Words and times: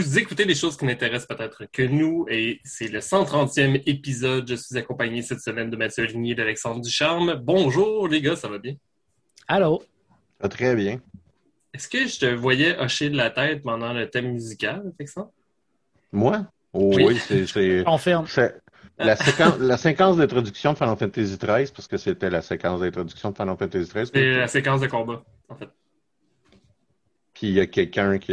Vous 0.00 0.16
écoutez 0.16 0.44
des 0.46 0.54
choses 0.54 0.76
qui 0.76 0.84
n'intéressent 0.84 1.26
peut-être 1.26 1.64
que 1.72 1.82
nous 1.82 2.24
et 2.30 2.60
c'est 2.62 2.86
le 2.86 3.00
130e 3.00 3.82
épisode. 3.84 4.48
Je 4.48 4.54
suis 4.54 4.76
accompagné 4.78 5.22
cette 5.22 5.40
semaine 5.40 5.70
de 5.70 5.76
Mathieu 5.76 6.04
Ligny 6.04 6.30
et 6.30 6.34
d'Alexandre 6.36 6.80
Ducharme. 6.80 7.34
Bonjour 7.34 8.06
les 8.06 8.22
gars, 8.22 8.36
ça 8.36 8.46
va 8.46 8.58
bien? 8.58 8.76
Allô? 9.48 9.82
Ça 10.40 10.48
très 10.48 10.76
bien. 10.76 11.00
Est-ce 11.74 11.88
que 11.88 12.06
je 12.06 12.16
te 12.20 12.26
voyais 12.26 12.78
hocher 12.78 13.10
de 13.10 13.16
la 13.16 13.30
tête 13.30 13.64
pendant 13.64 13.92
le 13.92 14.08
thème 14.08 14.30
musical, 14.30 14.84
Alexandre? 15.00 15.32
Moi? 16.12 16.46
Oh, 16.72 16.92
Oui. 16.94 17.18
oui, 17.28 17.46
c'est-. 17.48 17.82
Confirme. 17.84 18.28
c'est- 18.28 18.54
La 18.98 19.16
séquence, 19.16 19.58
la 19.58 19.76
séquence 19.78 20.16
d'introduction 20.16 20.74
de 20.74 20.78
Final 20.78 20.96
Fantasy 20.96 21.36
XIII, 21.38 21.72
parce 21.74 21.88
que 21.88 21.96
c'était 21.96 22.30
la 22.30 22.40
séquence 22.42 22.78
d'introduction 22.80 23.32
de 23.32 23.36
Final 23.36 23.56
Fantasy 23.58 23.90
XIII. 23.92 24.06
C'est 24.14 24.30
la 24.36 24.46
séquence 24.48 24.80
de 24.80 24.86
combat, 24.86 25.24
en 25.48 25.56
fait. 25.56 25.68
Puis 27.34 27.48
il 27.48 27.54
y 27.54 27.60
a 27.60 27.66
quelqu'un 27.66 28.18
qui. 28.18 28.32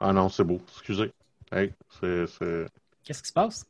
Ah 0.00 0.12
non, 0.12 0.28
c'est 0.28 0.44
beau. 0.44 0.60
Excusez. 0.72 1.12
Hey, 1.52 1.72
c'est. 2.00 2.26
c'est- 2.26 2.66
Qu'est-ce 3.04 3.22
qui 3.22 3.28
se 3.28 3.32
passe? 3.32 3.66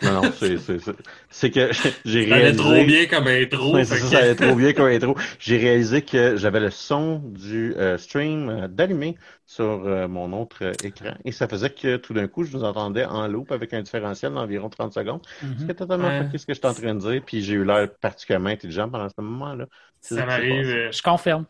Non, 0.00 0.22
non, 0.22 0.32
c'est. 0.32 0.58
c'est- 0.58 0.78
c'est- 0.78 0.92
C'est 1.28 1.50
que 1.50 1.70
j'ai 2.04 2.28
Ça 2.28 2.34
allait 2.34 2.44
réalisé. 2.52 2.62
trop 2.62 2.84
bien 2.84 3.06
comme 3.06 3.26
intro. 3.26 3.74
Ouais, 3.74 3.84
fait 3.84 3.96
c'est 3.96 4.00
ça, 4.00 4.04
que- 4.04 4.06
ça 4.12 4.18
allait 4.18 4.34
trop 4.36 4.54
bien 4.54 4.72
comme 4.72 4.86
intro. 4.86 5.16
J'ai 5.40 5.56
réalisé 5.58 6.02
que 6.02 6.36
j'avais 6.36 6.60
le 6.60 6.70
son 6.70 7.18
du 7.18 7.74
euh, 7.76 7.98
stream 7.98 8.48
euh, 8.48 8.68
d'allumé 8.68 9.16
sur 9.44 9.64
euh, 9.64 10.06
mon 10.06 10.32
autre 10.40 10.58
euh, 10.62 10.72
écran 10.84 11.14
et 11.24 11.32
ça 11.32 11.48
faisait 11.48 11.70
que 11.70 11.96
tout 11.96 12.14
d'un 12.14 12.28
coup, 12.28 12.44
je 12.44 12.52
vous 12.52 12.62
entendais 12.64 13.04
en 13.04 13.26
loop 13.26 13.50
avec 13.50 13.72
un 13.74 13.82
différentiel 13.82 14.32
d'environ 14.34 14.68
30 14.68 14.92
secondes. 14.94 15.20
Mhm. 15.42 15.56
C'était 15.58 15.74
totalement 15.74 16.08
Ouais. 16.08 16.28
ce 16.38 16.46
que 16.46 16.54
j'étais 16.54 16.66
en 16.68 16.74
train 16.74 16.94
de 16.94 17.00
dire, 17.00 17.22
puis 17.26 17.42
j'ai 17.42 17.54
eu 17.54 17.64
l'air 17.64 17.88
particulièrement 18.00 18.50
intelligent 18.50 18.88
pendant 18.88 19.08
ce 19.08 19.20
moment-là. 19.20 19.66
Ça 20.00 20.24
m'arrive. 20.24 20.90
Je 20.92 21.02
confirme. 21.02 21.44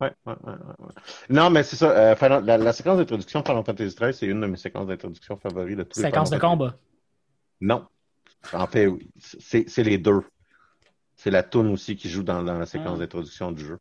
Ouais, 0.00 0.12
ouais, 0.26 0.34
ouais, 0.44 0.52
ouais. 0.78 0.92
Non, 1.30 1.50
mais 1.50 1.62
c'est 1.64 1.76
ça. 1.76 1.90
euh, 1.90 2.40
la, 2.40 2.56
la 2.58 2.72
séquence 2.72 2.98
d'introduction 2.98 3.40
de 3.40 3.46
Final 3.48 3.64
Fantasy 3.64 3.96
XIII, 3.96 4.14
c'est 4.14 4.26
une 4.26 4.40
de 4.40 4.46
mes 4.46 4.56
séquences 4.56 4.86
d'introduction 4.86 5.36
favoris 5.36 5.76
de 5.76 5.82
tous 5.82 5.98
les 6.00 6.06
Séquence 6.06 6.30
de 6.30 6.38
combat. 6.38 6.76
non. 7.60 7.86
En 8.52 8.66
fait, 8.68 8.86
oui. 8.86 9.10
C'est 9.18 9.68
c'est 9.68 9.82
les 9.82 9.98
deux. 9.98 10.20
C'est 11.16 11.32
la 11.32 11.42
toune 11.42 11.72
aussi 11.72 11.96
qui 11.96 12.08
joue 12.08 12.22
dans, 12.22 12.44
dans 12.44 12.56
la 12.58 12.66
séquence 12.66 12.94
Ah. 12.94 12.98
d'introduction 13.00 13.50
du 13.50 13.64
jeu. 13.64 13.78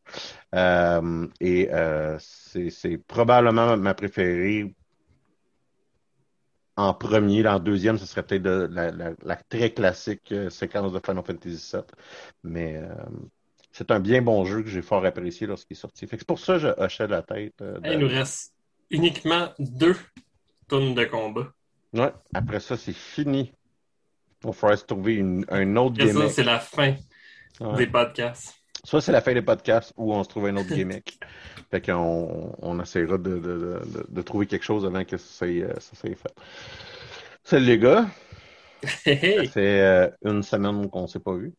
Euh, 0.55 1.27
et 1.39 1.69
euh, 1.71 2.17
c'est 2.19 2.71
c'est 2.71 2.97
probablement 2.97 3.77
ma 3.77 3.93
préférée. 3.93 4.73
En 6.75 6.93
premier, 6.93 7.47
en 7.47 7.59
deuxième, 7.59 7.97
ce 7.97 8.05
serait 8.05 8.23
peut-être 8.23 8.43
de- 8.43 8.67
la, 8.71 8.91
la- 8.91 9.13
la 9.23 9.35
très 9.35 9.71
classique 9.73 10.31
euh, 10.31 10.49
séquence 10.49 10.91
de 10.93 10.99
Final 11.03 11.23
Fantasy 11.23 11.71
VII. 11.75 11.83
Mais 12.43 12.81
c'est 13.77 13.91
un 13.91 13.99
bien 13.99 14.23
bon 14.23 14.43
jeu 14.43 14.63
que 14.63 14.69
j'ai 14.69 14.81
fort 14.81 15.05
apprécié 15.05 15.45
lorsqu'il 15.45 15.77
est 15.77 15.79
sorti. 15.79 16.07
Fait 16.07 16.17
que 16.17 16.21
c'est 16.21 16.27
pour 16.27 16.39
ça 16.39 16.53
que 16.53 16.59
je 16.59 16.67
hochais 16.79 17.07
la 17.07 17.21
tête. 17.21 17.53
euh, 17.61 17.79
Il 17.85 17.99
nous 17.99 18.07
reste 18.07 18.55
uniquement 18.89 19.49
deux 19.59 19.95
tonnes 20.67 20.95
de 20.95 21.05
combat. 21.05 21.47
Ouais, 21.93 22.11
après 22.33 22.59
ça, 22.59 22.75
c'est 22.75 22.91
fini. 22.93 23.53
Il 24.43 24.51
va 24.51 24.75
se 24.77 24.83
trouver 24.83 25.15
une, 25.15 25.45
un 25.49 25.75
autre 25.75 26.01
Et 26.01 26.07
ça, 26.07 26.13
gimmick. 26.13 26.31
c'est 26.31 26.43
la 26.43 26.59
fin 26.59 26.95
Ouais. 27.59 27.77
des 27.77 27.87
podcasts. 27.87 28.55
Soit 28.83 29.01
c'est 29.01 29.11
la 29.11 29.21
fin 29.21 29.33
des 29.33 29.41
podcasts 29.43 29.93
ou 29.95 30.11
on 30.13 30.23
se 30.23 30.29
trouve 30.29 30.47
un 30.47 30.57
autre 30.57 30.73
gimmick. 30.73 31.19
fait 31.71 31.81
qu'on 31.85 32.55
on 32.59 32.79
essaiera 32.79 33.17
de, 33.19 34.21
trouver 34.23 34.47
quelque 34.47 34.63
chose 34.65 34.85
avant 34.85 35.03
que 35.03 35.17
ça 35.17 35.37
soit, 35.37 35.47
euh, 35.47 35.73
ça 35.79 35.95
soit 35.95 36.15
fait. 36.15 36.33
Salut 37.43 37.65
les 37.65 37.77
gars, 37.79 38.07
hey. 39.05 39.47
fait 39.47 39.81
euh, 39.81 40.09
une 40.23 40.41
semaine 40.43 40.89
qu'on 40.89 41.03
ne 41.03 41.07
s'est 41.07 41.19
pas 41.19 41.35
vu. 41.35 41.53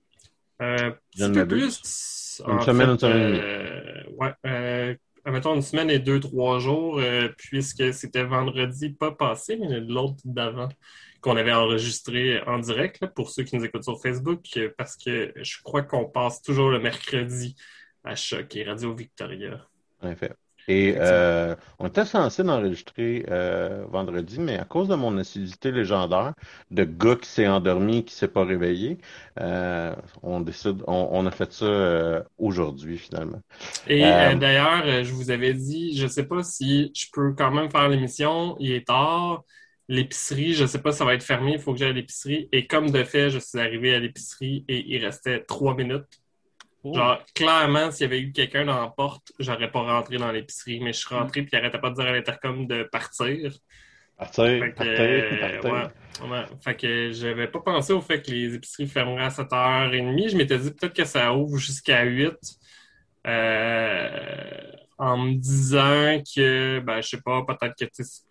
Euh, 0.60 0.90
un 1.20 1.32
peu 1.32 1.46
plus. 1.46 2.42
Une 2.46 2.60
semaine, 2.62 2.96
demie. 2.96 3.38
euh, 3.42 4.02
ouais, 4.16 4.32
euh, 4.46 4.94
admettons 5.24 5.54
une 5.54 5.62
semaine 5.62 5.90
et 5.90 5.98
deux, 5.98 6.20
trois 6.20 6.58
jours, 6.58 6.98
euh, 6.98 7.28
puisque 7.36 7.92
c'était 7.92 8.24
vendredi, 8.24 8.90
pas 8.90 9.10
passé, 9.10 9.56
mais 9.56 9.80
l'autre 9.80 10.20
d'avant, 10.24 10.68
qu'on 11.20 11.36
avait 11.36 11.52
enregistré 11.52 12.40
en 12.46 12.58
direct, 12.58 13.00
là, 13.00 13.08
pour 13.08 13.30
ceux 13.30 13.42
qui 13.42 13.56
nous 13.56 13.64
écoutent 13.64 13.84
sur 13.84 14.00
Facebook, 14.00 14.44
euh, 14.56 14.72
parce 14.76 14.96
que 14.96 15.32
je 15.36 15.62
crois 15.62 15.82
qu'on 15.82 16.06
passe 16.06 16.42
toujours 16.42 16.70
le 16.70 16.78
mercredi 16.78 17.56
à 18.04 18.14
Choc 18.14 18.54
et 18.56 18.64
Radio 18.64 18.94
Victoria. 18.94 19.66
En 20.00 20.10
effet. 20.10 20.32
Et 20.68 20.94
euh, 20.98 21.56
on 21.78 21.86
était 21.88 22.04
censé 22.04 22.42
l'enregistrer 22.42 23.24
euh, 23.30 23.84
vendredi, 23.88 24.38
mais 24.40 24.58
à 24.58 24.64
cause 24.64 24.88
de 24.88 24.94
mon 24.96 25.16
acidité 25.18 25.72
légendaire, 25.72 26.34
de 26.70 26.84
gars 26.84 27.16
qui 27.16 27.28
s'est 27.28 27.48
endormi 27.48 28.04
qui 28.04 28.14
s'est 28.14 28.28
pas 28.28 28.44
réveillé, 28.44 28.98
euh, 29.40 29.94
on 30.22 30.40
décide, 30.40 30.82
on, 30.86 31.08
on 31.12 31.26
a 31.26 31.30
fait 31.30 31.52
ça 31.52 31.64
euh, 31.66 32.22
aujourd'hui 32.38 32.98
finalement. 32.98 33.40
Et 33.86 34.34
d'ailleurs, 34.36 35.04
je 35.04 35.12
vous 35.12 35.30
avais 35.30 35.54
dit, 35.54 35.96
je 35.96 36.06
sais 36.06 36.26
pas 36.26 36.42
si 36.42 36.92
je 36.94 37.06
peux 37.12 37.32
quand 37.34 37.50
même 37.50 37.70
faire 37.70 37.88
l'émission. 37.88 38.56
Il 38.60 38.72
est 38.72 38.86
tard. 38.86 39.44
L'épicerie, 39.88 40.52
je 40.54 40.66
sais 40.66 40.82
pas 40.82 40.92
si 40.92 40.98
ça 40.98 41.04
va 41.06 41.14
être 41.14 41.22
fermé. 41.22 41.52
Il 41.54 41.60
faut 41.60 41.72
que 41.72 41.78
j'aille 41.78 41.90
à 41.90 41.92
l'épicerie. 41.92 42.48
Et 42.52 42.66
comme 42.66 42.90
de 42.90 43.02
fait, 43.04 43.30
je 43.30 43.38
suis 43.38 43.58
arrivé 43.58 43.94
à 43.94 43.98
l'épicerie 44.00 44.64
et 44.68 44.84
il 44.94 45.04
restait 45.04 45.42
trois 45.44 45.74
minutes. 45.74 46.04
Oh. 46.84 46.94
Genre, 46.94 47.24
clairement, 47.34 47.90
s'il 47.90 48.02
y 48.02 48.04
avait 48.04 48.20
eu 48.20 48.32
quelqu'un 48.32 48.64
dans 48.64 48.80
la 48.80 48.88
porte, 48.88 49.32
j'aurais 49.38 49.70
pas 49.70 49.80
rentré 49.80 50.16
dans 50.16 50.30
l'épicerie. 50.30 50.80
Mais 50.80 50.92
je 50.92 51.00
suis 51.00 51.14
rentré 51.14 51.42
puis 51.42 51.50
il 51.52 51.56
arrêtait 51.58 51.78
pas 51.78 51.90
de 51.90 51.94
dire 51.96 52.06
à 52.06 52.12
l'intercom 52.12 52.66
de 52.66 52.84
partir. 52.84 53.52
Partir, 54.16 54.44
Fait 54.44 54.72
que, 54.72 54.76
partir, 54.76 55.00
euh, 55.00 55.60
partir. 55.60 55.72
ouais, 55.72 56.30
ouais. 56.30 56.44
Fait 56.62 56.76
que 56.76 57.12
j'avais 57.12 57.48
pas 57.48 57.60
pensé 57.60 57.92
au 57.92 58.00
fait 58.00 58.20
que 58.22 58.30
les 58.30 58.54
épiceries 58.54 58.88
fermeraient 58.88 59.24
à 59.24 59.28
7h30. 59.28 60.30
Je 60.30 60.36
m'étais 60.36 60.58
dit 60.58 60.70
peut-être 60.72 60.94
que 60.94 61.04
ça 61.04 61.32
ouvre 61.34 61.58
jusqu'à 61.58 62.02
8. 62.04 62.34
Euh, 63.26 64.72
en 64.98 65.16
me 65.18 65.34
disant 65.34 66.20
que, 66.34 66.80
ben, 66.80 67.00
je 67.00 67.08
sais 67.08 67.20
pas, 67.20 67.44
peut-être 67.44 67.74
que 67.78 67.84
tu 67.84 68.04
sais, 68.04 68.22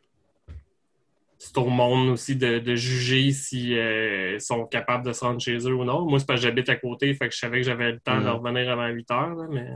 c'est 1.39 1.57
au 1.57 1.67
monde 1.69 2.09
aussi 2.09 2.35
de, 2.35 2.59
de 2.59 2.75
juger 2.75 3.31
si 3.31 3.77
euh, 3.77 4.33
ils 4.35 4.41
sont 4.41 4.65
capables 4.65 5.05
de 5.05 5.13
se 5.13 5.23
rendre 5.23 5.39
chez 5.41 5.57
eux 5.57 5.73
ou 5.75 5.83
non. 5.85 6.05
Moi, 6.09 6.19
c'est 6.19 6.25
parce 6.25 6.39
que 6.41 6.47
j'habite 6.47 6.69
à 6.69 6.75
côté, 6.77 7.13
fait 7.13 7.29
que 7.29 7.33
je 7.35 7.39
savais 7.39 7.59
que 7.59 7.63
j'avais 7.67 7.91
le 7.93 7.99
temps 7.99 8.21
de 8.21 8.27
Mhm. 8.27 8.29
revenir 8.29 8.69
avant 8.71 8.87
8 8.87 9.09
heures, 9.11 9.35
là, 9.35 9.47
mais 9.51 9.67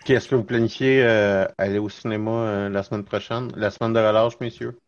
Ok, 0.00 0.10
Est-ce 0.10 0.28
que 0.28 0.34
vous 0.36 0.44
planifiez 0.44 1.02
euh, 1.02 1.46
aller 1.58 1.78
au 1.78 1.88
cinéma 1.88 2.30
euh, 2.30 2.68
la 2.68 2.82
semaine 2.82 3.04
prochaine, 3.04 3.50
la 3.56 3.70
semaine 3.70 3.92
de 3.92 3.98
relâche, 3.98 4.38
messieurs? 4.40 4.78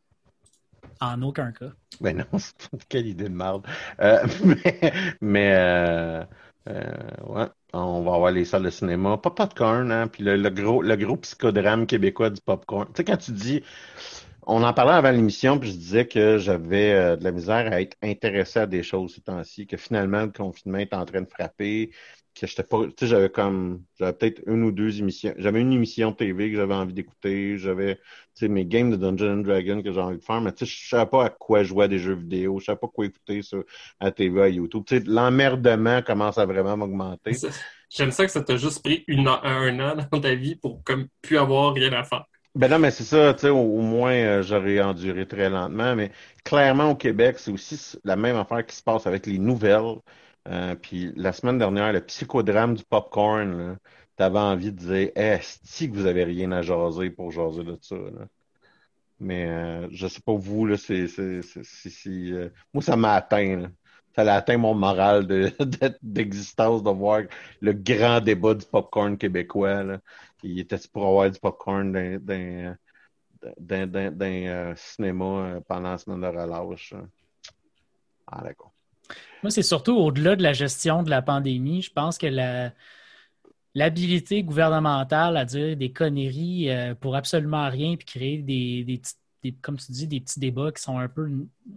En 1.00 1.22
aucun 1.22 1.52
cas. 1.52 1.72
Ben 2.00 2.16
non, 2.18 2.26
c'est 2.38 2.84
quelle 2.88 3.06
idée 3.06 3.24
de 3.24 3.28
merde. 3.34 3.66
Euh, 4.00 4.26
mais 4.44 4.92
mais 5.20 5.52
euh, 5.54 6.24
euh, 6.68 6.92
ouais, 7.26 7.46
on 7.72 8.02
va 8.02 8.14
avoir 8.14 8.30
les 8.32 8.44
salles 8.44 8.64
de 8.64 8.70
cinéma. 8.70 9.16
Pas 9.18 9.30
popcorn, 9.30 9.90
hein, 9.92 10.08
puis 10.08 10.22
le, 10.24 10.36
le 10.36 10.50
gros, 10.50 10.82
le 10.82 10.96
gros 10.96 11.16
psychodrame 11.16 11.86
québécois 11.86 12.30
du 12.30 12.40
popcorn. 12.42 12.86
Tu 12.88 12.92
sais, 12.98 13.04
quand 13.04 13.16
tu 13.16 13.32
dis, 13.32 13.62
on 14.46 14.62
en 14.62 14.72
parlait 14.72 14.92
avant 14.92 15.10
l'émission, 15.10 15.58
puis 15.58 15.70
je 15.70 15.76
disais 15.76 16.06
que 16.06 16.38
j'avais 16.38 16.92
euh, 16.92 17.16
de 17.16 17.24
la 17.24 17.32
misère 17.32 17.72
à 17.72 17.80
être 17.80 17.96
intéressé 18.02 18.60
à 18.60 18.66
des 18.66 18.84
choses 18.84 19.14
ces 19.14 19.20
temps-ci, 19.20 19.66
que 19.66 19.76
finalement 19.76 20.22
le 20.22 20.30
confinement 20.30 20.78
est 20.78 20.94
en 20.94 21.04
train 21.04 21.22
de 21.22 21.28
frapper, 21.28 21.90
que 22.32 22.46
j'étais 22.46 22.62
pas, 22.62 22.84
tu 22.84 22.92
sais, 23.00 23.06
j'avais 23.08 23.28
comme, 23.28 23.82
j'avais 23.98 24.12
peut-être 24.12 24.42
une 24.46 24.62
ou 24.62 24.70
deux 24.70 25.00
émissions, 25.00 25.34
j'avais 25.36 25.60
une 25.60 25.72
émission 25.72 26.12
TV 26.12 26.50
que 26.50 26.56
j'avais 26.56 26.74
envie 26.74 26.92
d'écouter, 26.92 27.58
j'avais, 27.58 27.96
tu 27.96 28.02
sais, 28.34 28.48
mes 28.48 28.64
games 28.64 28.90
de 28.90 28.96
Dungeons 28.96 29.38
and 29.38 29.42
Dragons 29.42 29.82
que 29.82 29.90
j'ai 29.92 30.00
envie 30.00 30.18
de 30.18 30.22
faire, 30.22 30.40
mais 30.40 30.52
tu 30.52 30.64
sais, 30.64 30.72
je 30.72 30.88
savais 30.90 31.10
pas 31.10 31.24
à 31.24 31.30
quoi 31.30 31.64
jouer 31.64 31.86
à 31.86 31.88
des 31.88 31.98
jeux 31.98 32.14
vidéo, 32.14 32.60
je 32.60 32.66
savais 32.66 32.78
pas 32.78 32.88
quoi 32.88 33.06
écouter 33.06 33.42
sur, 33.42 33.64
à 33.98 34.12
TV, 34.12 34.42
à 34.42 34.48
YouTube. 34.48 34.84
Tu 34.86 34.98
sais, 34.98 35.04
l'emmerdement 35.06 36.02
commence 36.02 36.38
à 36.38 36.46
vraiment 36.46 36.76
m'augmenter. 36.76 37.32
j'aime 37.90 38.12
ça 38.12 38.24
que 38.24 38.30
ça 38.30 38.42
t'a 38.42 38.56
juste 38.56 38.84
pris 38.84 39.04
un 39.08 39.80
an 39.80 39.96
dans 40.12 40.20
ta 40.20 40.34
vie 40.36 40.54
pour 40.54 40.84
comme 40.84 41.08
plus 41.20 41.38
avoir 41.38 41.72
rien 41.74 41.92
à 41.94 42.04
faire. 42.04 42.26
Ben 42.56 42.70
non, 42.70 42.78
mais 42.78 42.90
c'est 42.90 43.04
ça, 43.04 43.34
tu 43.34 43.40
sais, 43.42 43.48
au, 43.50 43.80
moins, 43.82 44.12
euh, 44.14 44.42
j'aurais 44.42 44.80
enduré 44.80 45.28
très 45.28 45.50
lentement, 45.50 45.94
mais 45.94 46.10
clairement, 46.42 46.90
au 46.90 46.96
Québec, 46.96 47.38
c'est 47.38 47.50
aussi 47.50 47.98
la 48.02 48.16
même 48.16 48.36
affaire 48.36 48.64
qui 48.64 48.74
se 48.74 48.82
passe 48.82 49.06
avec 49.06 49.26
les 49.26 49.38
nouvelles. 49.38 49.96
Euh, 50.48 50.74
puis 50.74 51.12
la 51.16 51.32
semaine 51.32 51.58
dernière, 51.58 51.92
le 51.92 52.00
psychodrame 52.00 52.74
du 52.74 52.84
popcorn, 52.84 53.78
t'avais 54.16 54.38
envie 54.38 54.72
de 54.72 54.78
dire, 54.78 55.10
est-ce 55.14 55.84
que 55.86 55.92
vous 55.92 56.06
avez 56.06 56.24
rien 56.24 56.50
à 56.52 56.62
jaser 56.62 57.10
pour 57.10 57.30
jaser 57.30 57.62
de 57.64 57.76
ça, 57.82 57.96
là? 57.96 58.26
Mais 59.20 59.46
euh, 59.48 59.88
je 59.92 60.06
sais 60.08 60.20
pas 60.20 60.34
vous, 60.34 60.66
là, 60.66 60.76
c'est, 60.76 61.06
euh, 61.18 62.50
moi, 62.74 62.82
ça 62.82 62.96
m'a 62.96 63.14
atteint, 63.14 63.56
là. 63.56 63.68
Ça 64.16 64.22
a 64.22 64.36
atteint 64.36 64.56
mon 64.56 64.74
moral 64.74 65.26
d'existence, 66.02 66.82
de 66.82 66.90
voir 66.90 67.22
le 67.60 67.72
grand 67.74 68.20
débat 68.20 68.54
du 68.54 68.64
popcorn 68.64 69.18
québécois. 69.18 69.84
Il 70.42 70.58
était 70.58 70.78
pour 70.90 71.06
avoir 71.06 71.30
du 71.30 71.38
popcorn 71.38 71.92
dans, 72.18 72.76
euh, 74.22 74.74
cinéma 74.74 75.24
euh, 75.24 75.60
pendant 75.68 75.90
la 75.90 75.98
semaine 75.98 76.22
de 76.22 76.26
relâche. 76.26 76.94
hein. 76.94 77.08
Ah, 78.26 78.42
d'accord. 78.42 78.72
Moi, 79.42 79.50
c'est 79.50 79.62
surtout 79.62 79.96
au-delà 79.96 80.34
de 80.34 80.42
la 80.42 80.54
gestion 80.54 81.02
de 81.02 81.10
la 81.10 81.20
pandémie. 81.20 81.82
Je 81.82 81.92
pense 81.92 82.16
que 82.16 82.26
la, 82.26 82.72
l'habilité 83.74 84.42
gouvernementale 84.42 85.36
à 85.36 85.44
dire 85.44 85.76
des 85.76 85.92
conneries 85.92 86.70
euh, 86.70 86.94
pour 86.94 87.14
absolument 87.14 87.68
rien 87.68 87.96
puis 87.96 88.06
créer 88.06 88.38
des, 88.38 88.82
des, 88.82 89.00
comme 89.52 89.76
tu 89.76 89.92
dis, 89.92 90.06
des 90.06 90.20
petits 90.20 90.40
débats 90.40 90.72
qui 90.72 90.82
sont 90.82 90.98
un 90.98 91.08
peu 91.08 91.28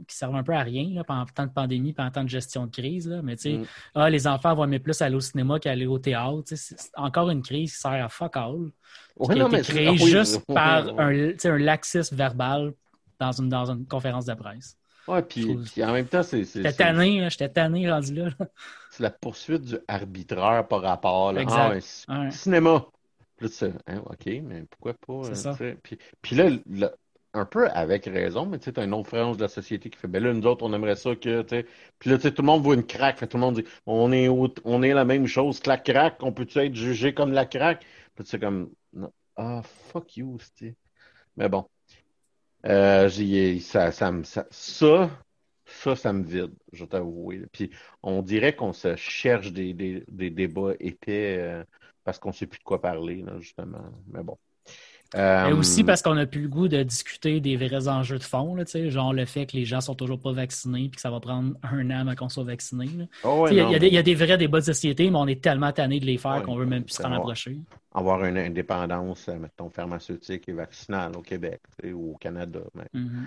qui 0.07 0.15
servent 0.15 0.35
un 0.35 0.43
peu 0.43 0.53
à 0.53 0.61
rien 0.61 0.89
là, 0.93 1.03
pendant 1.03 1.25
temps 1.25 1.45
de 1.45 1.51
pandémie, 1.51 1.93
pendant 1.93 2.11
temps 2.11 2.23
de 2.23 2.29
gestion 2.29 2.65
de 2.65 2.71
crise. 2.71 3.07
Là. 3.07 3.21
Mais 3.21 3.35
tu 3.35 3.41
sais, 3.43 3.57
mm. 3.57 3.65
ah, 3.95 4.09
les 4.09 4.27
enfants 4.27 4.55
vont 4.55 4.63
aimer 4.65 4.79
plus 4.79 5.01
aller 5.01 5.15
au 5.15 5.19
cinéma 5.19 5.59
qu'aller 5.59 5.87
au 5.87 5.99
théâtre. 5.99 6.43
C'est 6.45 6.75
encore 6.95 7.29
une 7.29 7.41
crise 7.41 7.73
qui 7.73 7.79
sert 7.79 7.91
à 7.91 8.09
fuck 8.09 8.37
all. 8.37 8.71
qui 9.23 9.41
a 9.41 9.47
été 9.47 9.61
créée 9.61 9.97
juste 9.97 10.45
par 10.53 10.87
un, 10.99 11.31
un 11.43 11.57
laxisme 11.57 12.15
verbal 12.15 12.73
dans 13.19 13.31
une, 13.31 13.49
dans 13.49 13.69
une 13.71 13.85
conférence 13.85 14.25
de 14.25 14.33
presse. 14.33 14.77
Ouais, 15.07 15.23
puis, 15.23 15.57
en 15.83 15.93
même 15.93 16.05
temps, 16.05 16.21
c'est. 16.21 16.43
J'étais 16.43 16.71
tanné, 16.71 17.27
j'étais 17.31 17.49
tanné 17.49 17.89
rendu 17.91 18.13
là. 18.13 18.29
C'est 18.91 19.03
la 19.03 19.09
poursuite 19.09 19.63
du 19.63 19.77
arbitraire 19.87 20.67
par 20.67 20.81
rapport. 20.81 21.33
Là. 21.33 21.41
Exact. 21.41 22.05
Ah, 22.07 22.29
cinéma. 22.29 22.85
Puis 23.37 23.49
hein, 23.87 24.01
OK, 24.05 24.25
mais 24.43 24.65
pourquoi 24.69 24.93
pas? 24.93 25.29
Euh, 25.29 25.33
ça. 25.33 25.57
Puis, 26.21 26.35
là, 26.35 26.91
un 27.33 27.45
peu 27.45 27.69
avec 27.69 28.05
raison, 28.05 28.45
mais 28.45 28.59
tu 28.59 28.71
sais, 28.71 28.83
une 28.83 28.93
autre 28.93 29.09
frange 29.09 29.37
de 29.37 29.43
la 29.43 29.47
société 29.49 29.89
qui 29.89 29.97
fait, 29.99 30.07
ben 30.07 30.23
là, 30.23 30.33
nous 30.33 30.45
autres, 30.47 30.65
on 30.65 30.73
aimerait 30.73 30.95
ça 30.95 31.15
que, 31.15 31.41
tu 31.43 31.49
sais. 31.49 31.65
Puis 31.99 32.09
là, 32.09 32.17
tu 32.17 32.23
sais, 32.23 32.33
tout 32.33 32.41
le 32.41 32.47
monde 32.47 32.63
voit 32.63 32.75
une 32.75 32.85
craque. 32.85 33.19
Fait, 33.19 33.27
tout 33.27 33.37
le 33.37 33.41
monde 33.41 33.55
dit, 33.55 33.65
on 33.85 34.11
est, 34.11 34.27
on 34.29 34.83
est 34.83 34.93
la 34.93 35.05
même 35.05 35.27
chose 35.27 35.59
que 35.59 35.69
la 35.69 35.77
craque. 35.77 36.17
On 36.21 36.31
peut-tu 36.33 36.59
être 36.59 36.75
jugé 36.75 37.13
comme 37.13 37.31
la 37.31 37.45
craque? 37.45 37.85
Puis 38.15 38.23
tu 38.25 38.31
sais, 38.31 38.39
comme, 38.39 38.71
ah, 39.35 39.61
fuck 39.63 40.17
you, 40.17 40.37
tu 40.55 40.75
Mais 41.37 41.49
bon. 41.49 41.65
Euh, 42.65 43.09
ça, 43.61 43.91
ça, 43.91 44.11
ça, 44.23 44.47
ça, 45.65 45.95
ça, 45.95 46.13
me 46.13 46.23
vide, 46.23 46.53
je 46.73 46.85
t'avoue. 46.85 47.31
Puis 47.51 47.71
on 48.03 48.21
dirait 48.21 48.55
qu'on 48.55 48.73
se 48.73 48.95
cherche 48.95 49.53
des, 49.53 49.73
des, 49.73 50.29
débats 50.29 50.73
épais 50.79 51.37
euh, 51.39 51.63
parce 52.03 52.19
qu'on 52.19 52.31
sait 52.33 52.47
plus 52.47 52.59
de 52.59 52.63
quoi 52.63 52.81
parler, 52.81 53.21
là, 53.21 53.39
justement. 53.39 53.83
Mais 54.07 54.23
bon. 54.23 54.37
Et 55.15 55.53
aussi 55.53 55.81
euh, 55.81 55.85
parce 55.85 56.03
qu'on 56.03 56.13
n'a 56.13 56.27
plus 56.27 56.43
le 56.43 56.47
goût 56.47 56.67
de 56.67 56.83
discuter 56.83 57.39
des 57.39 57.57
vrais 57.57 57.87
enjeux 57.87 58.19
de 58.19 58.23
fond, 58.23 58.53
là, 58.53 58.63
genre 58.89 59.11
le 59.11 59.25
fait 59.25 59.47
que 59.47 59.57
les 59.57 59.65
gens 59.65 59.81
sont 59.81 59.95
toujours 59.95 60.19
pas 60.19 60.33
vaccinés 60.33 60.85
et 60.85 60.89
que 60.89 61.01
ça 61.01 61.09
va 61.09 61.19
prendre 61.19 61.55
un 61.63 61.89
an 61.89 62.01
avant 62.01 62.13
qu'on 62.13 62.29
soit 62.29 62.43
vacciné. 62.43 62.87
Oh 63.23 63.47
il 63.49 63.57
y, 63.57 63.97
a 63.97 64.03
des 64.03 64.15
vrais 64.15 64.37
débats 64.37 64.59
de 64.59 64.65
société, 64.65 65.09
mais 65.09 65.17
on 65.17 65.27
est 65.27 65.41
tellement 65.41 65.71
tanné 65.71 65.99
de 65.99 66.05
les 66.05 66.19
faire 66.19 66.43
qu'on 66.43 66.55
veut 66.55 66.67
même 66.67 66.83
plus 66.83 66.93
s'en 66.93 67.11
approcher. 67.11 67.57
Avoir 67.91 68.23
une 68.23 68.37
indépendance, 68.37 69.27
euh, 69.29 69.39
mettons, 69.39 69.69
pharmaceutique 69.71 70.47
et 70.47 70.53
vaccinale 70.53 71.17
au 71.17 71.21
Québec 71.21 71.61
ou 71.83 72.13
au 72.13 72.17
Canada. 72.17 72.59
Mm-hmm. 72.93 73.25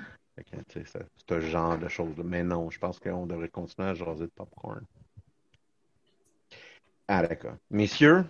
C'est 0.69 0.87
ce 0.87 1.41
genre 1.41 1.79
de 1.79 1.89
choses. 1.89 2.15
Mais 2.25 2.45
non, 2.45 2.71
je 2.71 2.79
pense 2.79 3.01
qu'on 3.01 3.27
devrait 3.27 3.49
continuer 3.49 3.89
à 3.89 3.95
jaser 3.95 4.27
de 4.27 4.31
popcorn. 4.35 4.83
Ah, 7.09 7.27
d'accord. 7.27 7.57
Messieurs, 7.71 8.25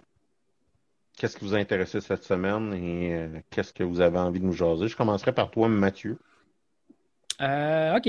qu'est-ce 1.16 1.36
qui 1.36 1.44
vous 1.44 1.54
a 1.54 1.58
intéressé 1.58 2.00
cette 2.00 2.24
semaine 2.24 2.72
et 2.74 3.14
euh, 3.14 3.40
qu'est-ce 3.50 3.72
que 3.72 3.84
vous 3.84 4.00
avez 4.00 4.18
envie 4.18 4.40
de 4.40 4.44
nous 4.46 4.52
jaser? 4.52 4.88
Je 4.88 4.96
commencerai 4.96 5.32
par 5.34 5.50
toi, 5.50 5.68
Mathieu. 5.68 6.18
Euh, 7.40 7.96
OK. 7.96 8.08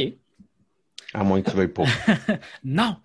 À 1.14 1.24
moins 1.24 1.42
que 1.42 1.52
tu 1.52 1.56
veuilles 1.56 1.68
pas. 1.68 1.84
non. 2.64 2.96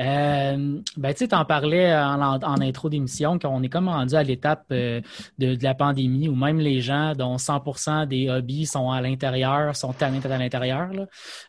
Euh, 0.00 0.80
ben, 0.96 1.14
tu 1.14 1.26
sais, 1.26 1.34
en 1.34 1.44
parlais 1.44 1.94
en, 1.94 2.60
intro 2.60 2.88
d'émission 2.88 3.38
qu'on 3.38 3.62
est 3.62 3.68
comme 3.68 3.88
rendu 3.88 4.16
à 4.16 4.24
l'étape 4.24 4.64
euh, 4.72 5.00
de, 5.38 5.56
la 5.62 5.74
pandémie 5.74 6.28
où 6.28 6.34
même 6.34 6.58
les 6.58 6.80
gens 6.80 7.14
dont 7.14 7.36
100% 7.36 8.08
des 8.08 8.28
hobbies 8.28 8.66
sont 8.66 8.90
à 8.90 9.00
l'intérieur, 9.00 9.76
sont 9.76 9.92
tannés 9.92 10.20
à 10.24 10.38
l'intérieur, 10.38 10.90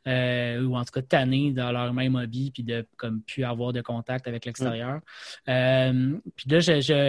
euh, 0.07 0.63
ou 0.63 0.75
en 0.75 0.83
tout 0.85 0.91
cas 0.93 1.01
tannés 1.01 1.51
dans 1.51 1.71
leur 1.71 1.91
même 1.93 2.15
hobby 2.15 2.51
puis 2.51 2.61
de 2.61 2.85
comme 2.95 3.21
plus 3.21 3.43
avoir 3.43 3.73
de 3.73 3.81
contact 3.81 4.27
avec 4.27 4.45
l'extérieur. 4.45 4.99
Mm. 5.47 6.17
puis 6.35 6.49
là, 6.49 6.59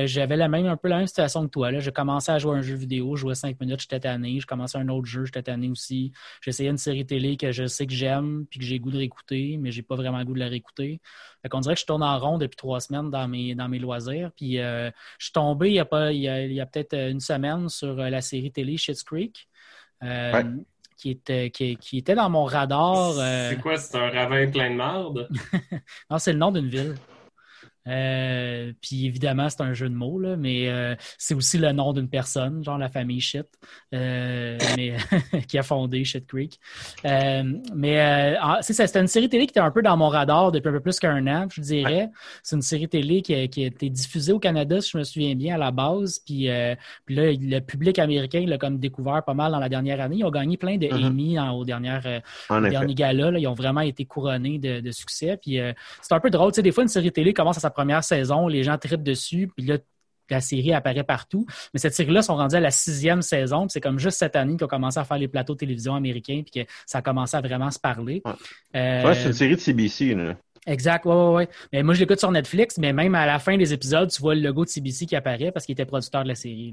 j'avais 0.06 0.36
la 0.36 0.48
même, 0.48 0.66
un 0.66 0.76
peu 0.76 0.88
la 0.88 0.98
même 0.98 1.06
situation 1.06 1.44
que 1.44 1.50
toi. 1.50 1.70
Là. 1.70 1.80
J'ai 1.80 1.92
commencé 1.92 2.32
à 2.32 2.38
jouer 2.38 2.56
un 2.56 2.62
jeu 2.62 2.74
vidéo, 2.74 3.16
je 3.16 3.20
jouais 3.20 3.34
cinq 3.34 3.60
minutes, 3.60 3.80
j'étais 3.80 4.00
tanné. 4.00 4.40
Je 4.40 4.46
commençais 4.46 4.78
un 4.78 4.88
autre 4.88 5.06
jeu, 5.06 5.26
j'étais 5.26 5.42
tanné 5.42 5.68
aussi. 5.68 6.12
J'essayais 6.40 6.70
une 6.70 6.78
série 6.78 7.04
télé 7.04 7.36
que 7.36 7.52
je 7.52 7.66
sais 7.66 7.86
que 7.86 7.92
j'aime 7.92 8.46
puis 8.48 8.58
que 8.58 8.64
j'ai 8.64 8.78
goût 8.78 8.93
de 8.94 8.98
réécouter, 8.98 9.58
mais 9.60 9.70
j'ai 9.70 9.82
pas 9.82 9.96
vraiment 9.96 10.18
le 10.18 10.24
goût 10.24 10.34
de 10.34 10.38
la 10.38 10.48
réécouter. 10.48 11.00
Fait 11.42 11.48
qu'on 11.48 11.60
dirait 11.60 11.74
que 11.74 11.80
je 11.80 11.86
tourne 11.86 12.02
en 12.02 12.18
rond 12.18 12.38
depuis 12.38 12.56
trois 12.56 12.80
semaines 12.80 13.10
dans 13.10 13.28
mes, 13.28 13.54
dans 13.54 13.68
mes 13.68 13.78
loisirs. 13.78 14.30
Puis 14.36 14.58
euh, 14.58 14.90
je 15.18 15.26
suis 15.26 15.32
tombé 15.32 15.68
il 15.68 15.74
y 15.74 15.78
a, 15.78 15.84
pas, 15.84 16.12
il 16.12 16.22
y 16.22 16.60
a, 16.60 16.66
peut-être 16.66 16.94
une 16.94 17.20
semaine 17.20 17.68
sur 17.68 18.00
euh, 18.00 18.08
la 18.08 18.22
série 18.22 18.50
télé 18.50 18.76
Schitt's 18.76 19.02
Creek. 19.02 19.48
Euh, 20.02 20.42
qui 20.96 21.10
était, 21.10 21.50
qui, 21.50 21.98
était 21.98 22.14
dans 22.14 22.30
mon 22.30 22.44
radar. 22.44 23.12
C'est 23.14 23.60
quoi, 23.60 23.76
c'est 23.76 23.98
un 23.98 24.10
ravin 24.10 24.50
plein 24.50 24.70
de 24.70 24.76
marde? 24.76 25.28
non, 26.10 26.18
c'est 26.18 26.32
le 26.32 26.38
nom 26.38 26.50
d'une 26.50 26.68
ville. 26.68 26.94
Euh, 27.86 28.72
puis 28.80 29.06
évidemment, 29.06 29.48
c'est 29.50 29.60
un 29.60 29.74
jeu 29.74 29.88
de 29.88 29.94
mots, 29.94 30.18
là, 30.18 30.36
mais 30.36 30.68
euh, 30.68 30.94
c'est 31.18 31.34
aussi 31.34 31.58
le 31.58 31.72
nom 31.72 31.92
d'une 31.92 32.08
personne, 32.08 32.64
genre 32.64 32.78
la 32.78 32.88
famille 32.88 33.20
Shit, 33.20 33.46
euh, 33.94 34.56
mais, 34.76 34.96
qui 35.48 35.58
a 35.58 35.62
fondé 35.62 36.02
Shit 36.04 36.26
Creek. 36.26 36.58
mais 37.04 38.36
c'était 38.62 39.00
une 39.00 39.06
série 39.06 39.28
télé 39.28 39.46
qui 39.46 39.50
était 39.50 39.60
un 39.60 39.70
peu 39.70 39.82
dans 39.82 39.96
mon 39.96 40.08
radar 40.08 40.50
depuis 40.50 40.68
un 40.68 40.72
peu 40.72 40.80
plus 40.80 40.98
qu'un 40.98 41.26
an, 41.26 41.46
je 41.50 41.60
dirais. 41.60 42.10
C'est 42.42 42.56
une 42.56 42.62
série 42.62 42.88
télé 42.88 43.22
qui 43.22 43.34
a, 43.34 43.42
été 43.42 43.90
diffusée 43.90 44.32
au 44.32 44.38
Canada, 44.38 44.80
si 44.80 44.90
je 44.92 44.98
me 44.98 45.04
souviens 45.04 45.34
bien, 45.34 45.56
à 45.56 45.58
la 45.58 45.70
base. 45.70 46.20
Puis, 46.24 46.48
puis 47.04 47.14
là, 47.14 47.32
le 47.32 47.60
public 47.60 47.98
américain 47.98 48.44
l'a 48.46 48.58
comme 48.58 48.78
découvert 48.78 49.22
pas 49.24 49.34
mal 49.34 49.52
dans 49.52 49.60
la 49.60 49.68
dernière 49.68 50.00
année. 50.00 50.16
Ils 50.16 50.24
ont 50.24 50.30
gagné 50.30 50.56
plein 50.56 50.76
de 50.76 50.86
mm-hmm. 50.86 51.06
Emmy 51.06 51.38
au 51.38 51.64
dernier, 51.64 51.98
dernier 52.50 52.94
gala. 52.94 53.30
Là. 53.30 53.38
Ils 53.38 53.46
ont 53.46 53.54
vraiment 53.54 53.80
été 53.80 54.04
couronnés 54.06 54.58
de, 54.58 54.80
de 54.80 54.90
succès. 54.90 55.36
Puis 55.36 55.58
c'est 56.00 56.14
un 56.14 56.20
peu 56.20 56.30
drôle. 56.30 56.52
Tu 56.52 56.56
sais, 56.56 56.62
des 56.62 56.72
fois, 56.72 56.82
une 56.82 56.88
série 56.88 57.12
télé 57.12 57.34
commence 57.34 57.58
à 57.58 57.60
première 57.74 58.04
saison, 58.04 58.48
les 58.48 58.62
gens 58.62 58.78
tripent 58.78 59.02
dessus, 59.02 59.50
puis 59.54 59.66
là, 59.66 59.78
la 60.30 60.40
série 60.40 60.72
apparaît 60.72 61.04
partout. 61.04 61.46
Mais 61.72 61.80
cette 61.80 61.94
série-là 61.94 62.22
sont 62.22 62.36
rendus 62.36 62.56
à 62.56 62.60
la 62.60 62.70
sixième 62.70 63.22
saison. 63.22 63.68
C'est 63.68 63.80
comme 63.80 63.98
juste 63.98 64.18
cette 64.18 64.36
année 64.36 64.56
qu'ils 64.56 64.64
ont 64.64 64.68
commencé 64.68 64.98
à 64.98 65.04
faire 65.04 65.18
les 65.18 65.28
plateaux 65.28 65.54
de 65.54 65.58
télévision 65.58 65.94
américains 65.94 66.42
puis 66.42 66.64
que 66.64 66.70
ça 66.86 66.98
a 66.98 67.02
commencé 67.02 67.36
à 67.36 67.40
vraiment 67.40 67.70
se 67.70 67.78
parler. 67.78 68.22
Euh, 68.74 69.14
c'est 69.14 69.26
une 69.26 69.32
série 69.32 69.56
de 69.56 69.60
CBC. 69.60 70.14
Là. 70.14 70.36
Exact, 70.66 71.04
ouais, 71.04 71.14
ouais, 71.14 71.34
ouais. 71.34 71.48
Mais 71.72 71.82
moi, 71.82 71.94
je 71.94 72.00
l'écoute 72.00 72.18
sur 72.18 72.30
Netflix, 72.30 72.78
mais 72.78 72.92
même 72.92 73.14
à 73.14 73.26
la 73.26 73.38
fin 73.38 73.56
des 73.56 73.72
épisodes, 73.72 74.10
tu 74.10 74.20
vois 74.20 74.34
le 74.34 74.40
logo 74.40 74.64
de 74.64 74.70
CBC 74.70 75.06
qui 75.06 75.16
apparaît 75.16 75.52
parce 75.52 75.66
qu'il 75.66 75.74
était 75.74 75.84
producteur 75.84 76.22
de 76.22 76.28
la 76.28 76.34
série. 76.34 76.72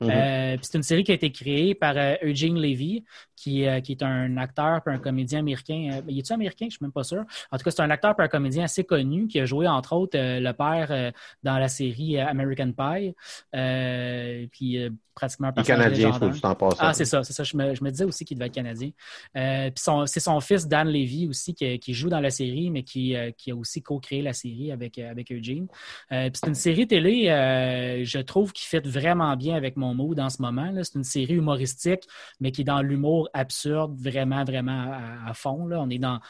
Mm-hmm. 0.00 0.10
Euh, 0.10 0.56
c'est 0.62 0.76
une 0.76 0.82
série 0.82 1.04
qui 1.04 1.12
a 1.12 1.14
été 1.14 1.30
créée 1.32 1.74
par 1.74 1.94
euh, 1.96 2.14
Eugene 2.22 2.60
Levy, 2.60 3.04
qui, 3.36 3.66
euh, 3.66 3.80
qui, 3.80 3.92
est 3.92 4.02
un 4.02 4.36
acteur 4.36 4.80
et 4.86 4.90
un 4.90 4.98
comédien 4.98 5.40
américain. 5.40 6.00
il 6.08 6.18
est-tu 6.18 6.32
américain? 6.32 6.66
Je 6.68 6.76
suis 6.76 6.82
même 6.82 6.92
pas 6.92 7.02
sûr. 7.02 7.24
En 7.50 7.58
tout 7.58 7.64
cas, 7.64 7.70
c'est 7.70 7.82
un 7.82 7.90
acteur 7.90 8.14
et 8.18 8.22
un 8.22 8.28
comédien 8.28 8.64
assez 8.64 8.84
connu 8.84 9.26
qui 9.26 9.40
a 9.40 9.44
joué, 9.44 9.66
entre 9.66 9.94
autres, 9.94 10.16
le 10.16 10.52
père 10.52 11.12
dans 11.42 11.58
la 11.58 11.68
série 11.68 12.18
American 12.18 12.72
Pie. 12.72 13.14
puis 14.52 14.78
pratiquement 15.14 15.52
un 15.54 15.62
canadien, 15.62 16.12
faut 16.12 16.28
du 16.28 16.40
temps 16.40 16.56
Ah, 16.78 16.92
c'est 16.92 17.04
ça, 17.04 17.22
c'est 17.22 17.32
ça. 17.32 17.44
Je 17.44 17.56
me, 17.56 17.74
je 17.74 17.84
me, 17.84 17.90
disais 17.90 18.04
aussi 18.04 18.24
qu'il 18.24 18.36
devait 18.36 18.46
être 18.46 18.54
canadien. 18.54 18.90
puis 19.34 19.84
c'est 20.06 20.20
son 20.20 20.40
fils, 20.40 20.66
Dan 20.66 20.88
Levy, 20.88 21.28
aussi, 21.28 21.54
qui, 21.54 21.78
qui, 21.78 21.94
joue 21.94 22.08
dans 22.08 22.20
la 22.20 22.30
série, 22.30 22.70
mais 22.70 22.82
qui 22.82 23.14
qui 23.32 23.50
a 23.50 23.56
aussi 23.56 23.82
co-créé 23.82 24.22
la 24.22 24.32
série 24.32 24.72
avec, 24.72 24.98
euh, 24.98 25.10
avec 25.10 25.30
Eugene. 25.30 25.66
Euh, 26.12 26.30
c'est 26.32 26.46
une 26.46 26.54
série 26.54 26.86
télé, 26.86 27.26
je 28.04 28.18
trouve, 28.18 28.52
qui 28.52 28.66
fait 28.66 28.86
vraiment 28.86 29.36
bien 29.36 29.56
avec 29.56 29.76
mon 29.76 29.94
mood 29.94 30.18
en 30.20 30.30
ce 30.30 30.42
moment. 30.42 30.72
C'est 30.82 30.96
une 30.96 31.04
série 31.04 31.34
humoristique, 31.34 32.02
mais 32.40 32.52
qui 32.52 32.62
est 32.62 32.64
dans 32.64 32.82
l'humour 32.82 33.28
absurde, 33.32 33.96
vraiment, 33.98 34.44
vraiment 34.44 34.92
à, 35.26 35.32
fond. 35.34 35.66
Là. 35.66 35.80
On 35.80 35.90
est 35.90 35.98
dans 35.98 36.20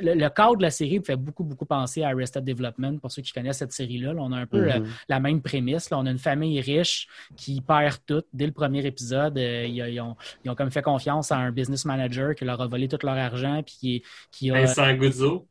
le, 0.00 0.28
cadre 0.28 0.56
de 0.56 0.62
la 0.62 0.70
série 0.70 0.98
me 0.98 1.04
fait 1.04 1.16
beaucoup, 1.16 1.44
beaucoup 1.44 1.66
penser 1.66 2.02
à 2.02 2.08
Arrested 2.08 2.44
Development, 2.44 2.98
pour 2.98 3.10
ceux 3.10 3.22
qui 3.22 3.32
connaissent 3.32 3.58
cette 3.58 3.72
série-là. 3.72 4.14
on 4.16 4.32
a 4.32 4.36
un 4.36 4.46
peu 4.46 4.66
mm-hmm. 4.66 4.86
la 5.08 5.20
même 5.20 5.42
prémisse. 5.42 5.88
On 5.92 6.06
a 6.06 6.10
une 6.10 6.18
famille 6.18 6.60
riche 6.60 7.08
qui 7.36 7.60
perd 7.60 7.98
tout 8.06 8.24
dès 8.32 8.46
le 8.46 8.52
premier 8.52 8.84
épisode. 8.86 9.38
ils, 9.38 10.00
ont, 10.00 10.16
ils, 10.44 10.50
ont, 10.50 10.54
comme 10.54 10.70
fait 10.70 10.82
confiance 10.82 11.32
à 11.32 11.36
un 11.36 11.52
business 11.52 11.84
manager 11.84 12.34
qui 12.34 12.44
leur 12.44 12.60
a 12.60 12.66
volé 12.66 12.88
tout 12.88 12.98
leur 13.02 13.16
argent. 13.16 13.62
Puis 13.64 13.76
qui, 13.78 14.02
qui 14.30 14.50
a, 14.50 14.54
Vincent 14.54 14.94
Guzzo. 14.94 15.46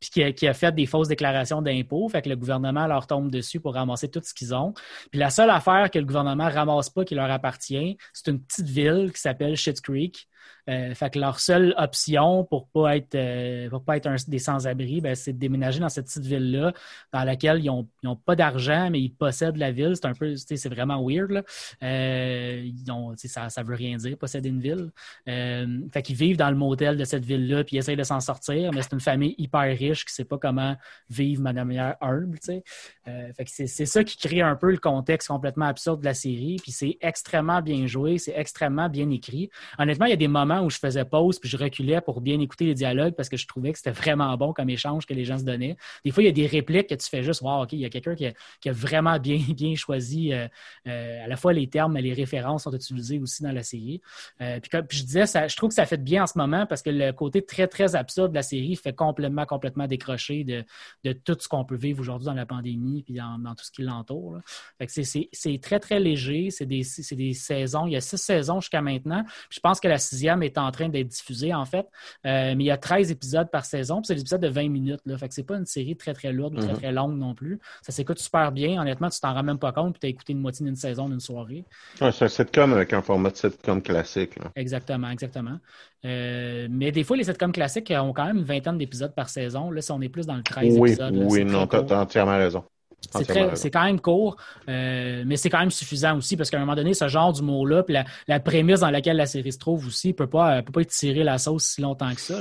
Puis 0.00 0.34
qui 0.36 0.48
a, 0.48 0.54
fait 0.54 0.74
des 0.74 0.86
fausses 0.86 1.08
déclarations 1.08 1.62
d'impôts. 1.62 2.08
Fait 2.08 2.22
que 2.22 2.28
le 2.28 2.36
gouvernement 2.36 2.86
leur 2.86 3.06
tombe 3.06 3.30
dessus 3.30 3.60
pour 3.60 3.74
ramasser 3.74 4.08
tout 4.10 4.20
ce 4.22 4.34
qu'ils 4.34 4.54
ont. 4.54 4.72
Puis 5.10 5.18
la 5.18 5.30
seule 5.30 5.50
affaire 5.50 5.90
que 5.90 5.98
le 5.98 6.04
gouvernement 6.04 6.48
ramasse 6.48 6.90
pas 6.90 7.04
qui 7.04 7.14
leur 7.14 7.30
appartient, 7.30 7.96
c'est 8.12 8.30
une 8.30 8.40
petite 8.40 8.68
ville 8.68 9.12
qui 9.12 9.20
s'appelle 9.20 9.56
Shit 9.56 9.80
Creek, 9.80 10.28
euh, 10.68 10.94
fait 10.94 11.10
que 11.10 11.18
leur 11.18 11.40
seule 11.40 11.74
option 11.78 12.44
pour 12.44 12.68
pas 12.68 12.96
être 12.96 13.14
euh, 13.14 13.70
pour 13.70 13.82
pas 13.82 13.96
être 13.96 14.08
des 14.28 14.38
sans-abri, 14.38 15.00
ben, 15.00 15.14
c'est 15.14 15.32
de 15.32 15.38
déménager 15.38 15.80
dans 15.80 15.88
cette 15.88 16.06
petite 16.06 16.26
ville-là, 16.26 16.72
dans 17.12 17.24
laquelle 17.24 17.60
ils 17.60 17.66
n'ont 17.66 17.88
ont 18.04 18.16
pas 18.16 18.36
d'argent, 18.36 18.90
mais 18.90 19.00
ils 19.00 19.10
possèdent 19.10 19.56
la 19.56 19.72
ville. 19.72 19.94
C'est 19.94 20.06
un 20.06 20.12
peu, 20.12 20.34
c'est 20.36 20.68
vraiment 20.68 21.02
weird. 21.02 21.30
Là. 21.30 21.42
Euh, 21.82 22.62
ils 22.64 22.90
ont, 22.90 23.14
ça, 23.16 23.48
ça 23.48 23.62
veut 23.62 23.74
rien 23.74 23.96
dire, 23.96 24.16
posséder 24.18 24.48
une 24.48 24.60
ville. 24.60 24.90
fait 25.26 26.02
qu'ils 26.02 26.16
vivent 26.16 26.36
dans 26.36 26.50
le 26.50 26.56
motel 26.56 26.96
de 26.96 27.04
cette 27.04 27.24
ville-là, 27.24 27.64
puis 27.64 27.76
ils 27.76 27.78
essayent 27.78 27.96
de 27.96 28.02
s'en 28.02 28.20
sortir, 28.20 28.72
mais 28.72 28.82
c'est 28.82 28.92
une 28.92 29.00
famille 29.00 29.34
hyper 29.38 29.76
riche 29.76 30.04
qui 30.04 30.12
sait 30.12 30.24
pas 30.24 30.38
comment 30.38 30.76
vivre 31.08 31.38
de 31.38 31.44
manière 31.44 31.96
humble. 32.00 32.38
fait 32.42 33.44
que 33.44 33.50
c'est 33.50 33.86
ça 33.86 34.04
qui 34.04 34.16
crée 34.16 34.42
un 34.42 34.56
peu 34.56 34.70
le 34.70 34.78
contexte 34.78 35.28
complètement 35.28 35.66
absurde 35.66 36.00
de 36.00 36.04
la 36.04 36.14
série. 36.14 36.56
Puis 36.62 36.72
c'est 36.72 36.98
extrêmement 37.00 37.62
bien 37.62 37.86
joué, 37.86 38.18
c'est 38.18 38.34
extrêmement 38.36 38.88
bien 38.88 39.10
écrit. 39.10 39.50
Honnêtement, 39.78 40.06
il 40.06 40.10
y 40.10 40.14
a 40.14 40.16
des 40.16 40.28
où 40.62 40.70
je 40.70 40.78
faisais 40.78 41.04
pause 41.04 41.38
puis 41.38 41.48
je 41.48 41.56
reculais 41.56 42.00
pour 42.00 42.20
bien 42.20 42.40
écouter 42.40 42.66
les 42.66 42.74
dialogues 42.74 43.14
parce 43.14 43.28
que 43.28 43.36
je 43.36 43.46
trouvais 43.46 43.72
que 43.72 43.78
c'était 43.78 43.90
vraiment 43.90 44.36
bon 44.36 44.52
comme 44.52 44.70
échange 44.70 45.06
que 45.06 45.14
les 45.14 45.24
gens 45.24 45.38
se 45.38 45.44
donnaient. 45.44 45.76
Des 46.04 46.10
fois, 46.10 46.22
il 46.22 46.26
y 46.26 46.28
a 46.28 46.32
des 46.32 46.46
répliques 46.46 46.88
que 46.88 46.94
tu 46.94 47.08
fais 47.08 47.22
juste, 47.22 47.42
wow, 47.42 47.62
OK, 47.62 47.72
il 47.72 47.80
y 47.80 47.84
a 47.84 47.90
quelqu'un 47.90 48.14
qui, 48.14 48.26
a 48.26 48.72
vraiment 48.72 49.18
bien, 49.18 49.38
bien 49.54 49.74
choisi 49.74 50.32
euh, 50.32 50.46
euh, 50.86 51.24
à 51.24 51.28
la 51.28 51.36
fois 51.36 51.52
les 51.52 51.68
termes 51.68 51.96
et 51.96 52.02
les 52.02 52.12
références 52.12 52.64
sont 52.64 52.72
utilisés 52.72 53.18
aussi 53.18 53.42
dans 53.42 53.52
la 53.52 53.62
série. 53.62 54.00
Euh, 54.40 54.60
puis, 54.60 54.70
comme, 54.70 54.86
je 54.90 55.02
disais, 55.02 55.24
je 55.26 55.56
trouve 55.56 55.70
que 55.70 55.74
ça 55.74 55.86
fait 55.86 56.02
bien 56.02 56.24
en 56.24 56.26
ce 56.26 56.38
moment 56.38 56.66
parce 56.66 56.82
que 56.82 56.90
le 56.90 57.12
côté 57.12 57.44
très, 57.44 57.66
très 57.66 57.94
absurde 57.94 58.30
de 58.30 58.36
la 58.36 58.42
série 58.42 58.76
fait 58.76 58.94
complètement, 58.94 59.46
complètement 59.46 59.86
décrocher 59.86 60.44
de, 60.44 60.64
de 61.04 61.12
tout 61.12 61.36
ce 61.38 61.48
qu'on 61.48 61.64
peut 61.64 61.76
vivre 61.76 62.00
aujourd'hui 62.00 62.26
dans 62.26 62.34
la 62.34 62.46
pandémie 62.46 63.02
puis 63.02 63.14
dans, 63.14 63.54
tout 63.54 63.64
ce 63.64 63.70
qui 63.70 63.82
l'entoure. 63.82 64.38
C'est 64.86 65.60
très, 65.60 65.80
très 65.80 66.00
léger. 66.00 66.50
C'est 66.50 66.66
des, 66.66 66.82
des 67.12 67.32
saisons. 67.32 67.86
Il 67.86 67.92
y 67.92 67.96
a 67.96 68.00
six 68.00 68.18
saisons 68.18 68.60
jusqu'à 68.60 68.82
maintenant. 68.82 69.24
je 69.50 69.60
pense 69.60 69.80
que 69.80 69.88
la 69.88 69.98
sixième 69.98 70.17
est 70.24 70.58
en 70.58 70.70
train 70.70 70.88
d'être 70.88 71.08
diffusée, 71.08 71.54
en 71.54 71.64
fait. 71.64 71.86
Euh, 72.26 72.54
mais 72.56 72.64
il 72.64 72.66
y 72.66 72.70
a 72.70 72.76
13 72.76 73.10
épisodes 73.10 73.50
par 73.50 73.64
saison. 73.64 74.02
C'est 74.02 74.14
des 74.14 74.20
épisodes 74.20 74.40
de 74.40 74.48
20 74.48 74.68
minutes. 74.68 75.00
Là. 75.06 75.16
Fait 75.18 75.28
que 75.28 75.34
c'est 75.34 75.42
pas 75.42 75.56
une 75.56 75.66
série 75.66 75.96
très, 75.96 76.14
très 76.14 76.32
lourde 76.32 76.54
ou 76.54 76.58
très, 76.58 76.72
mm-hmm. 76.72 76.76
très 76.76 76.92
longue 76.92 77.18
non 77.18 77.34
plus. 77.34 77.58
Ça 77.82 77.92
s'écoute 77.92 78.18
super 78.18 78.52
bien. 78.52 78.80
Honnêtement, 78.80 79.08
tu 79.08 79.20
t'en 79.20 79.34
rends 79.34 79.42
même 79.42 79.58
pas 79.58 79.72
compte 79.72 79.92
puis 79.94 80.00
tu 80.00 80.06
as 80.06 80.10
écouté 80.10 80.32
une 80.32 80.40
moitié 80.40 80.64
d'une 80.64 80.76
saison 80.76 81.08
d'une 81.08 81.20
soirée. 81.20 81.64
c'est 81.98 82.22
un 82.22 82.28
sitcom 82.28 82.72
avec 82.72 82.92
un 82.92 83.02
format 83.02 83.30
de 83.30 83.36
sitcom 83.36 83.82
classique. 83.82 84.38
Exactement, 84.56 85.10
exactement. 85.10 85.58
Euh, 86.04 86.68
mais 86.70 86.92
des 86.92 87.04
fois, 87.04 87.16
les 87.16 87.24
sitcoms 87.24 87.52
classiques 87.52 87.92
ont 87.96 88.12
quand 88.12 88.26
même 88.26 88.38
une 88.38 88.44
vingtaine 88.44 88.78
d'épisodes 88.78 89.14
par 89.14 89.28
saison. 89.28 89.70
Là, 89.70 89.80
si 89.80 89.90
on 89.92 90.00
est 90.00 90.08
plus 90.08 90.26
dans 90.26 90.36
le 90.36 90.42
13 90.42 90.78
oui, 90.78 90.90
épisodes. 90.90 91.14
oui, 91.28 91.44
non, 91.44 91.66
tu 91.66 91.76
as 91.76 92.00
entièrement 92.00 92.38
raison. 92.38 92.64
C'est 93.10 93.70
quand 93.70 93.84
même 93.84 94.00
court, 94.00 94.36
euh, 94.68 95.22
mais 95.26 95.36
c'est 95.36 95.48
quand 95.48 95.60
même 95.60 95.70
suffisant 95.70 96.16
aussi 96.16 96.36
parce 96.36 96.50
qu'à 96.50 96.58
un 96.58 96.60
moment 96.60 96.74
donné, 96.74 96.94
ce 96.94 97.08
genre 97.08 97.32
d'humour-là, 97.32 97.82
puis 97.82 97.96
la, 98.26 98.40
prémisse 98.40 98.80
dans 98.80 98.90
laquelle 98.90 99.16
la 99.16 99.26
série 99.26 99.52
se 99.52 99.58
trouve 99.58 99.86
aussi, 99.86 100.08
ne 100.08 100.12
peut 100.12 100.26
pas, 100.26 100.62
peut 100.62 100.72
pas 100.72 100.82
étirer 100.82 101.24
la 101.24 101.38
sauce 101.38 101.64
si 101.64 101.80
longtemps 101.80 102.12
que 102.14 102.20
ça. 102.20 102.40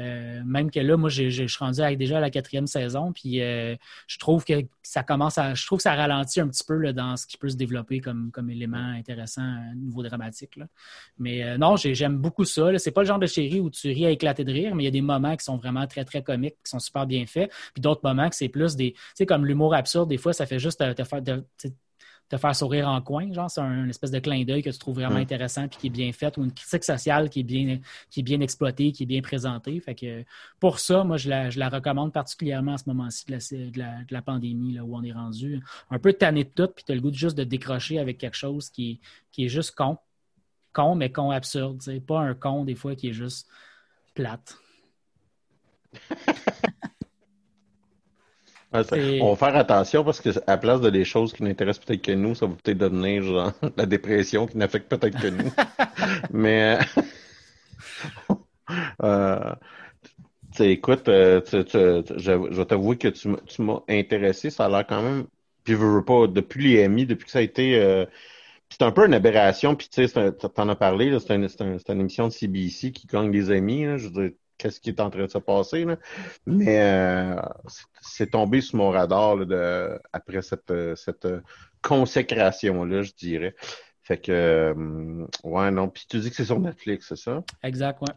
Euh, 0.00 0.40
même 0.44 0.70
que 0.70 0.80
là, 0.80 0.96
moi, 0.96 1.08
je 1.08 1.28
suis 1.28 1.58
rendu 1.58 1.80
avec 1.80 1.98
déjà 1.98 2.18
à 2.18 2.20
la 2.20 2.30
quatrième 2.30 2.66
saison, 2.66 3.12
puis 3.12 3.40
euh, 3.42 3.76
je 4.06 4.18
trouve 4.18 4.44
que 4.44 4.54
ça 4.82 5.02
commence 5.02 5.38
à. 5.38 5.54
Je 5.54 5.64
trouve 5.66 5.78
que 5.78 5.84
ça 5.84 5.94
ralentit 5.94 6.40
un 6.40 6.48
petit 6.48 6.64
peu 6.64 6.74
là, 6.74 6.92
dans 6.92 7.16
ce 7.16 7.26
qui 7.26 7.36
peut 7.36 7.48
se 7.48 7.56
développer 7.56 8.00
comme, 8.00 8.30
comme 8.32 8.50
élément 8.50 8.92
intéressant 8.96 9.42
à 9.42 9.74
niveau 9.74 10.02
dramatique. 10.02 10.58
Mais 11.18 11.56
non, 11.58 11.76
j'aime 11.76 12.18
beaucoup 12.18 12.44
ça. 12.44 12.76
C'est 12.78 12.90
pas 12.90 13.02
le 13.02 13.06
genre 13.06 13.18
de 13.18 13.26
série 13.26 13.60
où 13.60 13.70
tu 13.70 13.88
ris 13.88 14.06
à 14.06 14.10
éclater 14.10 14.44
de 14.44 14.52
rire, 14.52 14.74
mais 14.74 14.82
il 14.82 14.86
y 14.86 14.88
a 14.88 14.92
des 14.92 15.00
moments 15.00 15.36
qui 15.36 15.44
sont 15.44 15.56
vraiment 15.56 15.86
très, 15.86 16.04
très 16.04 16.22
comiques, 16.22 16.56
qui 16.64 16.70
sont 16.70 16.80
super 16.80 17.06
bien 17.06 17.26
faits, 17.26 17.52
puis 17.74 17.80
d'autres 17.80 18.00
moments 18.02 18.28
que 18.28 18.36
c'est 18.36 18.48
plus 18.48 18.74
des. 18.74 18.92
Tu 18.92 18.98
sais, 19.14 19.26
comme 19.26 19.46
l'humour 19.46 19.74
absurde, 19.82 20.08
des 20.08 20.18
fois, 20.18 20.32
ça 20.32 20.46
fait 20.46 20.58
juste 20.58 20.78
te, 20.78 21.04
faire, 21.04 21.22
te, 21.22 22.36
faire 22.36 22.56
sourire 22.56 22.88
en 22.88 23.00
coin. 23.02 23.32
Genre, 23.32 23.50
c'est 23.50 23.60
un, 23.60 23.84
une 23.84 23.90
espèce 23.90 24.10
de 24.10 24.18
clin 24.20 24.44
d'œil 24.44 24.62
que 24.62 24.70
tu 24.70 24.78
trouves 24.78 24.94
vraiment 24.94 25.16
intéressant 25.16 25.68
puis 25.68 25.78
qui 25.78 25.86
est 25.88 25.90
bien 25.90 26.12
fait, 26.12 26.36
ou 26.38 26.44
une 26.44 26.52
critique 26.52 26.84
sociale 26.84 27.28
qui 27.28 27.40
est 27.40 27.44
bien, 27.44 27.80
qui 28.10 28.20
est 28.20 28.22
bien 28.22 28.40
exploitée, 28.40 28.92
qui 28.92 29.02
est 29.02 29.06
bien 29.06 29.20
présentée. 29.20 29.78
Fait 29.80 29.94
que 29.94 30.24
pour 30.60 30.78
ça, 30.78 31.04
moi, 31.04 31.16
je 31.16 31.28
la, 31.28 31.68
recommande 31.68 32.12
particulièrement 32.12 32.74
à 32.74 32.78
ce 32.78 32.84
moment-ci 32.86 33.26
de 33.26 33.78
la, 34.10 34.22
pandémie, 34.22 34.74
là, 34.74 34.84
où 34.84 34.96
on 34.96 35.02
est 35.02 35.12
rendu 35.12 35.60
un 35.90 35.98
peu 35.98 36.12
tanné 36.12 36.44
de 36.44 36.50
tout, 36.50 36.68
puis 36.68 36.84
tu 36.84 36.92
as 36.92 36.94
le 36.94 37.00
goût 37.00 37.12
juste 37.12 37.36
de 37.36 37.44
décrocher 37.44 37.98
avec 37.98 38.18
quelque 38.18 38.36
chose 38.36 38.70
qui, 38.70 39.00
qui 39.30 39.46
est 39.46 39.48
juste 39.48 39.74
con. 39.74 39.98
Con, 40.72 40.94
mais 40.94 41.12
con 41.12 41.30
absurde. 41.30 41.82
C'est 41.82 42.00
pas 42.00 42.20
un 42.20 42.34
con, 42.34 42.64
des 42.64 42.74
fois, 42.74 42.94
qui 42.94 43.08
est 43.08 43.12
juste 43.12 43.46
plate. 44.14 44.56
on 48.72 49.34
va 49.34 49.36
faire 49.36 49.56
attention 49.56 50.04
parce 50.04 50.20
que 50.20 50.30
à 50.46 50.56
place 50.56 50.80
de 50.80 50.90
des 50.90 51.04
choses 51.04 51.32
qui 51.32 51.42
n'intéressent 51.42 51.84
peut-être 51.84 52.02
que 52.02 52.12
nous, 52.12 52.34
ça 52.34 52.46
va 52.46 52.54
peut-être 52.54 52.78
devenir 52.78 53.22
genre 53.22 53.52
la 53.76 53.86
dépression 53.86 54.46
qui 54.46 54.56
n'affecte 54.56 54.88
peut-être 54.88 55.20
que 55.20 55.28
nous. 55.28 55.52
Mais 56.32 56.78
euh, 59.02 59.54
écoute, 60.60 61.08
euh, 61.08 61.40
je, 61.52 62.56
vais 62.56 62.64
t'avouer 62.64 62.96
que 62.96 63.08
tu, 63.08 63.28
m'as 63.58 63.80
intéressé. 63.88 64.50
Ça 64.50 64.66
a 64.66 64.68
l'air 64.68 64.86
quand 64.86 65.02
même. 65.02 65.26
Puis 65.64 65.74
je 65.74 65.78
veux 65.78 66.04
pas, 66.04 66.26
depuis 66.26 66.74
les 66.74 66.84
amis, 66.84 67.06
depuis 67.06 67.26
que 67.26 67.30
ça 67.30 67.40
a 67.40 67.42
été. 67.42 67.76
Euh, 67.78 68.06
c'est 68.70 68.82
un 68.82 68.90
peu 68.90 69.04
une 69.06 69.12
aberration, 69.12 69.76
puis 69.76 69.88
tu 69.90 70.08
sais, 70.08 70.32
t'en 70.32 70.68
as 70.70 70.76
parlé, 70.76 71.14
c'est 71.20 71.34
une, 71.34 71.46
une, 71.60 72.00
émission 72.00 72.28
de 72.28 72.32
CBC 72.32 72.92
qui 72.92 73.06
gagne 73.06 73.30
des 73.30 73.50
amis. 73.50 73.84
je 73.98 74.08
veux 74.08 74.10
dire, 74.10 74.30
qu'est-ce 74.62 74.80
qui 74.80 74.90
est 74.90 75.00
en 75.00 75.10
train 75.10 75.24
de 75.24 75.30
se 75.30 75.38
passer. 75.38 75.84
Mais 76.46 76.80
euh, 76.80 77.36
c'est 78.00 78.30
tombé 78.30 78.60
sur 78.60 78.76
mon 78.76 78.90
radar 78.90 79.36
de, 79.38 79.98
après 80.12 80.42
cette, 80.42 80.72
cette 80.94 81.26
consécration-là, 81.82 83.02
je 83.02 83.12
dirais. 83.12 83.56
Fait 84.04 84.18
que, 84.18 84.32
euh, 84.32 85.26
ouais, 85.42 85.70
non. 85.70 85.88
Puis 85.88 86.06
tu 86.08 86.18
dis 86.20 86.30
que 86.30 86.36
c'est 86.36 86.44
sur 86.44 86.60
Netflix, 86.60 87.06
c'est 87.08 87.16
ça? 87.16 87.42
Exact, 87.62 88.00
ouais. 88.02 88.14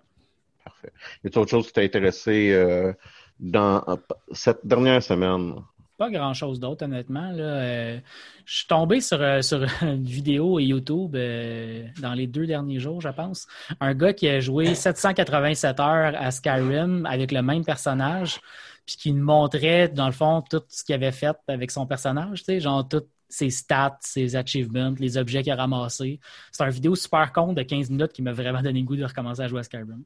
Parfait. 0.64 0.92
Y 1.24 1.28
a 1.28 1.40
autre 1.40 1.50
chose 1.50 1.68
qui 1.68 1.74
t'a 1.74 1.82
intéressé 1.82 2.52
euh, 2.54 2.94
dans 3.40 3.84
cette 4.32 4.66
dernière 4.66 5.02
semaine? 5.02 5.56
Pas 5.98 6.10
grand-chose 6.10 6.60
d'autre, 6.60 6.84
honnêtement. 6.84 7.32
Là. 7.32 7.44
Euh, 7.44 8.00
je 8.46 8.58
suis 8.58 8.68
tombé 8.68 9.00
sur, 9.00 9.22
euh, 9.22 9.42
sur 9.42 9.66
une 9.82 10.04
vidéo 10.04 10.60
YouTube 10.60 11.16
euh, 11.16 11.88
dans 12.02 12.14
les 12.14 12.28
deux 12.28 12.46
derniers 12.46 12.80
jours, 12.80 13.00
je 13.00 13.10
pense. 13.10 13.48
Un 13.80 13.94
gars 13.94 14.14
qui 14.14 14.28
a 14.28 14.42
joué 14.42 14.76
787 14.76 15.80
heures 15.80 16.14
à 16.18 16.32
Skyrim 16.32 17.06
avec 17.06 17.32
le 17.32 17.42
même 17.42 17.64
personnage, 17.64 18.42
puis 18.86 18.98
qui 18.98 19.14
montrait, 19.14 19.88
dans 19.88 20.08
le 20.08 20.12
fond, 20.12 20.44
tout 20.50 20.62
ce 20.68 20.84
qu'il 20.84 20.96
avait 20.96 21.14
fait 21.14 21.38
avec 21.48 21.72
son 21.72 21.88
personnage, 21.88 22.40
tu 22.40 22.46
sais, 22.46 22.60
genre 22.60 22.86
toutes 22.88 23.08
ses 23.30 23.50
stats, 23.50 23.98
ses 24.02 24.36
achievements, 24.36 24.94
les 25.00 25.18
objets 25.18 25.44
qu'il 25.44 25.52
a 25.54 25.56
ramassés. 25.56 26.20
C'est 26.52 26.64
une 26.64 26.70
vidéo 26.72 26.96
super 26.96 27.32
con 27.32 27.54
de 27.54 27.64
15 27.64 27.90
minutes 27.90 28.12
qui 28.12 28.22
m'a 28.22 28.34
vraiment 28.34 28.62
donné 28.62 28.80
le 28.80 28.86
goût 28.86 28.98
de 28.98 29.06
recommencer 29.06 29.42
à 29.42 29.48
jouer 29.48 29.62
à 29.62 29.64
Skyrim. 29.64 30.04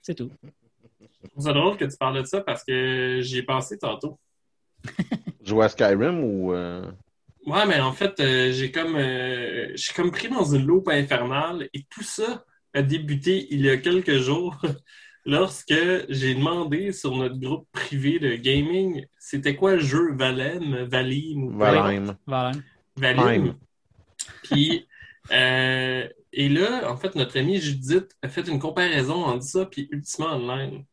C'est 0.00 0.14
tout. 0.14 0.30
C'est 1.36 1.52
drôle 1.52 1.76
que 1.76 1.84
tu 1.84 1.96
parles 1.96 2.22
de 2.22 2.24
ça 2.24 2.40
parce 2.40 2.62
que 2.62 3.20
j'y 3.22 3.38
ai 3.38 3.42
pensé 3.42 3.76
tantôt. 3.76 4.18
Jouer 5.44 5.64
à 5.64 5.68
Skyrim 5.68 6.22
ou. 6.24 6.52
Euh? 6.52 6.90
Ouais, 7.46 7.64
mais 7.66 7.80
en 7.80 7.92
fait, 7.92 8.18
euh, 8.20 8.52
j'ai 8.52 8.70
comme. 8.70 8.96
Euh, 8.96 9.70
je 9.72 9.76
suis 9.76 9.94
comme 9.94 10.10
pris 10.10 10.28
dans 10.28 10.44
une 10.44 10.66
loupe 10.66 10.88
infernale 10.88 11.68
et 11.72 11.84
tout 11.88 12.02
ça 12.02 12.44
a 12.74 12.82
débuté 12.82 13.46
il 13.50 13.62
y 13.62 13.70
a 13.70 13.76
quelques 13.76 14.18
jours 14.18 14.60
lorsque 15.24 15.74
j'ai 16.08 16.34
demandé 16.34 16.92
sur 16.92 17.16
notre 17.16 17.38
groupe 17.38 17.66
privé 17.72 18.18
de 18.18 18.34
gaming 18.34 19.06
c'était 19.18 19.56
quoi 19.56 19.74
le 19.74 19.80
jeu 19.80 20.12
Valem, 20.14 20.84
Valim 20.84 21.56
Valheim. 21.56 22.16
Valim. 22.96 23.54
Puis. 24.42 24.86
et 25.30 26.48
là, 26.48 26.90
en 26.90 26.96
fait, 26.96 27.14
notre 27.14 27.38
ami 27.38 27.60
Judith 27.60 28.08
a 28.22 28.28
fait 28.28 28.46
une 28.46 28.58
comparaison 28.58 29.24
entre 29.24 29.44
ça 29.44 29.68
et 29.76 29.88
Ultima 29.90 30.34
Online. 30.34 30.84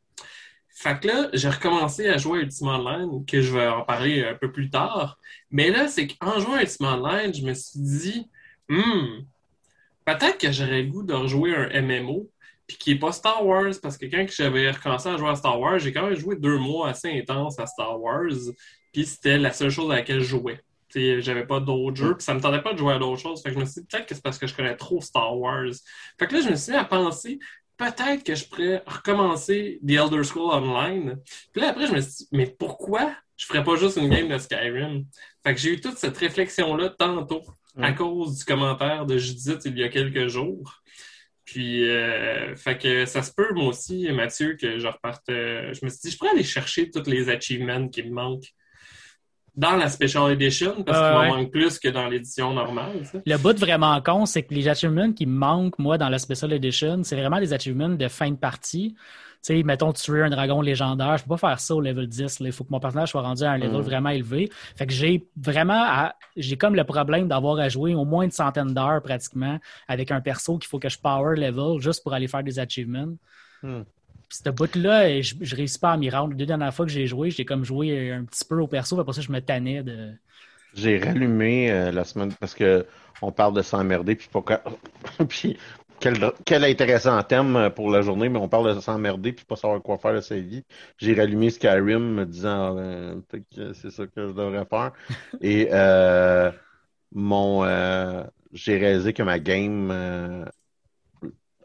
Fait 0.83 0.99
que 0.99 1.07
là, 1.07 1.29
j'ai 1.31 1.47
recommencé 1.47 2.09
à 2.09 2.17
jouer 2.17 2.39
à 2.39 2.41
Ultima 2.41 2.77
Online, 2.77 3.25
que 3.25 3.41
je 3.41 3.53
vais 3.53 3.67
en 3.67 3.83
parler 3.83 4.25
un 4.25 4.35
peu 4.35 4.51
plus 4.51 4.69
tard. 4.69 5.17
Mais 5.49 5.69
là, 5.69 5.87
c'est 5.87 6.07
qu'en 6.07 6.37
jouant 6.41 6.55
à 6.55 6.63
Ultima 6.63 6.97
Online, 6.97 7.33
je 7.33 7.41
me 7.41 7.53
suis 7.53 7.79
dit, 7.79 8.29
hmm, 8.67 9.21
peut-être 10.03 10.37
que 10.37 10.51
j'aurais 10.51 10.81
le 10.81 10.89
goût 10.89 11.03
de 11.03 11.13
rejouer 11.13 11.55
un 11.55 11.81
MMO, 11.81 12.29
puis 12.67 12.75
qui 12.75 12.89
n'est 12.93 12.99
pas 12.99 13.13
Star 13.13 13.45
Wars, 13.45 13.71
parce 13.81 13.97
que 13.97 14.07
quand 14.07 14.25
j'avais 14.29 14.71
recommencé 14.71 15.07
à 15.07 15.15
jouer 15.15 15.29
à 15.29 15.35
Star 15.35 15.57
Wars, 15.57 15.79
j'ai 15.79 15.93
quand 15.93 16.05
même 16.05 16.19
joué 16.19 16.35
deux 16.35 16.57
mois 16.57 16.89
assez 16.89 17.17
intenses 17.17 17.57
à 17.59 17.65
Star 17.65 18.01
Wars, 18.01 18.33
puis 18.91 19.05
c'était 19.05 19.37
la 19.37 19.53
seule 19.53 19.69
chose 19.69 19.89
à 19.89 19.95
laquelle 19.95 20.19
je 20.19 20.25
jouais. 20.25 20.59
J'avais 20.93 21.45
pas 21.47 21.61
d'autres 21.61 21.95
jeux, 21.95 22.15
puis 22.17 22.25
ça 22.25 22.33
me 22.33 22.41
tentait 22.41 22.61
pas 22.61 22.73
de 22.73 22.77
jouer 22.77 22.95
à 22.95 22.99
d'autres 22.99 23.21
choses. 23.21 23.41
Fait 23.41 23.49
que 23.49 23.55
je 23.55 23.59
me 23.59 23.65
suis 23.65 23.81
dit, 23.81 23.87
peut-être 23.89 24.05
que 24.05 24.15
c'est 24.15 24.21
parce 24.21 24.37
que 24.37 24.47
je 24.47 24.53
connais 24.53 24.75
trop 24.75 24.99
Star 24.99 25.35
Wars. 25.37 25.71
Fait 26.19 26.27
que 26.27 26.35
là, 26.35 26.41
je 26.41 26.49
me 26.49 26.55
suis 26.55 26.73
mis 26.73 26.77
à 26.77 26.83
penser, 26.83 27.39
peut-être 27.77 28.23
que 28.23 28.35
je 28.35 28.45
pourrais 28.45 28.83
recommencer 28.85 29.79
The 29.85 29.91
Elder 29.91 30.23
Scrolls 30.23 30.63
Online. 30.63 31.17
Puis 31.51 31.61
là, 31.61 31.69
après, 31.69 31.87
je 31.87 31.93
me 31.93 32.01
suis 32.01 32.11
dit, 32.11 32.27
mais 32.31 32.47
pourquoi 32.47 33.15
je 33.37 33.45
ferais 33.45 33.63
pas 33.63 33.75
juste 33.75 33.97
une 33.97 34.09
game 34.09 34.27
de 34.27 34.37
Skyrim? 34.37 35.05
Fait 35.43 35.53
que 35.53 35.59
j'ai 35.59 35.73
eu 35.73 35.81
toute 35.81 35.97
cette 35.97 36.17
réflexion-là 36.17 36.89
tantôt 36.97 37.43
à 37.81 37.91
cause 37.91 38.37
du 38.37 38.45
commentaire 38.45 39.05
de 39.05 39.17
Judith 39.17 39.61
il 39.65 39.77
y 39.77 39.83
a 39.83 39.89
quelques 39.89 40.27
jours. 40.27 40.81
Puis, 41.45 41.89
euh, 41.89 42.55
fait 42.55 42.77
que 42.77 43.05
ça 43.05 43.21
se 43.21 43.31
peut, 43.33 43.53
moi 43.53 43.67
aussi, 43.67 44.09
Mathieu, 44.11 44.55
que 44.55 44.79
je 44.79 44.87
reparte. 44.87 45.27
Euh, 45.29 45.73
je 45.73 45.83
me 45.83 45.89
suis 45.89 45.99
dit, 46.03 46.11
je 46.11 46.17
pourrais 46.17 46.31
aller 46.31 46.43
chercher 46.43 46.89
tous 46.89 47.09
les 47.09 47.29
achievements 47.29 47.89
qui 47.89 48.03
me 48.03 48.11
manquent 48.11 48.53
dans 49.55 49.75
la 49.75 49.87
Special 49.87 50.31
Edition 50.31 50.83
parce 50.83 50.97
qu'il 50.97 51.29
m'en 51.29 51.37
manque 51.37 51.51
plus 51.51 51.77
que 51.77 51.89
dans 51.89 52.07
l'édition 52.07 52.53
normale. 52.53 53.03
Le 53.25 53.37
bout 53.37 53.57
vraiment 53.57 54.01
con, 54.01 54.25
c'est 54.25 54.43
que 54.43 54.53
les 54.53 54.67
achievements 54.67 55.11
qui 55.11 55.25
me 55.25 55.37
manquent, 55.37 55.77
moi, 55.77 55.97
dans 55.97 56.09
la 56.09 56.17
Special 56.17 56.51
Edition, 56.53 57.03
c'est 57.03 57.15
vraiment 57.15 57.39
des 57.39 57.53
achievements 57.53 57.89
de 57.89 58.07
fin 58.07 58.31
de 58.31 58.35
partie. 58.35 58.95
Tu 59.45 59.57
sais, 59.57 59.63
mettons, 59.63 59.91
tuer 59.91 60.23
un 60.23 60.29
dragon 60.29 60.61
légendaire, 60.61 61.17
je 61.17 61.23
peux 61.23 61.31
pas 61.31 61.49
faire 61.49 61.59
ça 61.59 61.75
au 61.75 61.81
level 61.81 62.07
10. 62.07 62.37
Il 62.39 62.51
faut 62.53 62.63
que 62.63 62.71
mon 62.71 62.79
personnage 62.79 63.09
soit 63.09 63.21
rendu 63.21 63.43
à 63.43 63.51
un 63.51 63.57
level 63.57 63.79
mm. 63.79 63.83
vraiment 63.83 64.09
élevé. 64.09 64.49
Fait 64.75 64.87
que 64.87 64.93
j'ai 64.93 65.27
vraiment, 65.35 66.09
j'ai 66.37 66.55
comme 66.55 66.75
le 66.75 66.85
problème 66.85 67.27
d'avoir 67.27 67.59
à 67.59 67.67
jouer 67.67 67.93
au 67.93 68.05
moins 68.05 68.23
une 68.23 68.31
centaine 68.31 68.73
d'heures 68.73 69.01
pratiquement 69.01 69.59
avec 69.87 70.11
un 70.11 70.21
perso 70.21 70.57
qu'il 70.57 70.69
faut 70.69 70.79
que 70.79 70.89
je 70.89 70.97
power 70.97 71.35
level 71.35 71.79
juste 71.81 72.03
pour 72.03 72.13
aller 72.13 72.27
faire 72.27 72.43
des 72.43 72.57
achievements. 72.57 73.13
Mm 73.61 73.81
cette 74.33 74.55
bout-là, 74.55 75.21
je, 75.21 75.35
je 75.39 75.55
réussis 75.55 75.79
pas 75.79 75.91
à 75.91 75.97
m'y 75.97 76.09
rendre. 76.09 76.31
Les 76.31 76.37
deux 76.37 76.45
dernières 76.45 76.73
fois 76.73 76.85
que 76.85 76.91
j'ai 76.91 77.05
joué, 77.07 77.29
j'ai 77.29 77.45
comme 77.45 77.63
joué 77.63 78.11
un 78.11 78.25
petit 78.25 78.45
peu 78.45 78.59
au 78.59 78.67
perso, 78.67 78.99
après 78.99 79.13
ça, 79.13 79.21
je 79.21 79.31
me 79.31 79.39
tannais 79.39 79.83
de. 79.83 80.13
J'ai 80.73 80.97
rallumé 80.97 81.71
euh, 81.71 81.91
la 81.91 82.03
semaine 82.03 82.33
parce 82.39 82.55
que 82.55 82.85
on 83.21 83.31
parle 83.31 83.53
de 83.53 83.61
s'emmerder, 83.61 84.15
puis, 84.15 84.27
puis 85.29 85.57
quel, 85.99 86.31
quel 86.45 86.65
intéressant 86.65 87.21
thème 87.23 87.69
pour 87.75 87.91
la 87.91 88.01
journée, 88.01 88.27
mais 88.27 88.39
on 88.39 88.49
parle 88.49 88.75
de 88.75 88.79
s'emmerder 88.81 89.33
puis 89.33 89.45
pas 89.45 89.55
savoir 89.55 89.81
quoi 89.81 89.97
faire 89.97 90.15
de 90.15 90.21
sa 90.21 90.35
vie. 90.35 90.65
J'ai 90.97 91.13
rallumé 91.13 91.49
Skyrim 91.49 92.15
me 92.15 92.25
disant 92.25 92.75
euh, 92.77 93.15
c'est 93.73 93.91
ça 93.91 94.05
que 94.07 94.27
je 94.27 94.33
devrais 94.33 94.65
faire. 94.65 94.91
Et 95.41 95.69
euh, 95.71 96.51
mon 97.13 97.63
euh, 97.63 98.23
j'ai 98.51 98.77
réalisé 98.77 99.13
que 99.13 99.23
ma 99.23 99.39
game 99.39 99.89
euh, 99.91 100.45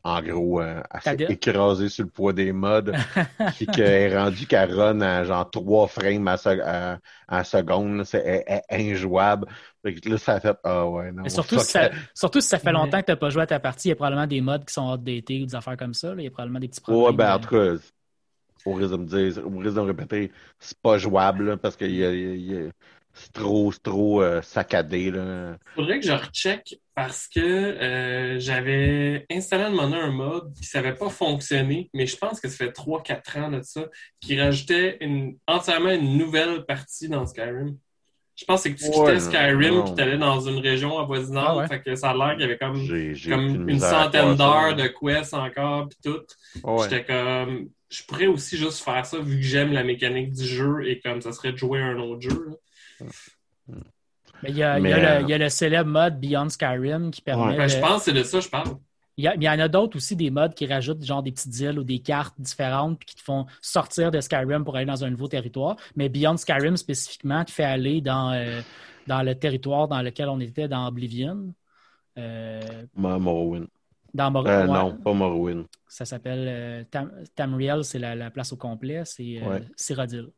en 0.08 0.22
gros, 0.22 0.60
euh, 0.60 0.82
assez 0.90 1.16
Ta- 1.16 1.16
écrasée 1.28 1.88
sur 1.88 2.04
le 2.04 2.10
poids 2.10 2.32
des 2.32 2.52
mods, 2.52 2.92
puis 3.46 3.68
qu'elle 3.68 4.12
est 4.12 4.18
rendue 4.18 4.46
qu'elle 4.46 4.72
run 4.74 5.00
à 5.00 5.24
genre 5.24 5.50
trois 5.50 5.88
frames 5.88 6.28
à, 6.28 6.36
à, 6.64 6.98
à 7.28 7.44
seconde, 7.44 8.04
c'est 8.04 8.22
elle- 8.24 8.62
elle 8.68 8.80
est 8.80 8.92
injouable. 8.92 9.46
Fait 9.82 9.94
que 9.94 10.08
là, 10.08 10.18
ça 10.18 10.34
a 10.34 10.40
fait 10.40 10.56
Ah 10.64 10.86
ouais, 10.88 11.12
non. 11.12 11.24
Mais 11.24 11.30
surtout, 11.30 11.58
si 11.58 11.70
ça, 11.70 11.90
surtout 12.14 12.40
si 12.40 12.48
ça 12.48 12.58
fait 12.58 12.72
longtemps 12.72 13.00
que 13.00 13.06
tu 13.06 13.12
n'as 13.12 13.16
pas 13.16 13.30
joué 13.30 13.42
à 13.42 13.46
ta 13.46 13.60
partie, 13.60 13.88
il 13.88 13.90
y 13.90 13.92
a 13.92 13.96
probablement 13.96 14.26
des 14.26 14.40
mods 14.40 14.60
qui 14.60 14.72
sont 14.72 14.90
outdated 14.92 15.42
ou 15.42 15.46
des 15.46 15.54
affaires 15.54 15.76
comme 15.76 15.94
ça. 15.94 16.14
là. 16.14 16.22
Il 16.22 16.24
y 16.24 16.28
a 16.28 16.30
probablement 16.30 16.60
des 16.60 16.68
petits 16.68 16.80
problèmes. 16.80 17.00
Ouais, 17.04 17.12
ben 17.12 17.34
en 17.34 17.38
euh, 17.38 17.38
tout 17.38 17.50
cas, 17.50 17.74
au 18.66 18.74
risque 18.74 18.92
de 18.92 18.96
me 18.98 19.06
dire, 19.06 19.46
au 19.46 19.58
risque 19.58 19.76
de 19.76 19.80
me 19.82 19.86
répéter, 19.86 20.32
c'est 20.58 20.78
pas 20.80 20.98
jouable 20.98 21.44
là, 21.46 21.56
parce 21.56 21.76
que 21.76 21.84
y 21.86 22.04
a- 22.04 22.14
y 22.14 22.70
c'est 23.20 23.82
trop 23.82 24.22
euh, 24.22 24.42
saccadé. 24.42 25.10
Là. 25.10 25.56
Faudrait 25.75 26.00
que 26.00 26.06
je 26.06 26.12
recheck 26.12 26.78
parce 26.94 27.28
que 27.28 27.40
euh, 27.40 28.38
j'avais 28.40 29.26
installé 29.30 29.64
à 29.64 29.66
un 29.66 29.70
moment 29.70 29.88
donné 29.88 30.02
un 30.02 30.10
mode 30.10 30.52
qui 30.54 30.64
savait 30.64 30.94
pas 30.94 31.08
fonctionner, 31.10 31.90
mais 31.94 32.06
je 32.06 32.16
pense 32.16 32.40
que 32.40 32.48
ça 32.48 32.56
fait 32.56 32.70
3-4 32.70 33.40
ans 33.40 33.50
de 33.50 33.62
ça, 33.62 33.87
qui 34.20 34.40
rajoutait 34.40 34.96
une, 35.00 35.37
entièrement 35.46 35.90
une 35.90 36.18
nouvelle 36.18 36.64
partie 36.64 37.08
dans 37.08 37.26
Skyrim. 37.26 37.76
Je 38.34 38.44
pense 38.44 38.62
que 38.62 38.68
c'est 38.68 38.75
que 38.75 38.78
tu 38.80 38.90
quittais 38.90 39.00
Ouais, 39.00 39.20
Skyrim 39.20 39.75
non. 39.75 39.84
puis 39.84 39.94
t'allais 39.94 40.18
dans 40.18 40.40
une 40.40 40.58
région 40.58 40.96
avoisinante, 40.98 41.44
Ah 41.48 41.56
ouais. 41.56 41.66
fait 41.68 41.82
que 41.82 41.94
ça 41.96 42.10
a 42.10 42.14
l'air 42.14 42.32
qu'il 42.32 42.42
y 42.42 42.44
avait 42.44 42.58
comme, 42.58 42.76
J'ai, 42.76 43.14
j'ai 43.14 43.30
comme 43.30 43.48
aucune 43.50 43.68
une 43.68 43.80
centaine 43.80 44.37
d'heures 44.37 44.76
de 44.76 44.87
quests 44.87 45.34
encore 45.34 45.88
puis 45.88 45.98
tout. 46.04 46.20
Ouais. 46.62 46.84
J'étais 46.88 47.04
comme, 47.04 47.68
je 47.90 48.02
pourrais 48.04 48.26
aussi 48.26 48.56
juste 48.56 48.84
faire 48.84 49.04
ça 49.06 49.18
vu 49.18 49.37
que 49.37 49.42
j'aime 49.42 49.72
la 49.72 49.82
mécanique 49.82 50.32
du 50.32 50.44
jeu 50.44 50.87
et 50.87 51.00
comme 51.00 51.20
ça 51.20 51.32
serait 51.32 51.52
de 51.52 51.56
jouer 51.56 51.81
à 51.81 51.87
un 51.87 51.98
autre 51.98 52.20
jeu. 52.22 52.46
là. 52.48 52.54
Mais 54.42 54.50
il 54.50 54.56
y, 54.56 54.62
a, 54.62 54.78
il 54.78 54.80
y 54.80 54.82
Mais, 54.84 54.92
a 54.92 54.96
euh, 55.16 55.18
le, 55.18 55.24
il 55.24 55.28
y 55.30 55.34
a 55.34 55.38
le 55.38 55.48
célèbre 55.48 55.90
mode 55.90 56.20
Beyond 56.20 56.48
Skyrim 56.48 57.11
qui 57.11 57.20
permet. 57.22 57.56
Ben, 57.56 57.64
de- 57.64 57.68
je 57.68 57.78
pense 57.80 57.98
que 57.98 58.04
c'est 58.04 58.12
de 58.12 58.22
ça 58.22 58.38
que 58.38 58.44
je 58.44 58.50
parle. 58.50 58.76
Il 59.16 59.24
y, 59.24 59.26
a- 59.28 59.34
il 59.34 59.42
y 59.42 59.48
en 59.48 59.58
a 59.58 59.66
d'autres 59.66 59.96
aussi, 59.96 60.14
des 60.14 60.30
modes 60.30 60.54
qui 60.54 60.64
rajoutent 60.66 61.04
genre 61.04 61.24
des 61.24 61.32
petites 61.32 61.58
îles 61.58 61.76
ou 61.78 61.82
des 61.82 61.98
cartes 61.98 62.37
différentes 62.40 63.00
puis 63.00 63.06
qui 63.06 63.14
te 63.16 63.22
font 63.22 63.46
sortir 63.61 64.12
de 64.12 64.20
Skyrim 64.20 64.64
pour 64.64 64.76
aller 64.76 64.87
dans 64.87 65.02
un 65.04 65.11
nouveau 65.11 65.26
territoire. 65.26 65.74
Mais 65.96 66.08
Beyond 66.08 66.37
Skyrim 66.37 66.76
spécifiquement 66.76 67.44
te 67.44 67.50
fait 67.50 67.64
aller 67.64 68.00
dans, 68.00 68.30
euh, 68.32 68.61
dans 69.08 69.22
le 69.22 69.34
territoire 69.34 69.88
dans 69.88 70.02
lequel 70.02 70.28
on 70.28 70.38
était 70.38 70.68
dans 70.68 70.87
Oblivion. 70.87 71.52
Euh, 72.16 72.61
Mo- 72.94 73.18
Morrowind. 73.18 73.66
dans 74.14 74.30
Mor- 74.30 74.46
Euh, 74.46 74.66
ouais, 74.66 74.72
Non, 74.72 74.96
pas 74.96 75.12
Morrowind. 75.12 75.64
Ça 75.88 76.04
s'appelle 76.04 76.46
euh, 76.48 76.84
Tam- 76.88 77.12
Tamriel, 77.34 77.82
c'est 77.84 77.98
la, 77.98 78.14
la 78.14 78.30
place 78.30 78.52
au 78.52 78.56
complet, 78.56 79.02
c'est 79.04 79.40
euh, 79.42 79.48
Ouais. 79.48 79.62
Cyrodiil. 79.74 80.28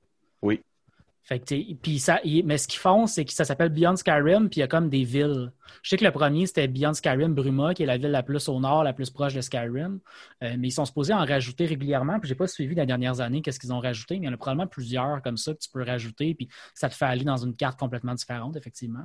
Oui. 1.30 1.36
Fait 1.36 1.38
que 1.40 1.44
t'es- 1.44 1.76
puis 1.80 1.98
ça, 2.00 2.20
mais 2.44 2.58
ce 2.58 2.66
qu'ils 2.66 2.80
font, 2.80 3.06
c'est 3.06 3.24
que 3.24 3.32
ça 3.32 3.44
s'appelle 3.44 3.68
Beyond 3.68 3.96
Skyrim, 3.96 4.48
puis 4.48 4.58
il 4.58 4.60
y 4.60 4.62
a 4.64 4.66
comme 4.68 4.88
des 4.88 5.04
villes. 5.04 5.52
Je 5.82 5.90
sais 5.90 5.96
que 5.96 6.04
le 6.04 6.10
premier, 6.10 6.46
c'était 6.46 6.66
Beyond 6.66 6.94
Skyrim, 6.94 7.34
Bruma, 7.34 7.72
qui 7.72 7.84
est 7.84 7.86
la 7.86 7.98
ville 7.98 8.10
la 8.10 8.22
plus 8.24 8.48
au 8.48 8.58
nord, 8.58 8.82
la 8.82 8.92
plus 8.92 9.10
proche 9.10 9.34
de 9.34 9.40
Skyrim. 9.40 10.00
Euh, 10.42 10.56
mais 10.58 10.68
ils 10.68 10.72
sont 10.72 10.84
supposés 10.84 11.14
en 11.14 11.24
rajouter 11.24 11.66
régulièrement, 11.66 12.18
puis 12.18 12.28
j'ai 12.28 12.34
pas 12.34 12.48
suivi 12.48 12.74
les 12.74 12.84
dernières 12.84 13.20
années 13.20 13.42
qu'est-ce 13.42 13.60
qu'ils 13.60 13.72
ont 13.72 13.78
rajouté, 13.80 14.18
mais 14.18 14.26
il 14.26 14.28
y 14.28 14.30
en 14.30 14.34
a 14.34 14.36
probablement 14.36 14.66
plusieurs 14.66 15.22
comme 15.22 15.36
ça 15.36 15.54
que 15.54 15.60
tu 15.60 15.70
peux 15.70 15.84
rajouter, 15.84 16.34
puis 16.34 16.48
ça 16.74 16.88
te 16.88 16.94
fait 16.94 17.04
aller 17.04 17.24
dans 17.24 17.36
une 17.36 17.54
carte 17.54 17.78
complètement 17.78 18.14
différente, 18.14 18.56
effectivement. 18.56 19.04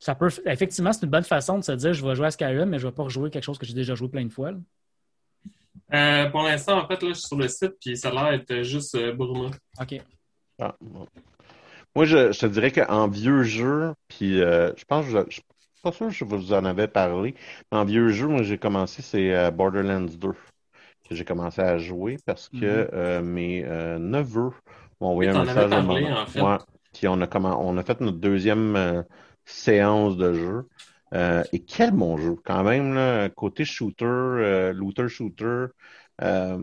Ça 0.00 0.14
peut, 0.14 0.30
effectivement, 0.46 0.92
c'est 0.92 1.04
une 1.04 1.10
bonne 1.10 1.24
façon 1.24 1.58
de 1.58 1.64
se 1.64 1.72
dire 1.72 1.92
je 1.92 2.06
vais 2.06 2.14
jouer 2.14 2.26
à 2.26 2.30
Skyrim, 2.30 2.66
mais 2.70 2.78
je 2.78 2.86
vais 2.86 2.92
pas 2.94 3.02
rejouer 3.02 3.30
quelque 3.30 3.44
chose 3.44 3.58
que 3.58 3.66
j'ai 3.66 3.74
déjà 3.74 3.94
joué 3.94 4.08
plein 4.08 4.24
de 4.24 4.32
fois. 4.32 4.52
là. 4.52 4.58
Euh, 5.92 6.30
pour 6.30 6.42
l'instant, 6.42 6.78
en 6.82 6.86
fait, 6.86 7.02
là, 7.02 7.08
je 7.08 7.14
suis 7.14 7.26
sur 7.28 7.36
le 7.36 7.48
site, 7.48 7.72
puis 7.80 7.96
ça 7.96 8.10
a 8.10 8.12
l'air 8.30 8.38
d'être 8.38 8.62
juste 8.62 8.94
euh, 8.94 9.12
Bruma. 9.12 9.50
OK. 9.80 10.00
Ah, 10.60 10.74
bon. 10.80 11.06
Moi, 11.96 12.06
je, 12.06 12.32
je 12.32 12.40
te 12.40 12.46
dirais 12.46 12.72
qu'en 12.72 13.08
vieux 13.08 13.42
jeu, 13.44 13.94
puis 14.08 14.40
euh, 14.42 14.72
je 14.76 14.84
pense 14.84 15.06
que 15.06 15.12
je, 15.12 15.18
je 15.30 15.34
suis 15.36 15.42
pas 15.82 15.92
sûr 15.92 16.08
que 16.08 16.12
je 16.14 16.24
vous 16.24 16.52
en 16.52 16.64
avais 16.64 16.88
parlé, 16.88 17.34
mais 17.72 17.78
en 17.78 17.84
vieux 17.84 18.10
jeu, 18.10 18.28
moi, 18.28 18.42
j'ai 18.42 18.58
commencé, 18.58 19.02
c'est 19.02 19.34
euh, 19.36 19.50
Borderlands 19.50 20.02
2 20.18 20.32
que 21.08 21.14
j'ai 21.16 21.24
commencé 21.24 21.60
à 21.62 21.78
jouer 21.78 22.18
parce 22.26 22.48
que 22.50 22.66
Mhm. 22.66 22.88
euh, 22.94 23.22
mes 23.22 23.64
euh, 23.66 23.98
neveux 23.98 24.50
m'ont 25.00 25.08
envoyé 25.08 25.30
un 25.30 25.34
message 25.36 25.74
à 25.74 25.80
en 25.80 26.26
fait. 26.26 26.42
Ouais. 26.42 26.58
Puis 26.94 27.08
on 27.08 27.20
a, 27.22 27.26
comment, 27.28 27.60
on 27.66 27.76
a 27.78 27.84
fait 27.84 28.00
notre 28.00 28.18
deuxième 28.18 28.76
euh, 28.76 29.02
séance 29.46 30.16
de 30.16 30.34
jeu. 30.34 30.68
Euh, 31.14 31.44
et 31.52 31.64
quel 31.64 31.92
bon 31.92 32.18
jeu, 32.18 32.36
quand 32.44 32.64
même, 32.64 32.94
là, 32.94 33.28
côté 33.30 33.64
shooter, 33.64 34.04
euh, 34.06 34.72
looter-shooter. 34.74 35.66
euh, 36.22 36.58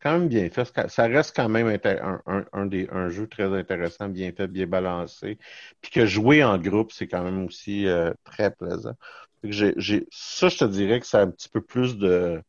quand 0.00 0.12
même 0.12 0.28
bien 0.28 0.48
fait. 0.50 0.88
Ça 0.88 1.06
reste 1.06 1.36
quand 1.36 1.48
même 1.48 1.68
un, 1.68 2.22
un, 2.26 2.44
un 2.52 2.66
des, 2.66 2.88
un 2.90 3.08
jeu 3.08 3.26
très 3.28 3.44
intéressant, 3.58 4.08
bien 4.08 4.32
fait, 4.32 4.48
bien 4.48 4.66
balancé. 4.66 5.38
Puis 5.80 5.90
que 5.90 6.06
jouer 6.06 6.42
en 6.44 6.58
groupe, 6.58 6.92
c'est 6.92 7.06
quand 7.08 7.22
même 7.22 7.44
aussi 7.46 7.86
euh, 7.86 8.12
très 8.24 8.50
plaisant. 8.50 8.94
Ça, 9.42 10.48
je 10.48 10.58
te 10.58 10.64
dirais 10.66 11.00
que 11.00 11.06
c'est 11.06 11.18
un 11.18 11.30
petit 11.30 11.48
peu 11.48 11.62
plus 11.62 11.96
de. 11.98 12.42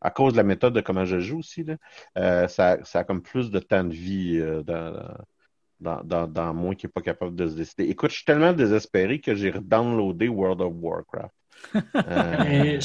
À 0.00 0.10
cause 0.10 0.32
de 0.32 0.38
la 0.38 0.44
méthode 0.44 0.74
de 0.74 0.80
comment 0.80 1.04
je 1.04 1.18
joue 1.20 1.40
aussi, 1.40 1.64
là, 1.64 1.76
euh, 2.18 2.48
ça, 2.48 2.78
ça 2.84 3.00
a 3.00 3.04
comme 3.04 3.22
plus 3.22 3.50
de 3.50 3.58
temps 3.58 3.82
de 3.84 3.92
vie 3.94 4.38
euh, 4.38 4.62
dans, 4.62 6.04
dans, 6.04 6.26
dans, 6.28 6.54
moi 6.54 6.74
qui 6.76 6.86
n'est 6.86 6.92
pas 6.92 7.02
capable 7.02 7.34
de 7.34 7.48
se 7.48 7.54
décider. 7.56 7.84
Écoute, 7.84 8.10
je 8.10 8.16
suis 8.16 8.24
tellement 8.24 8.52
désespéré 8.52 9.20
que 9.20 9.34
j'ai 9.34 9.52
downloadé 9.52 10.28
World 10.28 10.60
of 10.60 10.72
Warcraft. 10.76 11.34
Euh, 11.74 12.80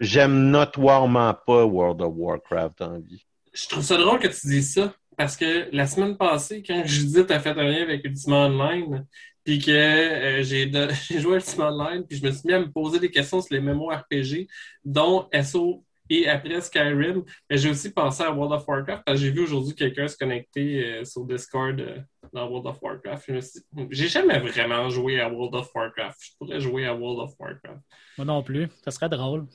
j'aime, 0.00 0.50
notoirement 0.50 1.34
pas 1.34 1.64
World 1.64 2.00
of 2.02 2.12
Warcraft 2.16 2.82
en 2.82 2.98
vie. 3.00 3.24
Je 3.52 3.66
trouve 3.68 3.82
ça 3.82 3.96
drôle 3.96 4.18
que 4.18 4.28
tu 4.28 4.46
dises 4.46 4.74
ça. 4.74 4.94
Parce 5.16 5.36
que 5.36 5.68
la 5.72 5.86
semaine 5.86 6.16
passée, 6.16 6.62
quand 6.62 6.84
Judith 6.84 7.30
a 7.30 7.40
fait 7.40 7.50
un 7.50 7.64
lien 7.64 7.82
avec 7.82 8.04
Ultima 8.04 8.46
Online, 8.46 9.06
puis 9.44 9.60
que 9.60 9.70
euh, 9.70 10.42
j'ai, 10.42 10.70
joué 11.18 11.34
à 11.34 11.36
Ultima 11.36 11.72
Online, 11.72 12.04
puis 12.06 12.18
je 12.18 12.26
me 12.26 12.30
suis 12.30 12.42
mis 12.44 12.52
à 12.52 12.60
me 12.60 12.70
poser 12.70 13.00
des 13.00 13.10
questions 13.10 13.40
sur 13.40 13.54
les 13.54 13.60
MMORPG, 13.60 14.46
dont 14.84 15.28
SO 15.42 15.85
et 16.08 16.28
après 16.28 16.60
Skyrim. 16.60 17.24
J'ai 17.50 17.70
aussi 17.70 17.92
pensé 17.92 18.22
à 18.22 18.32
World 18.32 18.52
of 18.52 18.66
Warcraft, 18.66 19.02
parce 19.04 19.18
que 19.18 19.24
j'ai 19.24 19.30
vu 19.30 19.40
aujourd'hui 19.40 19.74
quelqu'un 19.74 20.08
se 20.08 20.16
connecter 20.16 20.84
euh, 20.84 21.04
sur 21.04 21.24
Discord 21.24 21.78
euh, 21.80 21.98
dans 22.32 22.48
World 22.48 22.66
of 22.66 22.82
Warcraft. 22.82 23.24
Je 23.28 23.32
me 23.32 23.40
suis 23.40 23.60
dit, 23.72 23.86
j'ai 23.90 24.08
jamais 24.08 24.38
vraiment 24.38 24.88
joué 24.88 25.20
à 25.20 25.28
World 25.28 25.54
of 25.54 25.70
Warcraft. 25.74 26.18
Je 26.20 26.30
pourrais 26.38 26.60
jouer 26.60 26.86
à 26.86 26.94
World 26.94 27.20
of 27.20 27.34
Warcraft. 27.38 27.80
Moi 28.18 28.24
non 28.24 28.42
plus. 28.42 28.68
Ça 28.84 28.90
serait 28.90 29.08
drôle. 29.08 29.46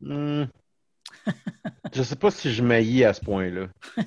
Hmm. 0.00 0.44
je 1.94 2.02
sais 2.02 2.16
pas 2.16 2.30
si 2.30 2.52
je 2.52 2.62
maillis 2.62 3.04
à 3.04 3.12
ce 3.12 3.20
point-là. 3.20 3.68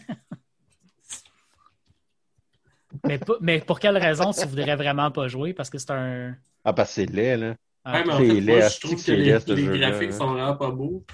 Mais, 3.41 3.59
pour 3.61 3.79
quelle 3.79 3.97
raison 3.97 4.31
tu 4.31 4.45
voudrais 4.47 4.75
vraiment 4.75 5.11
pas 5.11 5.27
jouer? 5.27 5.53
Parce 5.53 5.69
que 5.69 5.77
c'est 5.77 5.91
un. 5.91 6.35
Ah, 6.65 6.73
parce 6.73 6.89
que 6.89 6.95
c'est 6.95 7.05
laid, 7.05 7.37
là. 7.37 7.55
Ah, 7.83 7.93
Ouais, 7.93 8.03
mais 8.05 8.13
en 8.13 8.17
c'est 8.17 8.27
fait, 8.27 8.41
moi, 8.41 8.67
je 8.67 8.79
trouve 8.79 9.05
que 9.05 9.11
les, 9.11 9.79
graphiques 9.79 10.13
sont 10.13 10.33
vraiment 10.33 10.55
pas 10.55 10.71
beaux. 10.71 11.05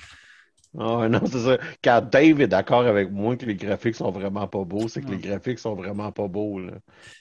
Ah 0.77 0.97
ouais, 0.97 1.09
non, 1.09 1.21
c'est 1.25 1.39
ça. 1.39 1.57
Quand 1.83 2.01
Dave 2.01 2.41
est 2.41 2.47
d'accord 2.47 2.85
avec 2.85 3.11
moi 3.11 3.35
que 3.35 3.45
les 3.45 3.55
graphiques 3.55 3.95
sont 3.95 4.11
vraiment 4.11 4.47
pas 4.47 4.63
beaux, 4.63 4.87
c'est 4.87 5.01
que 5.01 5.11
les 5.11 5.17
graphiques 5.17 5.59
sont 5.59 5.75
vraiment 5.75 6.11
pas 6.11 6.27
beaux, 6.27 6.59
là. 6.59 6.73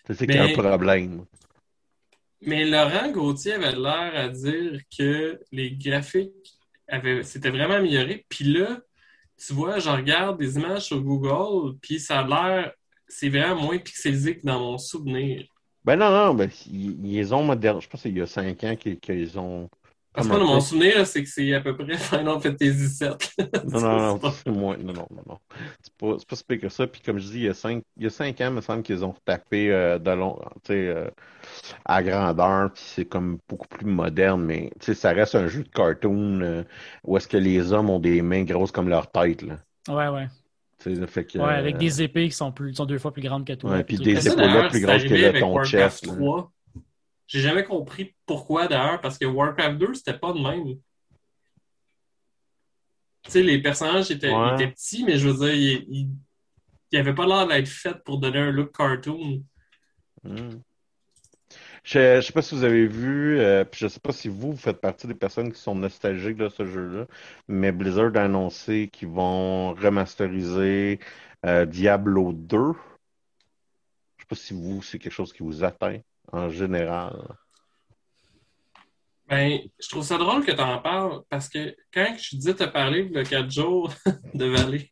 C'est 0.06 0.26
qu'il 0.26 0.36
y 0.36 0.38
a 0.38 0.44
un 0.44 0.52
problème. 0.52 1.24
Mais 2.40 2.64
Laurent 2.64 3.10
Gauthier 3.10 3.54
avait 3.54 3.72
l'air 3.72 4.12
à 4.14 4.28
dire 4.28 4.80
que 4.96 5.40
les 5.50 5.72
graphiques 5.72 6.58
avaient, 6.88 7.22
s'étaient 7.22 7.50
vraiment 7.50 7.74
améliorés. 7.74 8.26
Puis 8.28 8.44
là, 8.44 8.80
tu 9.36 9.52
vois, 9.52 9.78
je 9.78 9.88
regarde 9.88 10.38
des 10.38 10.56
images 10.56 10.86
sur 10.86 11.00
Google, 11.00 11.76
puis 11.80 11.98
ça 11.98 12.20
a 12.20 12.26
l'air, 12.26 12.72
c'est 13.08 13.28
vraiment 13.28 13.62
moins 13.62 13.78
pixelisé 13.78 14.38
que 14.38 14.46
dans 14.46 14.60
mon 14.60 14.78
souvenir. 14.78 15.44
Ben 15.84 15.96
non, 15.96 16.10
non, 16.10 16.34
ben, 16.34 16.50
ils, 16.70 17.34
ont. 17.34 17.52
Je 17.52 17.88
pense 17.88 18.02
qu'il 18.02 18.16
y 18.16 18.22
a 18.22 18.26
cinq 18.26 18.64
ans 18.64 18.76
qu'ils 18.76 18.98
qu'ils 18.98 19.38
ont. 19.38 19.68
Parce 20.14 20.28
que 20.28 20.36
dans 20.36 20.42
un 20.42 20.44
mon 20.46 20.60
souvenir, 20.60 21.06
c'est 21.06 21.22
que 21.24 21.28
c'est 21.28 21.52
à 21.54 21.60
peu 21.60 21.76
près 21.76 21.98
Final 21.98 22.40
Fantasy 22.40 22.86
VII. 23.00 23.16
Non, 23.66 23.80
non, 23.80 24.18
non, 24.22 24.30
c'est 24.30 24.50
moins. 24.50 24.76
Non, 24.76 24.92
non, 24.92 25.06
non, 25.10 25.22
non. 25.26 25.38
C'est 25.80 25.94
pas, 25.96 26.16
c'est 26.18 26.28
pas 26.28 26.36
si 26.36 26.44
pire 26.44 26.60
que 26.60 26.68
ça. 26.68 26.86
Puis 26.86 27.00
comme 27.00 27.18
je 27.18 27.26
dis, 27.28 27.36
il 27.38 27.42
y 27.44 27.48
a 27.48 27.54
cinq, 27.54 27.82
il 27.96 28.02
y 28.04 28.06
a 28.06 28.10
cinq 28.10 28.40
ans, 28.42 28.48
il 28.48 28.54
me 28.54 28.60
semble 28.60 28.82
qu'ils 28.82 29.04
ont 29.04 29.12
retapé 29.12 29.72
euh, 29.72 29.98
de 29.98 30.10
long, 30.10 30.38
tu 30.64 30.72
sais, 30.72 30.88
euh, 30.88 31.08
à 31.84 32.02
grandeur. 32.02 32.72
Puis 32.72 32.82
c'est 32.86 33.06
comme 33.06 33.38
beaucoup 33.48 33.68
plus 33.68 33.86
moderne, 33.86 34.44
mais 34.44 34.70
tu 34.80 34.86
sais, 34.86 34.94
ça 34.94 35.12
reste 35.12 35.34
un 35.34 35.48
jeu 35.48 35.62
de 35.64 35.68
cartoon 35.68 36.40
euh, 36.42 36.64
où 37.04 37.16
est-ce 37.16 37.28
que 37.28 37.38
les 37.38 37.72
hommes 37.72 37.90
ont 37.90 38.00
des 38.00 38.22
mains 38.22 38.44
grosses 38.44 38.72
comme 38.72 38.88
leur 38.90 39.10
tête, 39.10 39.42
là. 39.42 39.58
Ouais, 39.88 40.08
ouais. 40.08 40.28
Tu 40.78 40.94
sais, 40.96 41.06
fait 41.06 41.24
que, 41.24 41.38
Ouais, 41.38 41.52
avec 41.54 41.78
des 41.78 42.02
épées 42.02 42.28
qui 42.28 42.34
sont, 42.36 42.52
plus, 42.52 42.74
sont 42.74 42.86
deux 42.86 42.98
fois 42.98 43.12
plus 43.12 43.22
grandes 43.22 43.46
que 43.46 43.52
toi. 43.54 43.70
Ouais, 43.70 43.84
puis 43.84 43.96
tout 43.96 44.02
des 44.04 44.12
d'ailleurs, 44.12 44.68
plus 44.68 44.80
grosses 44.80 45.04
que 45.04 45.14
le- 45.14 45.32
ton 45.40 45.62
chest, 45.62 46.06
là. 46.06 46.12
3. 46.14 46.52
J'ai 47.26 47.40
jamais 47.40 47.64
compris 47.64 48.14
pourquoi 48.26 48.68
d'ailleurs, 48.68 49.00
parce 49.00 49.18
que 49.18 49.24
Warcraft 49.24 49.78
2, 49.78 49.94
c'était 49.94 50.18
pas 50.18 50.32
de 50.32 50.40
même. 50.40 50.76
Tu 53.22 53.30
sais, 53.30 53.42
les 53.42 53.60
personnages 53.62 54.10
étaient, 54.10 54.30
Ouais. 54.30 54.54
étaient 54.54 54.68
petits, 54.70 55.04
mais 55.04 55.16
je 55.18 55.28
veux 55.28 55.34
dire, 55.46 55.54
ils, 55.54 55.84
ils, 55.88 56.10
ils 56.92 56.98
avaient 56.98 57.14
pas 57.14 57.26
l'air 57.26 57.46
d'être 57.46 57.68
faits 57.68 58.04
pour 58.04 58.18
donner 58.18 58.38
un 58.38 58.50
look 58.50 58.76
cartoon. 58.76 59.42
Hmm. 60.22 60.58
Je, 61.82 62.16
je 62.16 62.20
sais 62.22 62.32
pas 62.32 62.42
si 62.42 62.54
vous 62.54 62.64
avez 62.64 62.86
vu, 62.86 63.38
euh, 63.40 63.64
puis 63.64 63.80
je 63.80 63.88
sais 63.88 64.00
pas 64.00 64.12
si 64.12 64.28
vous, 64.28 64.52
vous 64.52 64.56
faites 64.56 64.80
partie 64.80 65.06
des 65.06 65.14
personnes 65.14 65.52
qui 65.52 65.60
sont 65.60 65.74
nostalgiques 65.74 66.36
de 66.36 66.48
ce 66.48 66.66
jeu-là, 66.66 67.06
mais 67.48 67.72
Blizzard 67.72 68.16
a 68.16 68.22
annoncé 68.24 68.88
qu'ils 68.92 69.08
vont 69.08 69.74
remasteriser 69.74 70.98
euh, 71.44 71.66
Diablo 71.66 72.32
2. 72.32 72.72
Je 74.16 74.22
sais 74.22 74.26
pas 74.28 74.36
si 74.36 74.54
vous, 74.54 74.82
c'est 74.82 74.98
quelque 74.98 75.12
chose 75.12 75.32
qui 75.32 75.42
vous 75.42 75.62
atteint 75.64 75.98
en 76.34 76.48
général. 76.48 77.36
Ben, 79.28 79.58
je 79.80 79.88
trouve 79.88 80.04
ça 80.04 80.18
drôle 80.18 80.44
que 80.44 80.52
tu 80.52 80.60
en 80.60 80.78
parles 80.80 81.22
parce 81.30 81.48
que 81.48 81.74
quand 81.92 82.14
je 82.18 82.36
disais 82.36 82.54
te 82.54 82.64
parler 82.64 83.04
le 83.04 83.22
4 83.22 83.50
jours 83.50 83.92
de 84.34 84.46
Valley, 84.46 84.90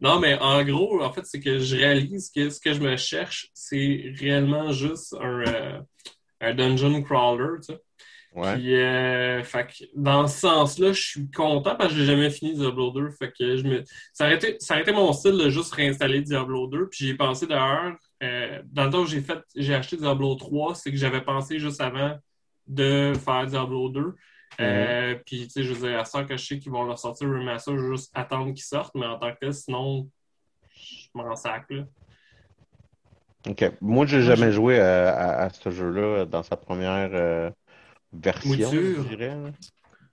non, 0.00 0.18
mais 0.18 0.38
en 0.40 0.64
gros, 0.64 1.02
en 1.02 1.12
fait, 1.12 1.24
c'est 1.24 1.40
que 1.40 1.58
je 1.58 1.76
réalise 1.76 2.30
que 2.34 2.48
ce 2.48 2.58
que 2.58 2.72
je 2.72 2.80
me 2.80 2.96
cherche, 2.96 3.50
c'est 3.52 4.12
réellement 4.18 4.72
juste 4.72 5.14
un, 5.20 5.42
euh, 5.46 5.80
un 6.40 6.54
dungeon 6.54 7.02
crawler, 7.02 7.60
tu 7.60 7.74
sais. 7.74 7.80
Ouais. 8.32 8.54
Puis, 8.54 8.76
euh, 8.76 9.42
fait 9.42 9.66
que 9.66 9.84
dans 9.94 10.28
ce 10.28 10.40
sens-là, 10.40 10.92
je 10.92 11.00
suis 11.00 11.30
content 11.30 11.74
parce 11.74 11.92
que 11.92 11.98
j'ai 11.98 12.06
jamais 12.06 12.30
fini 12.30 12.54
Diablo 12.54 12.92
2. 12.92 13.10
Fait 13.10 13.32
que 13.36 13.56
je 13.56 13.64
me... 13.64 13.82
ça, 14.12 14.26
aurait 14.26 14.36
été, 14.36 14.56
ça 14.60 14.74
aurait 14.74 14.82
été 14.82 14.92
mon 14.92 15.12
style 15.12 15.36
de 15.36 15.50
juste 15.50 15.74
réinstaller 15.74 16.22
Diablo 16.22 16.68
2. 16.68 16.88
Puis 16.88 17.06
j'ai 17.06 17.14
pensé 17.14 17.46
d'ailleurs, 17.48 17.96
euh, 18.22 18.62
dans 18.66 18.84
le 18.84 18.90
temps 18.90 19.00
où 19.02 19.06
j'ai 19.06 19.20
fait, 19.20 19.38
j'ai 19.56 19.74
acheté 19.74 19.96
Diablo 19.96 20.34
3, 20.34 20.74
c'est 20.74 20.90
que 20.90 20.96
j'avais 20.96 21.22
pensé 21.22 21.58
juste 21.58 21.80
avant 21.80 22.18
de 22.66 23.12
faire 23.14 23.46
Diablo 23.46 23.88
2. 23.88 24.14
Euh, 24.60 25.14
Puis, 25.24 25.44
tu 25.44 25.50
sais, 25.50 25.62
je 25.62 25.72
veux 25.72 25.88
dire, 25.88 26.00
à 26.00 26.04
ça 26.04 26.24
que 26.24 26.36
je 26.36 26.44
sais 26.44 26.58
qu'ils 26.58 26.72
vont 26.72 26.84
leur 26.84 26.98
sortir 26.98 27.28
le 27.28 27.38
remaster, 27.38 27.76
je 27.78 27.92
juste 27.92 28.10
attendre 28.14 28.46
qu'ils 28.52 28.62
sortent, 28.62 28.94
mais 28.94 29.06
en 29.06 29.18
tant 29.18 29.32
que 29.32 29.38
tel, 29.40 29.54
sinon, 29.54 30.08
je 30.74 31.06
m'en 31.14 31.34
sac, 31.34 31.64
là. 31.70 31.84
OK. 33.48 33.72
Moi, 33.80 34.04
j'ai 34.06 34.20
jamais 34.22 34.52
joué 34.52 34.78
à, 34.80 35.14
à- 35.14 35.44
à 35.44 35.50
ce 35.50 35.70
jeu-là 35.70 36.26
dans 36.26 36.42
sa 36.42 36.56
première 36.56 37.10
euh, 37.14 37.50
version, 38.12 38.50
Mouture. 38.70 39.02
je 39.02 39.08
dirais. 39.08 39.36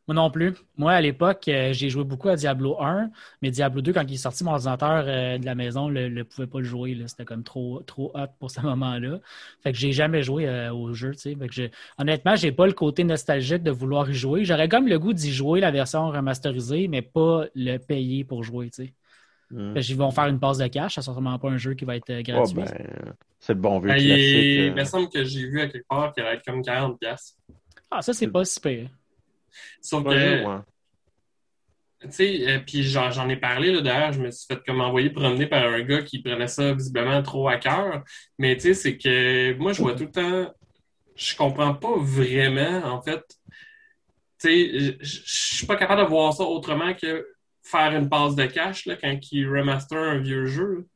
Moi 0.08 0.16
non 0.16 0.32
plus. 0.32 0.54
Moi, 0.78 0.94
à 0.94 1.02
l'époque, 1.02 1.48
euh, 1.50 1.74
j'ai 1.74 1.90
joué 1.90 2.06
beaucoup 2.06 2.30
à 2.30 2.38
Diablo 2.38 2.82
1, 2.82 3.10
mais 3.42 3.52
Diablo 3.52 3.82
2, 3.82 3.92
quand 3.92 4.04
il 4.08 4.14
est 4.14 4.18
sorti, 4.18 4.44
mon 4.46 4.52
ordinateur 4.54 5.04
euh, 5.06 5.38
de 5.38 5.46
la 5.46 5.54
maison 5.54 5.90
ne 5.90 6.08
le, 6.08 6.24
pouvait 6.24 6.48
pas 6.48 6.60
le 6.60 6.64
jouer. 6.66 6.98
C'était 7.08 7.26
comme 7.26 7.44
trop, 7.44 7.82
trop 7.86 8.12
hot 8.16 8.28
pour 8.40 8.50
ce 8.50 8.62
moment-là. 8.68 9.20
Fait 9.64 9.74
que 9.74 9.78
j'ai 9.78 9.92
jamais 9.92 10.24
joué 10.24 10.48
euh, 10.48 10.72
au 10.74 10.94
jeu. 10.94 11.12
tu 11.12 11.20
sais. 11.20 11.36
Fait 11.36 11.48
que 11.50 11.54
j'ai- 11.54 11.72
honnêtement, 11.98 12.38
j'ai 12.38 12.54
pas 12.54 12.68
le 12.68 12.72
côté 12.74 13.04
nostalgique 13.04 13.64
de 13.64 13.72
vouloir 13.72 14.10
y 14.10 14.14
jouer. 14.14 14.46
J'aurais 14.46 14.70
comme 14.70 14.88
le 14.88 14.98
goût 14.98 15.12
d'y 15.12 15.34
jouer 15.34 15.60
la 15.60 15.72
version 15.72 16.08
remasterisée, 16.10 16.88
mais 16.88 17.02
pas 17.02 17.46
le 17.54 17.78
payer 17.78 18.24
pour 18.24 18.44
jouer. 18.44 18.70
tu 18.70 18.86
sais. 18.86 18.94
Hmm. 19.52 19.74
Ils 19.78 19.96
vont 19.98 20.12
faire 20.12 20.28
une 20.28 20.40
passe 20.40 20.58
de 20.58 20.68
cash. 20.68 20.96
C'est 20.96 21.02
certainement 21.02 21.38
pas 21.40 21.50
un 21.50 21.58
jeu 21.58 21.74
qui 21.74 21.84
va 21.86 21.96
être 21.98 22.10
euh, 22.12 22.20
Oh, 22.20 22.32
gratuit. 22.32 22.56
ben, 22.56 22.66
c'est 23.40 23.54
le 23.54 23.60
bon 23.60 23.80
vieux 23.80 23.90
Ben, 23.90 23.98
il, 23.98 24.06
classique. 24.08 24.26
est- 24.26 24.56
il 24.68 24.72
euh. 24.72 24.76
me 24.76 24.84
semble 24.86 25.10
que 25.10 25.24
j'ai 25.26 25.48
vu 25.50 25.60
à 25.62 25.68
quelque 25.68 25.88
part 25.88 26.14
qu'il 26.14 26.24
allait 26.24 26.38
être 26.38 26.46
comme 26.46 26.62
40$. 26.62 26.98
piastres. 26.98 27.38
Ah, 27.92 28.02
ça, 28.02 28.14
c'est 28.14 28.28
pas 28.28 28.46
si 28.46 28.60
pire. 28.62 28.90
Sauf 29.82 30.04
que, 30.04 30.10
ouais. 30.10 30.62
tu 32.02 32.12
sais, 32.12 32.48
euh, 32.48 32.60
puis 32.66 32.84
j'en 32.84 33.30
ai 33.30 33.38
parlé 33.38 33.72
là, 33.72 33.82
d'ailleurs, 33.82 34.14
je 34.14 34.22
me 34.22 34.32
suis 34.32 34.46
fait 34.48 34.64
comme 34.66 34.82
envoyer 34.82 35.10
promener 35.10 35.48
par 35.48 35.64
un 35.64 35.82
gars 35.82 36.02
qui 36.02 36.22
prenait 36.22 36.48
ça 36.48 36.74
visiblement 36.74 37.22
trop 37.24 37.48
à 37.48 37.58
cœur. 37.58 38.04
Mais 38.38 38.56
tu 38.56 38.62
sais, 38.62 38.74
c'est 38.74 38.98
que 38.98 39.54
moi, 39.56 39.74
je 39.74 39.82
vois 39.82 39.94
tout 39.96 40.06
le 40.06 40.12
temps, 40.12 40.54
je 41.16 41.36
comprends 41.36 41.74
pas 41.74 41.96
vraiment, 41.98 42.86
en 42.86 43.02
fait. 43.02 43.24
Tu 44.40 44.50
sais, 44.50 44.98
je 45.02 45.24
suis 45.26 45.66
pas 45.66 45.76
capable 45.76 46.04
de 46.04 46.08
voir 46.08 46.34
ça 46.34 46.44
autrement 46.44 46.94
que 46.94 47.26
faire 47.64 47.96
une 47.96 48.10
passe 48.10 48.36
de 48.36 48.46
cash 48.46 48.86
là, 48.86 48.96
quand 48.96 49.18
il 49.32 49.48
remaster 49.50 49.98
un 49.98 50.20
vieux 50.20 50.46
jeu. 50.46 50.88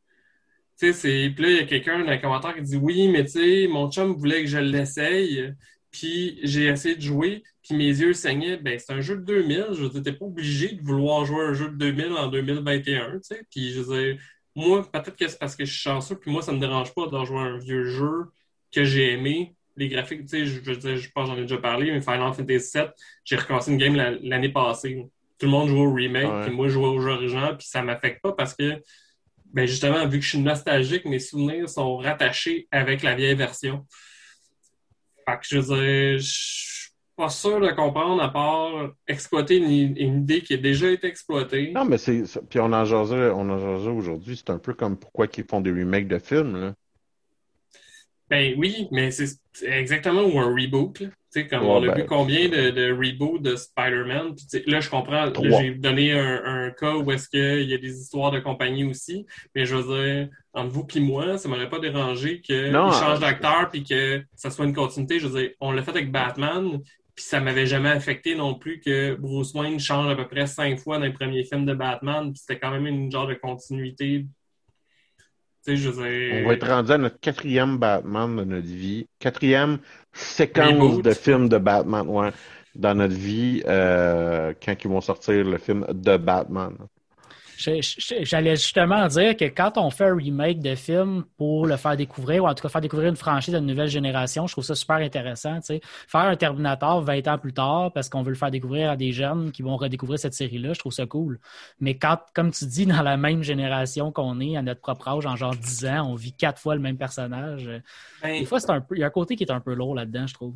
Tu 0.79 0.87
sais, 0.87 0.93
c'est. 0.93 1.29
Puis 1.35 1.43
là, 1.43 1.49
il 1.49 1.57
y 1.57 1.59
a 1.59 1.65
quelqu'un 1.65 1.99
dans 1.99 2.11
les 2.11 2.21
commentaires 2.21 2.55
qui 2.55 2.61
dit 2.61 2.77
Oui, 2.77 3.07
mais 3.07 3.25
tu 3.25 3.31
sais, 3.31 3.67
mon 3.67 3.91
chum 3.91 4.13
voulait 4.13 4.41
que 4.41 4.49
je 4.49 4.57
l'essaye, 4.57 5.53
puis 5.91 6.39
j'ai 6.43 6.65
essayé 6.65 6.95
de 6.95 7.01
jouer, 7.01 7.43
puis 7.63 7.75
mes 7.75 7.85
yeux 7.87 8.13
saignaient. 8.13 8.57
Ben, 8.57 8.77
c'est 8.79 8.93
un 8.93 9.01
jeu 9.01 9.17
de 9.17 9.23
2000. 9.23 9.67
Je 9.73 9.83
veux 9.83 9.89
dire, 9.89 10.01
t'es 10.03 10.13
pas 10.13 10.25
obligé 10.25 10.73
de 10.73 10.81
vouloir 10.81 11.25
jouer 11.25 11.45
un 11.45 11.53
jeu 11.53 11.69
de 11.69 11.75
2000 11.75 12.13
en 12.13 12.27
2021, 12.27 13.11
tu 13.13 13.19
sais. 13.23 13.41
Puis 13.51 13.71
je 13.71 13.81
veux 13.81 13.95
dire, 14.03 14.21
moi, 14.55 14.89
peut-être 14.91 15.15
que 15.15 15.27
c'est 15.27 15.39
parce 15.39 15.55
que 15.55 15.63
je 15.65 15.71
suis 15.71 15.81
chanceux, 15.81 16.15
puis 16.15 16.31
moi, 16.31 16.41
ça 16.41 16.51
me 16.51 16.59
dérange 16.59 16.93
pas 16.93 17.07
d'en 17.07 17.23
jouer 17.25 17.39
un 17.39 17.57
vieux 17.57 17.85
jeu 17.85 18.25
que 18.73 18.83
j'ai 18.83 19.13
aimé. 19.13 19.55
Les 19.77 19.87
graphiques, 19.87 20.21
tu 20.23 20.27
sais, 20.27 20.45
je 20.45 20.59
veux 20.59 20.75
dire, 20.75 20.97
je 20.97 21.09
pense 21.11 21.27
j'en 21.29 21.37
ai 21.37 21.41
déjà 21.41 21.57
parlé, 21.57 21.91
mais 21.91 22.01
Final 22.01 22.33
Fantasy 22.33 22.77
VII, 22.77 22.87
j'ai 23.23 23.35
recommencé 23.37 23.71
une 23.71 23.77
game 23.77 23.95
la- 23.95 24.11
l'année 24.11 24.49
passée. 24.51 25.05
Tout 25.39 25.45
le 25.45 25.51
monde 25.51 25.69
joue 25.69 25.77
au 25.79 25.93
remake, 25.93 26.29
Ouais. 26.31 26.45
puis 26.45 26.51
moi, 26.55 26.67
je 26.67 26.73
jouais 26.73 26.87
au 26.87 26.99
jeu 26.99 27.11
original, 27.11 27.57
puis 27.57 27.65
ça 27.67 27.81
m'affecte 27.81 28.21
pas 28.21 28.33
parce 28.33 28.53
que 28.53 28.81
ben 29.53 29.65
justement, 29.67 30.05
vu 30.07 30.19
que 30.19 30.23
je 30.25 30.29
suis 30.29 30.39
nostalgique, 30.39 31.03
mes 31.05 31.19
souvenirs 31.19 31.67
sont 31.69 31.97
rattachés 31.97 32.67
avec 32.71 33.01
la 33.03 33.15
vieille 33.15 33.35
version. 33.35 33.85
Fait 35.27 35.33
que 35.37 35.41
je 35.49 35.57
veux 35.57 35.75
dire, 35.75 36.19
je 36.19 36.80
pas 37.15 37.29
sûr 37.29 37.59
de 37.59 37.69
comprendre 37.71 38.21
à 38.21 38.29
part 38.31 38.91
exploiter 39.07 39.57
une, 39.57 39.97
une 39.97 40.21
idée 40.21 40.41
qui 40.41 40.53
a 40.53 40.57
déjà 40.57 40.89
été 40.89 41.07
exploitée. 41.07 41.71
Non, 41.73 41.85
mais 41.85 41.97
c'est. 41.97 42.23
Puis 42.49 42.59
on 42.59 42.71
en 42.73 42.85
jasait, 42.85 43.29
on 43.31 43.49
en 43.49 43.59
jasait 43.59 43.89
aujourd'hui. 43.91 44.35
C'est 44.37 44.49
un 44.51 44.59
peu 44.59 44.73
comme 44.73 44.97
pourquoi 44.97 45.27
ils 45.37 45.43
font 45.43 45.61
des 45.61 45.71
remakes 45.71 46.07
de 46.07 46.19
films, 46.19 46.59
là. 46.59 46.73
Ben 48.29 48.55
oui, 48.57 48.87
mais 48.91 49.11
c'est 49.11 49.27
exactement 49.61 50.21
ou 50.21 50.39
un 50.39 50.55
reboot. 50.55 51.01
là. 51.01 51.07
Tu 51.33 51.41
sais, 51.41 51.47
comme 51.47 51.63
Ouais, 51.63 51.69
on 51.69 51.83
a 51.83 51.87
ben, 51.87 51.95
vu 51.95 52.05
combien 52.05 52.47
de, 52.47 52.71
de 52.71 52.91
reboots 52.93 53.41
de 53.41 53.55
Spider-Man. 53.57 54.35
Là, 54.67 54.79
je 54.79 54.89
comprends. 54.89 55.31
J'ai 55.43 55.71
donné 55.71 56.13
un, 56.13 56.41
un 56.45 56.71
cas 56.71 56.95
où 56.95 57.09
est-ce 57.11 57.27
qu'il 57.29 57.69
y 57.69 57.73
a 57.73 57.77
des 57.77 57.99
histoires 58.01 58.31
de 58.31 58.39
compagnie 58.39 58.85
aussi. 58.85 59.25
Mais 59.53 59.65
je 59.65 59.75
veux 59.75 59.97
dire, 59.97 60.29
entre 60.53 60.69
vous 60.71 60.87
et 60.95 60.99
moi, 61.01 61.37
ça 61.37 61.47
m'aurait 61.49 61.69
pas 61.69 61.79
dérangé 61.79 62.39
qu'ils 62.41 62.71
changent 62.71 63.17
euh, 63.17 63.19
d'acteur 63.19 63.69
puis 63.69 63.83
que 63.83 64.21
ça 64.35 64.49
soit 64.49 64.65
une 64.65 64.73
continuité. 64.73 65.19
Je 65.19 65.27
veux 65.27 65.41
dire, 65.41 65.51
on 65.59 65.71
l'a 65.73 65.81
fait 65.83 65.91
avec 65.91 66.11
Batman. 66.11 66.79
Puis 67.21 67.29
ça 67.29 67.39
m'avait 67.39 67.67
jamais 67.67 67.89
affecté 67.89 68.33
non 68.33 68.55
plus 68.55 68.79
que 68.79 69.13
Bruce 69.13 69.53
Wayne 69.53 69.79
change 69.79 70.11
à 70.11 70.15
peu 70.15 70.27
près 70.27 70.47
cinq 70.47 70.79
fois 70.79 70.97
dans 70.97 71.05
les 71.05 71.13
premiers 71.13 71.43
films 71.43 71.67
de 71.67 71.75
Batman. 71.75 72.31
Puis 72.31 72.39
c'était 72.39 72.59
quand 72.59 72.71
même 72.71 72.87
une 72.87 73.11
genre 73.11 73.27
de 73.27 73.35
continuité. 73.35 74.25
Tu 74.27 75.25
sais, 75.61 75.77
je 75.77 75.89
veux 75.89 76.03
dire. 76.03 76.41
On 76.43 76.47
va 76.47 76.53
être 76.55 76.67
rendu 76.67 76.91
à 76.91 76.97
notre 76.97 77.19
quatrième 77.19 77.77
Batman 77.77 78.37
de 78.37 78.43
notre 78.43 78.65
vie. 78.65 79.07
Quatrième 79.19 79.77
séquence 80.11 81.03
de 81.03 81.11
films 81.11 81.47
de 81.47 81.59
Batman, 81.59 82.07
ouais, 82.07 82.31
dans 82.73 82.95
notre 82.95 83.13
vie, 83.13 83.61
euh, 83.67 84.55
quand 84.65 84.73
ils 84.83 84.89
vont 84.89 85.01
sortir 85.01 85.45
le 85.45 85.59
film 85.59 85.85
de 85.93 86.17
Batman. 86.17 86.75
J'allais 87.61 88.55
justement 88.55 89.07
dire 89.07 89.37
que 89.37 89.45
quand 89.45 89.77
on 89.77 89.89
fait 89.89 90.05
un 90.05 90.15
remake 90.15 90.59
de 90.59 90.75
film 90.75 91.23
pour 91.37 91.65
le 91.65 91.77
faire 91.77 91.95
découvrir, 91.95 92.43
ou 92.43 92.47
en 92.47 92.53
tout 92.53 92.63
cas 92.63 92.69
faire 92.69 92.81
découvrir 92.81 93.09
une 93.09 93.15
franchise 93.15 93.53
à 93.55 93.59
une 93.59 93.65
nouvelle 93.67 93.87
génération, 93.87 94.47
je 94.47 94.53
trouve 94.53 94.63
ça 94.63 94.75
super 94.75 94.97
intéressant. 94.97 95.55
tu 95.59 95.67
sais. 95.67 95.81
Faire 96.07 96.21
un 96.21 96.35
Terminator 96.35 97.01
20 97.01 97.27
ans 97.27 97.37
plus 97.37 97.53
tard 97.53 97.91
parce 97.93 98.09
qu'on 98.09 98.23
veut 98.23 98.31
le 98.31 98.37
faire 98.37 98.51
découvrir 98.51 98.89
à 98.91 98.95
des 98.95 99.11
jeunes 99.11 99.51
qui 99.51 99.61
vont 99.61 99.77
redécouvrir 99.77 100.19
cette 100.19 100.33
série-là, 100.33 100.73
je 100.73 100.79
trouve 100.79 100.91
ça 100.93 101.05
cool. 101.05 101.39
Mais 101.79 101.97
quand, 101.97 102.17
comme 102.33 102.51
tu 102.51 102.65
dis, 102.65 102.85
dans 102.85 103.01
la 103.03 103.17
même 103.17 103.43
génération 103.43 104.11
qu'on 104.11 104.39
est, 104.39 104.57
à 104.57 104.61
notre 104.61 104.81
propre 104.81 105.07
âge, 105.07 105.25
en 105.25 105.35
genre 105.35 105.55
10 105.55 105.85
ans, 105.85 106.09
on 106.11 106.15
vit 106.15 106.33
quatre 106.33 106.59
fois 106.59 106.75
le 106.75 106.81
même 106.81 106.97
personnage. 106.97 107.67
euh, 107.67 107.79
Ben, 108.23 108.39
Des 108.39 108.45
fois, 108.45 108.59
c'est 108.59 108.71
un 108.71 108.81
peu, 108.81 108.95
il 108.95 108.99
y 109.01 109.03
a 109.03 109.07
un 109.07 109.11
côté 109.11 109.35
qui 109.35 109.43
est 109.43 109.51
un 109.51 109.59
peu 109.59 109.73
lourd 109.73 109.95
là-dedans, 109.95 110.25
je 110.27 110.33
trouve. 110.33 110.55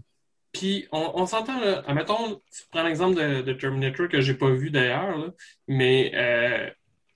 Puis, 0.52 0.88
on, 0.94 1.12
on 1.16 1.26
s'entend, 1.26 1.60
là, 1.60 1.84
admettons, 1.86 2.36
tu 2.50 2.64
prends 2.72 2.84
l'exemple 2.84 3.16
de, 3.16 3.42
de 3.42 3.54
Terminator 3.54 4.08
que 4.08 4.22
j'ai 4.22 4.36
pas 4.36 4.50
vu 4.50 4.70
d'ailleurs, 4.72 5.32
mais 5.68 6.12
euh, 6.16 6.70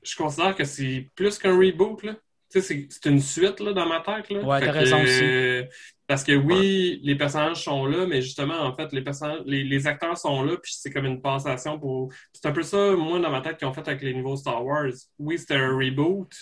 je 0.03 0.15
considère 0.15 0.55
que 0.55 0.63
c'est 0.63 1.09
plus 1.15 1.37
qu'un 1.37 1.57
reboot, 1.57 2.03
là. 2.03 2.13
Tu 2.51 2.61
sais, 2.61 2.61
c'est- 2.61 2.87
c'est 2.89 3.09
une 3.09 3.19
suite, 3.21 3.59
là, 3.59 3.73
dans 3.73 3.85
ma 3.85 3.99
tête, 4.01 4.29
là. 4.31 4.45
Ouais, 4.45 4.61
t'as 4.63 4.71
que, 4.71 4.83
raison 4.83 5.03
aussi. 5.03 5.35
euh, 5.61 5.65
parce 6.07 6.23
que 6.23 6.31
oui, 6.33 6.99
les 7.03 7.15
personnages 7.15 7.63
sont 7.63 7.85
là, 7.85 8.07
mais 8.07 8.21
justement, 8.21 8.59
en 8.61 8.75
fait, 8.75 8.91
les 8.93 9.01
personnages, 9.03 9.41
les, 9.45 9.63
les 9.63 9.85
acteurs 9.87 10.17
sont 10.17 10.43
là, 10.43 10.57
puis 10.57 10.73
c'est 10.75 10.91
comme 10.91 11.05
une 11.05 11.21
passation 11.21 11.79
pour... 11.79 12.11
C'est 12.33 12.47
un 12.47 12.51
peu 12.51 12.63
ça, 12.63 12.95
moi, 12.95 13.19
dans 13.19 13.29
ma 13.31 13.41
tête, 13.41 13.57
qu'ils 13.57 13.67
ont 13.67 13.73
fait 13.73 13.87
avec 13.87 14.01
les 14.01 14.13
nouveaux 14.15 14.35
Star 14.37 14.65
Wars. 14.65 14.87
Oui, 15.19 15.37
c'était 15.37 15.55
un 15.55 15.77
reboot, 15.77 16.33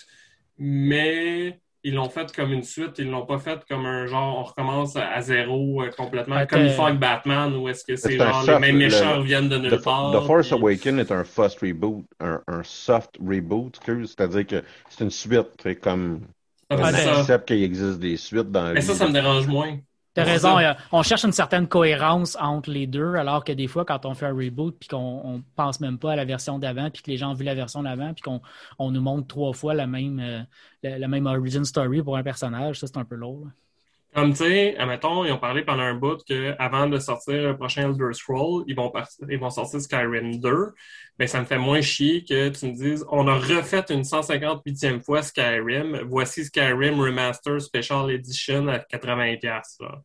mais 0.56 1.60
ils 1.88 1.94
l'ont 1.94 2.08
fait 2.10 2.32
comme 2.34 2.52
une 2.52 2.62
suite, 2.62 2.98
ils 2.98 3.08
l'ont 3.10 3.26
pas 3.26 3.38
fait 3.38 3.60
comme 3.68 3.86
un 3.86 4.06
genre, 4.06 4.38
on 4.38 4.42
recommence 4.44 4.96
à, 4.96 5.20
zéro 5.22 5.82
euh, 5.82 5.90
complètement, 5.90 6.46
comme 6.46 6.64
ils 6.64 6.70
font 6.70 6.86
avec 6.86 6.98
Batman, 7.00 7.54
où 7.56 7.68
est-ce 7.68 7.84
que 7.84 7.96
c'est 7.96 8.20
un 8.20 8.32
genre 8.32 8.42
les 8.42 8.46
soft, 8.46 8.60
mêmes 8.60 8.78
le- 8.78 8.78
méchants 8.78 9.18
reviennent 9.18 9.48
de 9.48 9.58
The, 9.58 9.62
nulle 9.62 9.82
part. 9.82 10.10
The 10.12 10.20
Force 10.26 10.48
puis- 10.48 10.56
Awakens 10.56 10.98
est 11.00 11.12
un 11.12 11.24
soft 11.24 11.60
reboot, 11.60 12.04
un, 12.20 12.40
un 12.46 12.62
soft 12.64 13.16
reboot, 13.20 13.76
excuse, 13.76 14.14
c'est-à-dire 14.16 14.46
que 14.46 14.64
c'est 14.88 15.04
une 15.04 15.10
suite, 15.10 15.48
c'est 15.62 15.76
comme 15.76 16.20
Ah, 16.70 16.76
on 16.76 16.82
ben, 16.82 16.94
accepte 16.94 17.48
qu'il 17.48 17.62
existe 17.62 17.98
des 17.98 18.16
suites 18.16 18.50
dans 18.50 18.72
Mais 18.74 18.80
ça, 18.82 18.94
ça 18.94 19.06
me 19.08 19.12
dérange 19.12 19.46
moins. 19.46 19.78
T'as 20.18 20.24
raison, 20.24 20.58
euh, 20.58 20.74
on 20.90 21.02
cherche 21.04 21.24
une 21.24 21.32
certaine 21.32 21.68
cohérence 21.68 22.36
entre 22.40 22.70
les 22.70 22.88
deux, 22.88 23.14
alors 23.14 23.44
que 23.44 23.52
des 23.52 23.68
fois, 23.68 23.84
quand 23.84 24.04
on 24.04 24.14
fait 24.14 24.26
un 24.26 24.34
reboot 24.34 24.76
puis 24.78 24.88
qu'on 24.88 24.96
on 25.24 25.42
pense 25.54 25.78
même 25.78 25.96
pas 25.98 26.12
à 26.12 26.16
la 26.16 26.24
version 26.24 26.58
d'avant, 26.58 26.90
puis 26.90 27.02
que 27.02 27.10
les 27.10 27.16
gens 27.16 27.30
ont 27.30 27.34
vu 27.34 27.44
la 27.44 27.54
version 27.54 27.84
d'avant, 27.84 28.12
puis 28.14 28.22
qu'on 28.22 28.40
on 28.80 28.90
nous 28.90 29.00
montre 29.00 29.28
trois 29.28 29.52
fois 29.52 29.74
la 29.74 29.86
même, 29.86 30.18
euh, 30.18 30.42
la, 30.82 30.98
la 30.98 31.06
même 31.08 31.26
origin 31.26 31.64
story 31.64 32.02
pour 32.02 32.16
un 32.16 32.24
personnage, 32.24 32.80
ça 32.80 32.88
c'est 32.88 32.98
un 32.98 33.04
peu 33.04 33.14
lourd. 33.14 33.44
là. 33.44 33.52
Comme 34.14 34.30
tu 34.30 34.38
sais, 34.38 34.76
admettons, 34.78 35.24
ils 35.24 35.32
ont 35.32 35.38
parlé 35.38 35.62
pendant 35.62 35.82
un 35.82 35.94
bout 35.94 36.22
qu'avant 36.24 36.86
de 36.88 36.98
sortir 36.98 37.34
le 37.42 37.56
prochain 37.56 37.90
Elder 37.90 38.12
Scroll, 38.14 38.64
ils 38.66 38.74
vont, 38.74 38.90
partir- 38.90 39.26
ils 39.28 39.38
vont 39.38 39.50
sortir 39.50 39.80
Skyrim 39.80 40.40
2. 40.40 40.72
Mais 41.18 41.26
ça 41.26 41.40
me 41.40 41.44
fait 41.44 41.58
moins 41.58 41.82
chier 41.82 42.24
que 42.24 42.48
tu 42.48 42.66
me 42.66 42.72
dises 42.72 43.04
on 43.10 43.28
a 43.28 43.34
refait 43.34 43.84
une 43.90 44.02
158e 44.02 45.02
fois 45.02 45.22
Skyrim. 45.22 46.00
Voici 46.06 46.44
Skyrim 46.44 46.98
Remaster 47.00 47.60
Special 47.60 48.10
Edition 48.10 48.66
à 48.68 48.78
80$. 48.78 49.42
Là. 49.80 50.02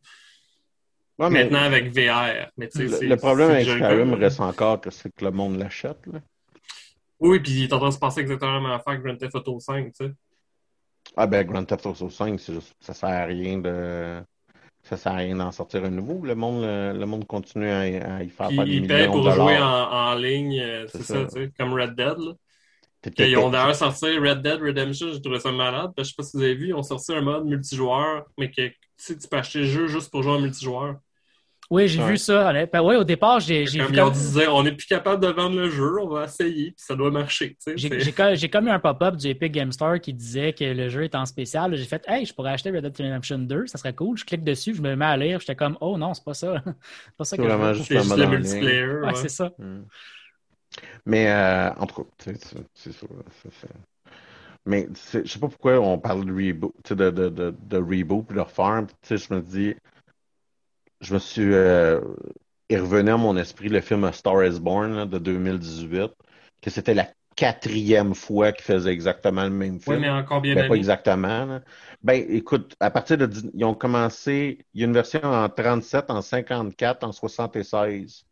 Ouais, 1.18 1.30
mais 1.30 1.44
Maintenant 1.44 1.62
avec 1.62 1.88
VR. 1.96 2.50
Mais, 2.56 2.68
le, 2.74 3.14
problème 3.16 3.48
c'est 3.48 3.54
avec 3.54 3.68
Skyrim 3.68 4.14
reste 4.14 4.40
encore 4.40 4.80
que 4.80 4.90
c'est 4.90 5.14
que 5.14 5.24
le 5.24 5.30
monde 5.30 5.58
l'achète. 5.58 5.98
Oui, 7.20 7.40
puis 7.40 7.52
il 7.52 7.64
est 7.64 7.72
en 7.72 7.78
train 7.78 7.88
de 7.88 7.94
se 7.94 7.98
passer 7.98 8.20
exactement 8.20 8.52
la 8.52 8.60
même 8.60 8.72
affaire 8.72 8.98
que 8.98 9.02
Grand 9.06 9.16
Theft 9.16 9.34
Auto 9.36 9.58
5, 9.60 9.86
tu 9.86 10.04
sais. 10.06 10.12
Ah 11.16 11.26
ben 11.26 11.46
Grand 11.46 11.64
Theft 11.66 11.86
Auto 11.86 12.10
5, 12.10 12.40
c'est 12.40 12.54
juste, 12.54 12.74
ça 12.80 12.94
sert 12.94 13.08
à 13.08 13.24
rien 13.24 13.58
de. 13.58 14.22
Ça 14.84 14.96
sert 14.98 15.12
à 15.12 15.16
rien 15.16 15.36
d'en 15.36 15.52
sortir 15.52 15.84
un 15.84 15.90
nouveau. 15.90 16.24
Le 16.24 16.34
monde, 16.36 16.62
le, 16.64 16.92
le 16.98 17.06
monde 17.06 17.26
continue 17.26 17.68
à, 17.70 17.88
y- 17.88 17.96
à 17.98 18.22
y 18.24 18.30
faire 18.30 18.52
Puis 18.52 18.56
faire 18.56 18.66
des 18.68 18.76
ils 18.76 18.86
payent 18.86 19.08
pour 19.10 19.30
jouer 19.30 19.58
en, 19.58 19.64
en 19.64 20.14
ligne, 20.14 20.60
euh, 20.60 20.86
C'est 20.86 21.00
ça. 21.00 21.14
ça, 21.14 21.24
tu 21.26 21.30
sais, 21.46 21.52
comme 21.58 21.72
Red 21.74 21.94
Dead, 21.96 22.18
là. 22.18 22.32
Ils 23.18 23.36
ont 23.36 23.50
d'ailleurs 23.50 23.76
sorti 23.76 24.06
Red 24.18 24.42
Dead 24.42 24.60
Redemption, 24.62 25.12
j'ai 25.12 25.22
trouvé 25.22 25.40
ça 25.40 25.52
malade. 25.52 25.92
parce 25.96 26.08
que 26.08 26.10
Je 26.10 26.10
sais 26.10 26.16
pas 26.16 26.24
si 26.24 26.36
vous 26.38 26.42
avez 26.44 26.54
vu, 26.56 26.68
ils 26.68 26.74
ont 26.74 26.82
sorti 26.82 27.12
un 27.14 27.22
mode 27.22 27.46
multijoueur, 27.46 28.26
mais 28.38 28.50
que 28.50 28.68
tu 28.68 28.76
sais, 28.98 29.18
tu 29.18 29.28
peux 29.28 29.36
acheter 29.38 29.60
le 29.60 29.66
jeu 29.66 29.86
juste 29.88 30.10
pour 30.10 30.22
jouer 30.22 30.32
en 30.34 30.40
multijoueur. 30.40 30.96
Oui, 31.70 31.88
j'ai 31.88 32.00
Ouais. 32.02 32.10
vu 32.10 32.16
ça. 32.18 32.52
Ben, 32.52 32.82
oui, 32.82 32.94
au 32.96 33.04
départ, 33.04 33.40
j'ai 33.40 33.64
j'ai 33.66 33.78
Comme 33.78 33.92
ont 33.98 34.04
comme- 34.04 34.12
disait, 34.12 34.46
on 34.48 34.62
n'est 34.62 34.72
plus 34.72 34.86
capable 34.86 35.22
de 35.22 35.28
vendre 35.28 35.56
le 35.56 35.70
jeu, 35.70 35.98
on 36.00 36.08
va 36.08 36.24
essayer, 36.24 36.72
puis 36.72 36.74
ça 36.76 36.94
doit 36.94 37.10
marcher. 37.10 37.56
J'ai 37.76 38.48
comme, 38.48 38.66
eu 38.68 38.70
un 38.70 38.78
pop-up 38.78 39.16
du 39.16 39.28
Epic 39.28 39.50
Game 39.52 39.72
Store 39.72 39.98
qui 39.98 40.12
disait 40.12 40.52
que 40.52 40.64
le 40.64 40.88
jeu 40.88 41.04
est 41.04 41.14
en 41.14 41.24
spécial. 41.24 41.74
J'ai 41.74 41.84
fait 41.84 42.04
Hey, 42.06 42.26
je 42.26 42.34
pourrais 42.34 42.52
acheter 42.52 42.70
Red 42.70 42.82
Dead 42.82 42.96
Redemption 42.96 43.38
2, 43.38 43.66
ça 43.66 43.78
serait 43.78 43.94
cool. 43.94 44.16
Je 44.18 44.24
clique 44.24 44.44
dessus, 44.44 44.74
je 44.74 44.82
me 44.82 44.94
mets 44.94 45.04
à 45.06 45.16
lire. 45.16 45.40
J'étais 45.40 45.56
comme 45.56 45.78
Oh 45.80 45.96
non, 45.96 46.12
c'est 46.14 46.24
pas 46.24 46.34
ça. 46.34 46.54
C'est 46.64 47.16
pas 47.16 47.24
ça 47.24 47.30
C'est 47.30 47.36
que 47.38 47.42
je 47.44 47.48
vraiment 47.48 47.68
veux. 47.68 47.74
juste 47.74 47.88
C'est 47.88 47.94
le 47.94 48.00
juste 48.00 48.10
mode 48.10 48.20
le 48.20 48.26
multiplayer. 48.28 48.86
Ouais, 48.86 49.06
ouais. 49.06 49.14
c'est 49.14 49.28
ça. 49.30 49.50
Hmm. 49.58 49.82
Mais 51.06 51.30
euh, 51.30 51.70
en 51.74 51.86
tout 51.86 52.02
cas, 52.02 52.08
c'est 52.74 52.92
ça. 52.92 53.06
Mais 54.66 54.88
c'est- 54.94 55.26
je 55.26 55.32
sais 55.32 55.38
pas 55.38 55.48
pourquoi 55.48 55.78
on 55.78 55.98
parle 55.98 56.24
de 56.24 56.32
reboot, 56.32 56.72
tu 56.82 56.88
sais, 56.88 56.96
de, 56.96 57.10
de, 57.10 57.28
de, 57.28 57.54
de 57.68 57.76
reboot 57.76 58.26
puis 58.26 58.34
de 58.36 58.40
refaire. 58.40 58.82
puis, 58.86 58.96
Tu 59.02 59.18
sais, 59.18 59.26
je 59.28 59.34
me 59.34 59.40
dis, 59.40 59.74
je 61.04 61.14
me 61.14 61.18
suis, 61.18 61.42
euh, 61.54 62.00
il 62.68 62.80
revenait 62.80 63.12
à 63.12 63.16
mon 63.16 63.36
esprit 63.36 63.68
le 63.68 63.80
film 63.80 64.10
Star 64.12 64.44
Is 64.44 64.60
Born 64.60 64.94
là, 64.96 65.06
de 65.06 65.18
2018, 65.18 66.12
que 66.62 66.70
c'était 66.70 66.94
la 66.94 67.08
quatrième 67.36 68.14
fois 68.14 68.52
qu'il 68.52 68.64
faisait 68.64 68.92
exactement 68.92 69.44
le 69.44 69.50
même 69.50 69.80
Oui, 69.86 69.96
film. 69.96 70.00
mais 70.00 70.08
en 70.10 70.24
combien 70.24 70.54
Ben, 70.54 70.68
pas 70.68 70.74
exactement. 70.76 71.44
là. 71.46 71.62
Ben, 72.02 72.24
écoute, 72.30 72.76
à 72.80 72.90
partir 72.90 73.18
de. 73.18 73.28
Ils 73.54 73.64
ont 73.64 73.74
commencé. 73.74 74.58
Il 74.74 74.80
y 74.80 74.84
a 74.84 74.86
une 74.86 74.92
version 74.94 75.20
en 75.24 75.48
37, 75.48 76.10
en 76.10 76.22
54, 76.22 77.04
en 77.04 77.12
76. 77.12 78.24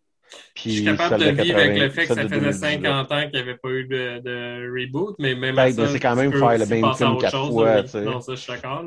Puis 0.54 0.70
Je 0.70 0.74
suis 0.76 0.84
capable 0.84 1.18
celle 1.18 1.36
de 1.36 1.42
vivre 1.42 1.58
avec 1.58 1.76
le 1.76 1.88
80 1.88 1.90
fait 1.90 2.02
que 2.08 2.12
ça 2.14 2.22
de 2.22 2.28
faisait 2.28 2.40
2018. 2.40 2.86
50 2.86 3.12
ans 3.12 3.22
qu'il 3.22 3.32
n'y 3.32 3.38
avait 3.40 3.56
pas 3.56 3.68
eu 3.70 3.84
de, 3.86 4.20
de 4.20 4.70
reboot, 4.80 5.16
mais 5.18 5.34
même 5.34 5.56
Ben, 5.56 5.70
ça, 5.70 5.86
c'est 5.86 6.00
quand 6.00 6.16
même 6.16 6.32
faire 6.32 6.58
le 6.58 6.66
même 6.66 6.92
film 6.94 7.16
quatre 7.16 7.38
fois, 7.46 7.82
oui. 7.82 8.00
Non, 8.04 8.20
ça, 8.20 8.34
je 8.34 8.40
suis 8.40 8.52
d'accord. 8.52 8.84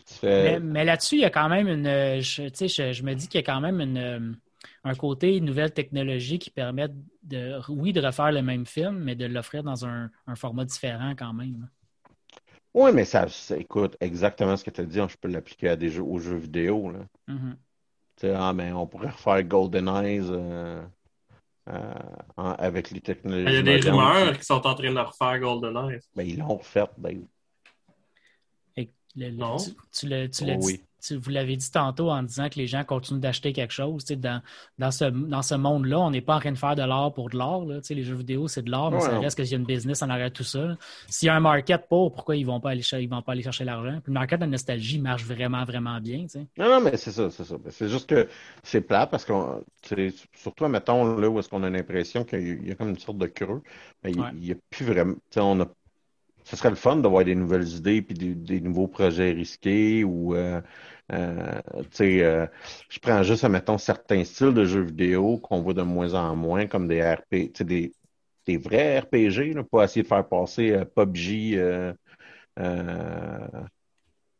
Fais- 0.00 0.42
Mais, 0.42 0.60
mais 0.60 0.84
là-dessus, 0.84 1.16
il 1.16 1.20
y 1.20 1.24
a 1.24 1.30
quand 1.30 1.48
même 1.48 1.68
une. 1.68 1.86
euh, 1.86 2.20
Je, 2.20 2.42
tu 2.48 2.50
sais, 2.54 2.68
je, 2.68 2.92
je 2.92 3.02
me 3.02 3.14
dis 3.14 3.28
qu'il 3.28 3.38
y 3.40 3.44
a 3.44 3.46
quand 3.46 3.60
même 3.60 3.80
une, 3.80 3.98
euh, 3.98 4.32
un 4.84 4.94
côté 4.94 5.40
nouvelle 5.40 5.72
technologie 5.72 6.38
qui 6.38 6.50
permet 6.50 6.88
de, 7.22 7.58
oui, 7.68 7.92
de 7.92 8.00
refaire 8.00 8.32
le 8.32 8.42
même 8.42 8.66
film, 8.66 8.98
mais 8.98 9.14
de 9.14 9.26
l'offrir 9.26 9.62
dans 9.62 9.84
un, 9.86 10.10
un 10.26 10.34
format 10.36 10.64
différent 10.64 11.14
quand 11.16 11.32
même. 11.32 11.68
Oui, 12.74 12.90
mais 12.94 13.04
ça, 13.04 13.28
ça- 13.28 13.56
écoute, 13.56 13.96
exactement 14.00 14.56
ce 14.56 14.64
que 14.64 14.70
tu 14.70 14.80
as 14.80 14.84
dit, 14.84 14.98
je 15.08 15.16
peux 15.20 15.28
l'appliquer 15.28 15.68
à 15.70 15.76
des 15.76 15.90
jeux, 15.90 16.02
aux 16.02 16.18
jeux 16.18 16.36
vidéo. 16.36 16.90
Là. 16.90 17.00
Tu 18.16 18.26
sais, 18.26 18.34
ah, 18.34 18.52
ben, 18.52 18.74
on 18.74 18.86
pourrait 18.86 19.10
refaire 19.10 19.42
Golden 19.42 19.88
Eyes 19.88 20.26
euh, 20.30 20.82
euh, 21.68 21.94
en- 22.36 22.52
avec 22.52 22.90
les 22.90 23.00
technologies. 23.00 23.44
Il 23.60 23.66
y 23.66 23.74
a 23.74 23.78
des 23.78 23.90
rumeurs 23.90 24.38
qui 24.38 24.44
sont 24.44 24.66
en 24.66 24.74
train 24.74 24.92
de 24.92 24.98
refaire 24.98 25.38
GoldenEye. 25.38 26.00
Ben, 26.16 26.26
ils 26.26 26.38
l'ont 26.38 26.56
refait, 26.56 26.84
ben, 26.98 27.10
Et 27.10 27.26
le- 29.16 29.30
le- 29.30 29.36
Non. 29.36 29.56
tu, 29.56 29.70
tu 29.92 30.08
l'as- 30.08 30.28
tu 30.28 30.44
Oh 30.44 30.46
dit- 30.46 30.56
oui. 30.66 30.80
tu- 31.04 31.16
vous 31.16 31.30
l'avez 31.30 31.56
dit 31.56 31.70
tantôt 31.70 32.10
en 32.10 32.22
disant 32.22 32.48
que 32.48 32.56
les 32.58 32.66
gens 32.68 32.84
continuent 32.84 33.18
d'acheter 33.20 33.52
quelque 33.52 33.72
chose. 33.72 34.04
tu 34.04 34.16
Dans, 34.16 34.40
dans 34.78 34.90
ce, 34.90 35.04
dans 35.04 35.42
ce 35.42 35.54
monde-là, 35.56 35.98
on 35.98 36.10
n'est 36.10 36.20
pas 36.20 36.36
en 36.36 36.40
train 36.40 36.52
de 36.52 36.58
faire 36.58 36.76
de 36.76 36.82
l'art 36.82 37.12
pour 37.12 37.28
de 37.28 37.36
l'art. 37.36 37.62
Tu 37.84 37.94
Les 37.94 38.04
jeux 38.04 38.14
vidéo, 38.14 38.46
c'est 38.48 38.62
de 38.62 38.70
l'art, 38.70 38.90
mais 38.90 38.98
Ouais, 38.98 39.02
ça 39.02 39.18
reste 39.18 39.36
qu'il 39.36 39.50
y 39.50 39.54
a 39.54 39.58
une 39.58 39.64
business 39.66 40.00
en 40.02 40.08
arrière 40.10 40.28
de 40.30 40.34
tout 40.34 40.44
ça. 40.44 40.76
S'il 41.08 41.26
y 41.26 41.28
a 41.28 41.34
un 41.34 41.40
market 41.40 41.88
pour, 41.88 42.12
pourquoi 42.14 42.36
ils 42.36 42.42
ne 42.42 42.46
vont, 42.46 42.60
pas 42.60 42.70
aller 42.70 42.82
ils 42.92 43.08
vont 43.08 43.20
pas 43.20 43.32
aller 43.32 43.42
chercher 43.42 43.64
l'argent? 43.64 43.94
Puis 44.02 44.12
le 44.12 44.14
market 44.14 44.38
de 44.38 44.44
la 44.44 44.50
nostalgie 44.50 45.00
marche 45.00 45.24
vraiment, 45.24 45.64
vraiment 45.64 46.00
bien. 46.00 46.24
tu. 46.26 46.38
Non, 46.56 46.68
non, 46.68 46.80
mais 46.80 46.96
c'est 46.96 47.10
ça, 47.12 47.30
c'est 47.30 47.44
ça. 47.44 47.56
C'est 47.70 47.88
juste 47.88 48.08
que 48.08 48.28
c'est 48.62 48.80
plat 48.82 49.06
parce 49.06 49.26
c'est- 49.82 50.14
surtout, 50.36 50.66
mettons, 50.68 51.16
là 51.16 51.28
où 51.28 51.38
est-ce 51.38 51.48
qu'on 51.48 51.62
a 51.64 51.70
l'impression 51.70 52.24
qu'il 52.24 52.66
y 52.66 52.70
a- 52.70 52.74
comme 52.76 52.90
une 52.90 52.98
sorte 52.98 53.18
de 53.18 53.26
creux, 53.26 53.62
mais 54.04 54.12
il 54.12 54.20
Ouais. 54.20 54.32
n'y 54.34 54.52
a 54.52 54.54
plus 54.70 54.84
vraiment, 54.86 55.14
tu 55.30 55.40
on 55.40 55.60
a, 55.60 55.66
ce 56.44 56.56
serait 56.56 56.70
le 56.70 56.76
fun 56.76 56.96
d'avoir 56.96 57.24
des 57.24 57.34
nouvelles 57.34 57.68
idées 57.68 58.02
puis 58.02 58.14
des, 58.14 58.34
des 58.34 58.60
nouveaux 58.60 58.88
projets 58.88 59.32
risqués 59.32 60.04
ou, 60.04 60.34
euh, 60.34 60.60
euh, 61.12 61.60
tu 61.82 61.86
sais, 61.90 62.22
euh, 62.22 62.46
je 62.88 62.98
prends 62.98 63.22
juste, 63.22 63.44
mettons, 63.44 63.78
certains 63.78 64.24
styles 64.24 64.54
de 64.54 64.64
jeux 64.64 64.82
vidéo 64.82 65.38
qu'on 65.38 65.60
voit 65.60 65.74
de 65.74 65.82
moins 65.82 66.14
en 66.14 66.34
moins 66.36 66.66
comme 66.66 66.88
des 66.88 67.02
RP, 67.02 67.30
tu 67.30 67.50
sais, 67.54 67.64
des, 67.64 67.92
des 68.46 68.56
vrais 68.56 69.00
RPG, 69.00 69.54
là, 69.54 69.62
pas 69.64 69.84
essayer 69.84 70.02
de 70.02 70.08
faire 70.08 70.26
passer 70.26 70.72
euh, 70.72 70.84
PUBG, 70.84 71.56
euh, 71.56 71.92
euh, 72.58 73.48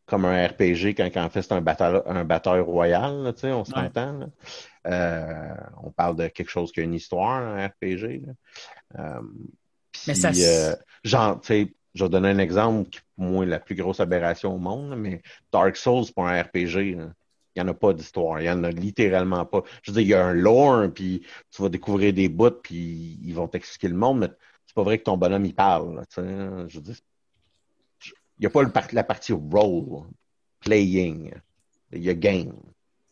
comme 0.07 0.25
un 0.25 0.47
RPG 0.47 0.95
quand, 0.97 1.09
quand 1.13 1.25
en 1.25 1.31
fait 1.31 1.43
c'est 1.43 1.53
un 1.53 1.61
bataille, 1.61 2.01
un 2.07 2.25
bataille 2.25 2.61
royal, 2.61 3.23
là, 3.23 3.33
tu 3.33 3.41
sais, 3.41 3.53
on 3.53 3.65
s'entend. 3.65 4.31
Euh, 4.87 5.55
on 5.83 5.91
parle 5.91 6.17
de 6.17 6.29
quelque 6.29 6.51
chose 6.51 6.73
qui 6.73 6.81
a 6.81 6.83
une 6.83 6.95
histoire, 6.95 7.41
un 7.41 7.67
RPG. 7.67 8.23
là. 8.27 8.33
Euh, 8.99 9.21
Mais 10.07 10.13
puis, 10.13 10.17
ça 10.17 10.31
euh, 10.31 10.77
genre, 11.05 11.41
tu 11.41 11.47
sais, 11.47 11.75
je 11.95 12.05
vais 12.05 12.11
donner 12.11 12.29
un 12.29 12.39
exemple 12.39 12.89
qui 12.91 13.01
pour 13.17 13.25
moi 13.25 13.47
la 13.47 13.61
plus 13.61 13.75
grosse 13.75 14.01
aberration 14.01 14.55
au 14.55 14.59
monde, 14.59 14.95
mais 14.97 15.23
Dark 15.53 15.77
Souls 15.77 16.07
pour 16.15 16.27
un 16.27 16.43
RPG, 16.43 16.97
il 17.55 17.63
n'y 17.63 17.63
en 17.63 17.69
a 17.69 17.75
pas 17.75 17.93
d'histoire, 17.93 18.41
il 18.41 18.45
n'y 18.45 18.51
en 18.51 18.65
a 18.65 18.71
littéralement 18.71 19.45
pas. 19.45 19.63
Je 19.83 19.91
veux 19.91 19.97
dire, 19.97 20.03
il 20.03 20.11
y 20.11 20.15
a 20.15 20.25
un 20.25 20.33
lore, 20.33 20.91
puis 20.93 21.23
tu 21.51 21.63
vas 21.63 21.69
découvrir 21.69 22.13
des 22.13 22.29
bouts, 22.29 22.51
puis 22.51 23.19
ils 23.23 23.35
vont 23.35 23.49
t'expliquer 23.49 23.89
le 23.89 23.97
monde, 23.97 24.21
mais 24.21 24.31
c'est 24.67 24.75
pas 24.75 24.83
vrai 24.83 24.99
que 24.99 25.05
ton 25.05 25.19
bonhomme 25.19 25.45
il 25.45 25.55
parle. 25.55 26.03
sais. 26.09 26.23
je 26.23 26.77
veux 26.77 26.83
dire, 26.83 26.97
il 28.39 28.41
n'y 28.41 28.47
a 28.47 28.51
pas 28.51 28.63
la 28.93 29.05
partie 29.05 29.33
role, 29.33 30.05
playing. 30.61 31.33
Il 31.93 32.03
y 32.03 32.09
a 32.09 32.15
game. 32.15 32.55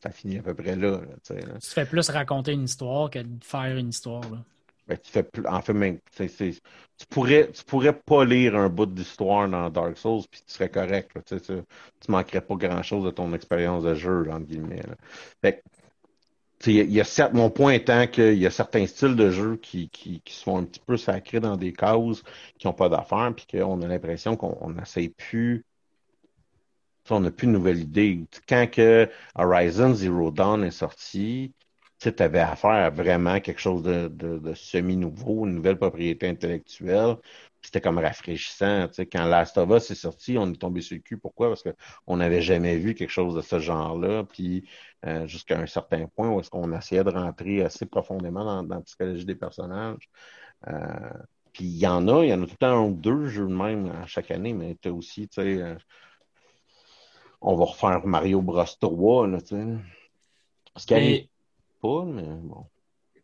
Ça 0.03 0.11
finit 0.11 0.39
à 0.39 0.43
peu 0.43 0.55
près 0.55 0.75
là. 0.77 1.01
tu 1.29 1.35
fais 1.63 1.85
plus 1.85 2.09
raconter 2.09 2.53
une 2.53 2.65
histoire 2.65 3.11
que 3.11 3.19
faire 3.43 3.77
une 3.77 3.91
histoire. 3.91 4.23
là. 4.23 4.39
Ben, 4.91 4.99
tu 4.99 5.13
fais 5.13 5.23
plus, 5.23 5.47
en 5.47 5.63
fait, 5.63 5.73
tu 6.99 7.07
pourrais, 7.11 7.49
tu 7.53 7.63
pourrais 7.65 7.93
pas 7.93 8.25
lire 8.25 8.57
un 8.57 8.69
bout 8.69 8.87
d'histoire 8.87 9.49
dans 9.49 9.71
Dark 9.71 9.97
Souls, 9.97 10.25
puis 10.29 10.41
tu 10.45 10.53
serais 10.53 10.69
correct. 10.69 11.13
tu, 11.27 11.39
sais, 11.39 11.41
tu, 11.41 11.63
tu 12.01 12.11
manquerais 12.11 12.41
pas 12.41 12.57
grand-chose 12.57 13.05
de 13.05 13.11
ton 13.11 13.33
expérience 13.33 13.85
de 13.85 13.95
jeu, 13.95 14.29
entre 14.29 14.47
guillemets. 14.47 14.83
Fait 15.43 15.63
que, 16.65 16.71
y 16.73 17.01
a- 17.01 17.05
certes- 17.05 17.35
mon 17.35 17.51
point 17.51 17.73
étant 17.75 18.09
qu'il 18.09 18.35
y 18.35 18.47
a 18.47 18.51
certains 18.51 18.85
styles 18.89 19.15
de 19.15 19.31
jeu 19.31 19.57
qui, 19.59 19.89
qui, 19.91 20.21
font 20.43 20.59
un 20.59 20.65
petit 20.65 20.81
peu 20.81 20.97
sacrés 20.97 21.39
dans 21.39 21.57
des 21.57 21.73
causes 21.73 22.25
qui 22.59 22.67
n'ont 22.67 22.73
pas 22.73 22.89
d'affaires, 22.89 23.33
puis 23.37 23.47
qu'on 23.47 23.81
a 23.83 23.87
l'impression 23.87 24.37
qu'on 24.37 24.71
n'essaie 24.71 25.11
plus. 25.11 25.65
On 27.11 27.21
n'a 27.21 27.31
plus 27.31 27.47
de 27.47 27.53
nouvelles 27.53 27.81
idées. 27.81 28.25
Quand 28.49 28.69
que 28.71 29.09
Horizon 29.37 29.95
Zero 29.95 30.31
Dawn 30.33 30.65
est 30.65 30.71
sorti, 30.73 31.53
tu 32.09 32.23
avais 32.23 32.41
affaire 32.41 32.71
à 32.71 32.91
vraiment 32.91 33.41
quelque 33.41 33.61
chose 33.61 33.83
de, 33.83 34.09
de, 34.09 34.39
de 34.39 34.55
semi-nouveau, 34.55 35.47
une 35.47 35.55
nouvelle 35.55 35.79
propriété 35.79 36.29
intellectuelle. 36.29 37.17
C'était 37.63 37.81
comme 37.83 37.99
rafraîchissant. 37.99 38.89
tu 38.89 38.95
sais. 38.95 39.07
Quand 39.07 39.27
Last 39.27 39.59
of 39.59 39.71
Us 39.71 39.91
est 39.91 39.95
sorti, 39.95 40.39
on 40.39 40.51
est 40.51 40.57
tombé 40.57 40.81
sur 40.81 40.97
le 40.97 41.03
cul. 41.03 41.19
Pourquoi? 41.19 41.49
Parce 41.49 41.63
qu'on 41.63 42.17
n'avait 42.17 42.41
jamais 42.41 42.79
vu 42.79 42.95
quelque 42.95 43.11
chose 43.11 43.35
de 43.35 43.43
ce 43.43 43.59
genre-là. 43.59 44.25
Puis 44.25 44.67
euh, 45.07 45.27
jusqu'à 45.27 45.59
un 45.59 45.67
certain 45.67 46.07
point 46.07 46.31
où 46.31 46.41
est-ce 46.41 46.51
qu'on 46.51 46.73
essayait 46.77 47.05
de 47.05 47.11
rentrer 47.11 47.63
assez 47.63 47.87
profondément 47.87 48.45
dans, 48.45 48.63
dans 48.63 48.77
la 48.77 48.83
psychologie 48.83 49.27
des 49.27 49.35
personnages. 49.35 50.09
Euh, 50.69 51.11
puis 51.53 51.65
il 51.65 51.79
y 51.79 51.87
en 51.87 52.07
a, 52.09 52.25
il 52.25 52.31
y 52.31 52.35
en 52.35 52.43
a 52.43 52.47
tout 52.47 52.53
le 52.53 52.57
temps 52.57 52.79
un 52.85 52.89
ou 52.89 52.95
deux 52.95 53.29
jeux 53.29 53.47
de 53.49 53.55
même 53.55 53.91
à 53.91 54.07
chaque 54.07 54.31
année, 54.31 54.53
mais 54.55 54.77
tu 54.81 54.89
aussi, 54.89 55.29
tu 55.29 55.43
sais, 55.43 55.63
euh, 55.63 55.75
on 57.41 57.55
va 57.57 57.65
refaire 57.67 58.07
Mario 58.07 58.41
Bros 58.43 58.65
3, 58.81 59.27
là, 59.29 59.41
tu 59.41 59.49
sais. 59.57 59.67
Pas, 61.81 62.05
mais 62.05 62.23
bon. 62.23 62.67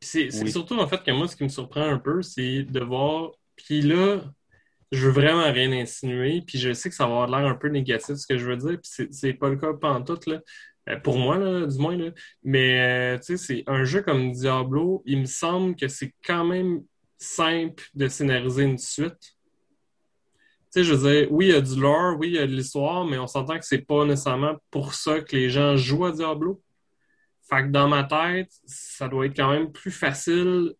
C'est 0.00 0.28
Oui. 0.42 0.50
surtout 0.50 0.78
en 0.78 0.86
fait 0.86 1.02
que 1.02 1.10
moi, 1.10 1.26
ce 1.28 1.36
qui 1.36 1.44
me 1.44 1.48
surprend 1.48 1.82
un 1.88 1.98
peu, 1.98 2.22
c'est 2.22 2.62
de 2.64 2.80
voir. 2.80 3.32
Puis 3.56 3.80
là, 3.82 4.20
je 4.92 5.06
veux 5.06 5.12
vraiment 5.12 5.50
rien 5.52 5.72
insinuer, 5.72 6.42
puis 6.46 6.58
je 6.58 6.72
sais 6.72 6.88
que 6.88 6.94
ça 6.94 7.06
va 7.06 7.22
avoir 7.22 7.28
l'air 7.28 7.50
un 7.50 7.54
peu 7.56 7.68
négatif 7.68 8.16
ce 8.16 8.26
que 8.26 8.38
je 8.38 8.46
veux 8.46 8.56
dire, 8.56 8.78
puis 8.80 8.90
c'est- 8.90 9.12
c'est 9.12 9.32
pas 9.32 9.48
le 9.48 9.56
cas 9.56 9.72
pantoute, 9.74 10.26
là. 10.26 10.40
Euh, 10.88 11.00
Pour 11.00 11.18
moi, 11.18 11.36
là, 11.38 11.66
du 11.66 11.78
moins, 11.78 11.96
là. 11.96 12.10
Mais, 12.44 13.14
euh, 13.16 13.18
tu 13.18 13.36
sais, 13.36 13.36
c'est 13.36 13.64
un 13.66 13.84
jeu 13.84 14.02
comme 14.02 14.30
Diablo, 14.32 15.02
il 15.06 15.20
me 15.20 15.24
semble 15.26 15.74
que 15.74 15.88
c'est 15.88 16.14
quand 16.24 16.44
même 16.44 16.82
simple 17.18 17.82
de 17.94 18.06
scénariser 18.08 18.62
une 18.64 18.78
suite. 18.78 19.18
Tu 20.72 20.82
sais, 20.82 20.84
je 20.84 20.94
veux 20.94 21.10
dire, 21.10 21.32
oui, 21.32 21.46
il 21.46 21.52
y 21.52 21.54
a 21.54 21.60
du 21.60 21.80
lore, 21.80 22.16
oui, 22.18 22.28
il 22.28 22.34
y 22.34 22.38
a 22.38 22.46
de 22.46 22.52
l'histoire, 22.52 23.04
mais 23.04 23.18
on 23.18 23.26
s'entend 23.26 23.58
que 23.58 23.64
c'est 23.64 23.84
pas 23.86 24.04
nécessairement 24.04 24.56
pour 24.70 24.94
ça 24.94 25.20
que 25.20 25.34
les 25.34 25.48
gens 25.50 25.76
jouent 25.76 26.04
à 26.06 26.12
Diablo. 26.12 26.62
Fait 27.48 27.62
que 27.62 27.68
dans 27.68 27.88
ma 27.88 28.04
tête, 28.04 28.50
ça 28.64 29.08
doit 29.08 29.26
être 29.26 29.36
quand 29.36 29.50
même 29.50 29.70
plus 29.70 29.90
facile 29.90 30.74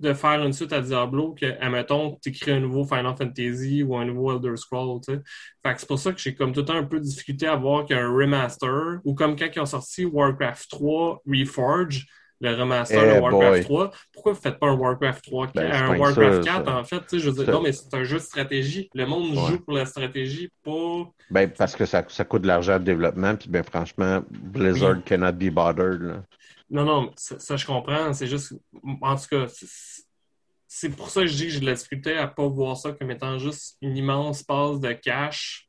de 0.00 0.12
faire 0.12 0.44
une 0.44 0.52
suite 0.52 0.72
à 0.72 0.80
Diablo 0.80 1.34
que, 1.34 1.46
admettons, 1.60 2.18
tu 2.22 2.30
écris 2.30 2.50
un 2.50 2.60
nouveau 2.60 2.84
Final 2.84 3.14
Fantasy 3.16 3.82
ou 3.82 3.96
un 3.96 4.04
nouveau 4.04 4.36
Elder 4.36 4.56
Scrolls, 4.56 5.00
tu 5.06 5.14
sais. 5.14 5.20
Fait 5.64 5.74
que 5.74 5.80
c'est 5.80 5.86
pour 5.86 5.98
ça 5.98 6.12
que 6.12 6.20
j'ai 6.20 6.34
comme 6.34 6.52
tout 6.52 6.60
le 6.60 6.66
temps 6.66 6.74
un 6.74 6.84
peu 6.84 6.98
de 6.98 7.04
difficulté 7.04 7.46
à 7.46 7.56
voir 7.56 7.86
qu'un 7.86 8.08
remaster, 8.08 9.00
ou 9.04 9.14
comme 9.14 9.36
quand 9.36 9.48
ils 9.54 9.60
ont 9.60 9.66
sorti 9.66 10.04
Warcraft 10.04 10.70
3 10.70 11.22
Reforge, 11.26 12.06
le 12.40 12.54
remaster 12.54 13.00
Eh 13.02 13.14
de 13.16 13.20
Warcraft 13.20 13.52
boy. 13.52 13.62
3, 13.64 13.90
pourquoi 14.12 14.32
vous 14.32 14.40
faites 14.40 14.58
pas 14.58 14.66
un 14.66 14.74
Warcraft 14.74 15.24
3, 15.24 15.46
Ben, 15.54 15.72
un 15.72 15.96
Warcraft 15.98 16.44
ça, 16.44 16.52
4, 16.52 16.64
ça. 16.66 16.76
en 16.78 16.84
fait, 16.84 17.00
tu 17.00 17.04
sais, 17.08 17.18
je 17.20 17.30
veux 17.30 17.44
dire, 17.44 17.52
non, 17.54 17.62
mais 17.62 17.72
c'est 17.72 17.94
un 17.94 18.04
jeu 18.04 18.16
de 18.18 18.22
stratégie. 18.22 18.90
Le 18.94 19.06
monde 19.06 19.30
Ouais. 19.36 19.46
joue 19.52 19.60
pour 19.60 19.74
la 19.74 19.86
stratégie, 19.86 20.50
pas... 20.62 21.10
Ben, 21.30 21.50
parce 21.50 21.74
que 21.76 21.86
ça, 21.86 22.04
ça 22.08 22.24
coûte 22.24 22.42
de 22.42 22.46
l'argent 22.48 22.78
de 22.78 22.84
développement, 22.84 23.36
puis 23.36 23.48
ben 23.48 23.62
franchement, 23.62 24.22
Blizzard 24.30 24.96
Oui. 24.96 25.02
cannot 25.04 25.32
be 25.32 25.50
bothered. 25.50 26.02
Là. 26.02 26.22
Non, 26.70 26.84
non, 26.84 27.12
ça, 27.16 27.38
ça, 27.38 27.56
je 27.56 27.64
comprends. 27.66 28.12
C'est 28.12 28.26
juste, 28.26 28.52
en 29.00 29.16
tout 29.16 29.26
cas, 29.30 29.46
c'est- 29.48 30.88
pour 30.96 31.08
ça 31.08 31.20
que 31.20 31.26
je 31.28 31.34
dis 31.36 31.44
que 31.44 31.50
j'ai 31.50 31.60
de 31.60 31.66
la 31.66 31.74
difficulté 31.74 32.16
à 32.16 32.26
pas 32.26 32.46
voir 32.48 32.76
ça 32.76 32.92
comme 32.92 33.10
étant 33.10 33.38
juste 33.38 33.76
une 33.80 33.96
immense 33.96 34.42
passe 34.42 34.80
de 34.80 34.92
cash 34.92 35.68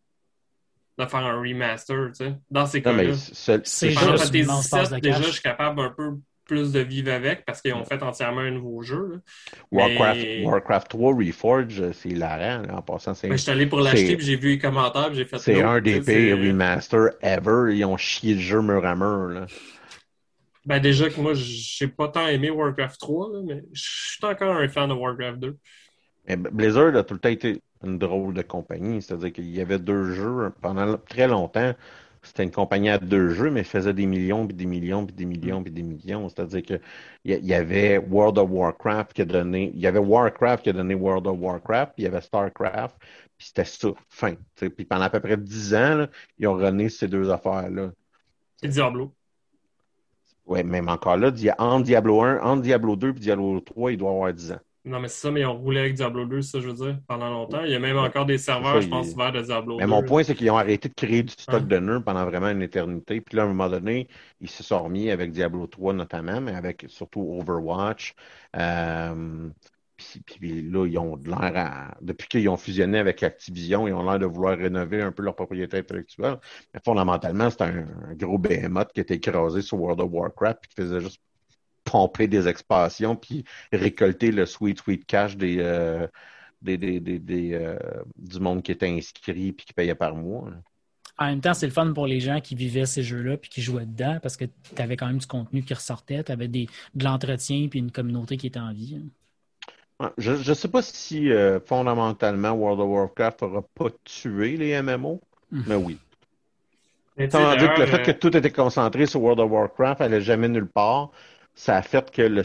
de 0.97 1.06
faire 1.06 1.19
un 1.19 1.39
remaster, 1.41 2.08
tu 2.17 2.25
sais. 2.25 2.36
Dans 2.49 2.65
ces 2.65 2.82
cas-là. 2.82 3.13
c'est 3.13 3.91
juste 3.91 4.34
une 4.34 4.41
immense 4.43 4.69
passe 4.69 4.89
de 4.89 4.95
VII, 4.95 5.01
déjà, 5.01 5.17
cash. 5.17 5.25
je 5.28 5.32
suis 5.34 5.41
capable 5.41 5.82
un 5.82 5.89
peu 5.89 6.15
plus 6.45 6.71
de 6.71 6.79
vivre 6.79 7.12
avec 7.12 7.45
parce 7.45 7.62
qu'ils 7.62 7.73
ont 7.73 7.84
fait 7.84 8.01
entièrement 8.01 8.41
un 8.41 8.51
nouveau 8.51 8.81
jeu. 8.81 9.21
Warcraft, 9.71 10.21
Mais- 10.21 10.45
Warcraft 10.45 10.89
3 10.89 11.13
Reforge, 11.15 11.91
c'est 11.91 12.10
hilarant. 12.10 12.63
là, 12.63 12.77
en 12.77 12.81
passant, 12.81 13.13
c'est 13.13 13.27
Ben, 13.27 13.38
je 13.38 13.41
suis 13.41 13.51
allé 13.51 13.65
pour 13.65 13.79
l'acheter 13.79 14.15
puis 14.15 14.25
j'ai 14.25 14.36
vu 14.36 14.49
les 14.49 14.60
commentaires 14.60 15.08
puis 15.08 15.17
j'ai 15.17 15.25
fait 15.25 15.39
c'est 15.39 15.62
un 15.62 15.81
des 15.81 16.01
pires 16.01 16.38
remasters 16.38 17.10
ever. 17.21 17.75
Ils 17.75 17.86
ont 17.86 17.97
chié 17.97 18.36
le 18.36 18.39
jeu 18.39 18.62
mur 18.62 18.86
à 18.86 18.95
mur. 18.95 19.27
Là. 19.29 19.45
Ben, 20.65 20.79
déjà 20.79 21.10
que 21.10 21.19
moi, 21.21 21.34
j'ai 21.36 21.88
pas 21.88 22.08
tant 22.08 22.27
aimé 22.27 22.49
Warcraft 22.49 22.99
3, 22.99 23.29
là, 23.34 23.39
mais 23.45 23.63
je 23.71 23.84
suis 23.84 24.25
encore 24.25 24.55
un 24.55 24.67
fan 24.67 24.89
de 24.89 24.93
Warcraft 24.95 25.39
2. 25.39 25.58
Mais 26.27 26.38
Blizzard 26.38 26.95
a 26.95 27.03
tout 27.03 27.13
le 27.13 27.19
temps 27.19 27.29
été 27.29 27.62
une 27.84 27.99
drôle 27.99 28.34
de 28.34 28.41
compagnie. 28.41 29.01
C'est-à-dire 29.01 29.31
qu'il 29.31 29.49
y 29.49 29.62
avait 29.62 29.77
deux 29.77 30.13
jeux 30.13 30.51
pendant 30.62 30.97
très 30.97 31.27
longtemps. 31.27 31.73
C'était 32.25 32.43
une 32.43 32.51
compagnie 32.51 32.89
à 32.89 32.97
deux 32.97 33.29
jeux, 33.29 33.51
mais 33.51 33.63
faisait 33.63 33.93
des 33.93 34.05
millions, 34.05 34.47
puis 34.47 34.55
des 34.55 34.65
millions, 34.65 35.05
puis 35.05 35.15
des 35.15 35.25
millions, 35.25 35.63
puis 35.63 35.71
des 35.71 35.83
millions. 35.83 36.27
C'est-à-dire 36.29 36.63
que 36.63 36.81
il 37.23 37.45
y- 37.45 37.53
avait 37.53 37.97
World 37.97 38.38
of 38.38 38.49
Warcraft 38.51 39.13
qui 39.13 39.21
a 39.21 39.25
donné, 39.25 39.71
il 39.73 39.79
y 39.79 39.88
avait 39.88 39.99
Warcraft 39.99 40.63
qui 40.63 40.69
a 40.69 40.73
donné 40.73 40.95
World 40.95 41.27
of 41.27 41.38
Warcraft, 41.39 41.93
puis 41.95 42.03
il 42.03 42.05
y 42.05 42.07
avait 42.07 42.21
Starcraft, 42.21 42.95
puis 43.38 43.47
c'était 43.47 43.65
ça, 43.65 43.89
fin. 44.09 44.35
Puis 44.55 44.85
pendant 44.85 45.03
à 45.05 45.09
peu 45.09 45.19
près 45.19 45.38
dix 45.38 45.73
ans, 45.75 45.95
là, 45.95 46.09
ils 46.38 46.47
ont 46.47 46.55
rené 46.55 46.89
ces 46.89 47.07
deux 47.07 47.29
affaires-là. 47.29 47.91
Et 48.63 48.67
Diablo. 48.67 49.13
Ouais, 50.45 50.63
même 50.63 50.89
encore 50.89 51.17
là, 51.17 51.31
entre 51.57 51.83
Diablo 51.83 52.21
1, 52.21 52.41
entre 52.41 52.61
Diablo 52.61 52.95
2 52.95 53.09
et 53.09 53.13
Diablo 53.13 53.59
3, 53.61 53.91
il 53.91 53.97
doit 53.97 54.11
avoir 54.11 54.33
10 54.33 54.51
ans. 54.51 54.59
Non, 54.86 55.00
mais 55.00 55.08
c'est 55.08 55.21
ça, 55.21 55.32
mais 55.32 55.41
ils 55.41 55.45
ont 55.48 55.58
roulé 55.58 55.80
avec 55.80 55.95
Diablo 55.95 56.26
2, 56.26 56.41
c'est 56.41 56.52
ça, 56.52 56.62
je 56.62 56.67
veux 56.69 56.74
dire, 56.76 57.00
pendant 57.08 57.30
longtemps. 57.30 57.63
Il 57.63 57.71
y 57.71 57.76
a 57.76 57.80
même 57.80 57.98
encore 57.98 58.26
des 58.28 58.38
serveurs, 58.38 58.74
ça, 58.74 58.82
je 58.82 58.88
pense, 58.88 59.13
ouverts 59.13 59.32
de 59.32 59.41
Diablo 59.41 59.80
Mais 59.80 59.86
2. 59.86 59.88
mon 59.88 60.04
point, 60.04 60.24
c'est 60.24 60.36
qu'ils 60.36 60.50
ont 60.52 60.58
arrêté 60.58 60.89
de 60.89 60.93
créer 60.93 61.24
du 61.24 61.34
stock 61.34 61.63
Ouais. 61.63 61.67
de 61.67 61.80
nœuds 61.80 62.04
pendant 62.04 62.26
vraiment 62.26 62.50
une 62.50 62.62
éternité. 62.62 63.19
Puis 63.21 63.36
là, 63.36 63.43
à 63.43 63.45
un 63.45 63.50
moment 63.50 63.69
donné, 63.69 64.08
ils 64.39 64.50
se 64.50 64.63
sont 64.63 64.84
remis 64.84 65.12
avec 65.12 65.32
Diablo 65.32 65.67
3 65.67 65.93
notamment, 65.93 66.39
mais 66.41 66.54
avec 66.56 66.86
surtout 66.88 67.21
Overwatch. 67.39 68.13
Euh, 68.56 69.50
puis, 69.98 70.21
puis 70.26 70.62
là, 70.62 70.86
ils 70.88 70.98
ont 70.98 71.17
de 71.17 71.30
l'air 71.30 71.52
à. 71.56 71.98
Depuis 72.02 72.28
qu'ils 72.28 72.50
ont 72.50 72.58
fusionné 72.58 73.00
avec 73.00 73.24
Activision, 73.24 73.88
ils 73.88 73.93
ont 73.93 74.04
l'air 74.04 74.19
de 74.19 74.26
vouloir 74.26 74.58
rénover 74.58 75.02
un 75.02 75.12
peu 75.12 75.24
leur 75.24 75.36
propriété 75.36 75.78
intellectuelle. 75.78 76.38
Mais 76.74 76.80
fondamentalement, 76.84 77.50
c'est 77.50 77.62
un, 77.62 77.88
un 78.10 78.15
gros 78.15 78.38
behemoth 78.38 78.91
qui 78.93 79.02
était 79.02 79.15
écrasé 79.15 79.62
sur 79.62 79.80
World 79.80 80.02
of 80.02 80.10
Warcraft 80.12 80.60
puis 80.62 80.69
qui 80.69 80.76
faisait 80.82 81.02
juste 81.02 81.21
pomper 81.86 82.28
des 82.28 82.50
expansions 82.50 83.15
puis 83.15 83.45
récolter 83.71 84.32
le 84.32 84.45
sweet, 84.45 84.80
sweet 84.80 85.06
cash 85.06 85.38
des. 85.38 85.58
euh, 85.60 86.06
des, 86.62 86.78
des, 86.78 87.00
des, 87.00 87.19
des, 87.19 87.54
euh, 87.54 87.78
du 88.17 88.39
monde 88.39 88.63
qui 88.63 88.71
était 88.71 88.89
inscrit 88.89 89.52
puis 89.52 89.67
qui 89.67 89.74
payait 89.74 89.93
par 89.93 90.15
mois. 90.15 90.50
là. 90.50 90.58
En 91.17 91.28
même 91.28 91.39
temps, 91.39 91.54
c'est 91.54 91.67
le 91.67 91.71
fun 91.71 91.93
pour 91.93 92.08
les 92.08 92.19
gens 92.19 92.41
qui 92.41 92.56
vivaient 92.56 92.88
ces 92.88 93.04
jeux-là 93.04 93.38
puis 93.38 93.50
qui 93.50 93.62
jouaient 93.62 93.86
dedans 93.86 94.17
parce 94.21 94.36
que 94.36 94.45
tu 94.45 94.82
avais 94.82 94.98
quand 94.98 95.06
même 95.06 95.19
du 95.19 95.28
contenu 95.28 95.62
qui 95.63 95.74
ressortait, 95.74 96.24
tu 96.24 96.32
avais 96.32 96.48
des, 96.48 96.67
de 96.95 97.04
l'entretien 97.04 97.67
puis 97.69 97.80
une 97.80 97.91
communauté 97.91 98.36
qui 98.36 98.48
était 98.48 98.60
en 98.60 98.74
vie. 98.74 99.00
hein. 100.00 100.12
Je 100.17 100.32
ne 100.32 100.54
sais 100.56 100.67
pas 100.67 100.82
si 100.82 101.32
euh, 101.32 101.60
fondamentalement 101.60 102.52
World 102.52 102.82
of 102.82 102.89
Warcraft 102.89 103.43
n'aura 103.43 103.62
pas 103.76 103.89
tué 104.04 104.58
les 104.58 104.82
MMO, 104.82 105.21
mais 105.52 105.76
oui. 105.76 105.98
Tandis 107.15 107.65
que 107.76 107.80
le 107.82 107.86
fait 107.86 108.04
que 108.04 108.12
tout 108.12 108.36
était 108.36 108.52
concentré 108.52 109.06
sur 109.06 109.21
World 109.21 109.39
of 109.39 109.52
Warcraft, 109.52 110.02
allait 110.02 110.19
jamais 110.21 110.50
nulle 110.50 110.67
part, 110.67 111.12
ça 111.56 111.78
a 111.78 111.82
fait 111.82 112.12
que 112.12 112.22
le, 112.22 112.44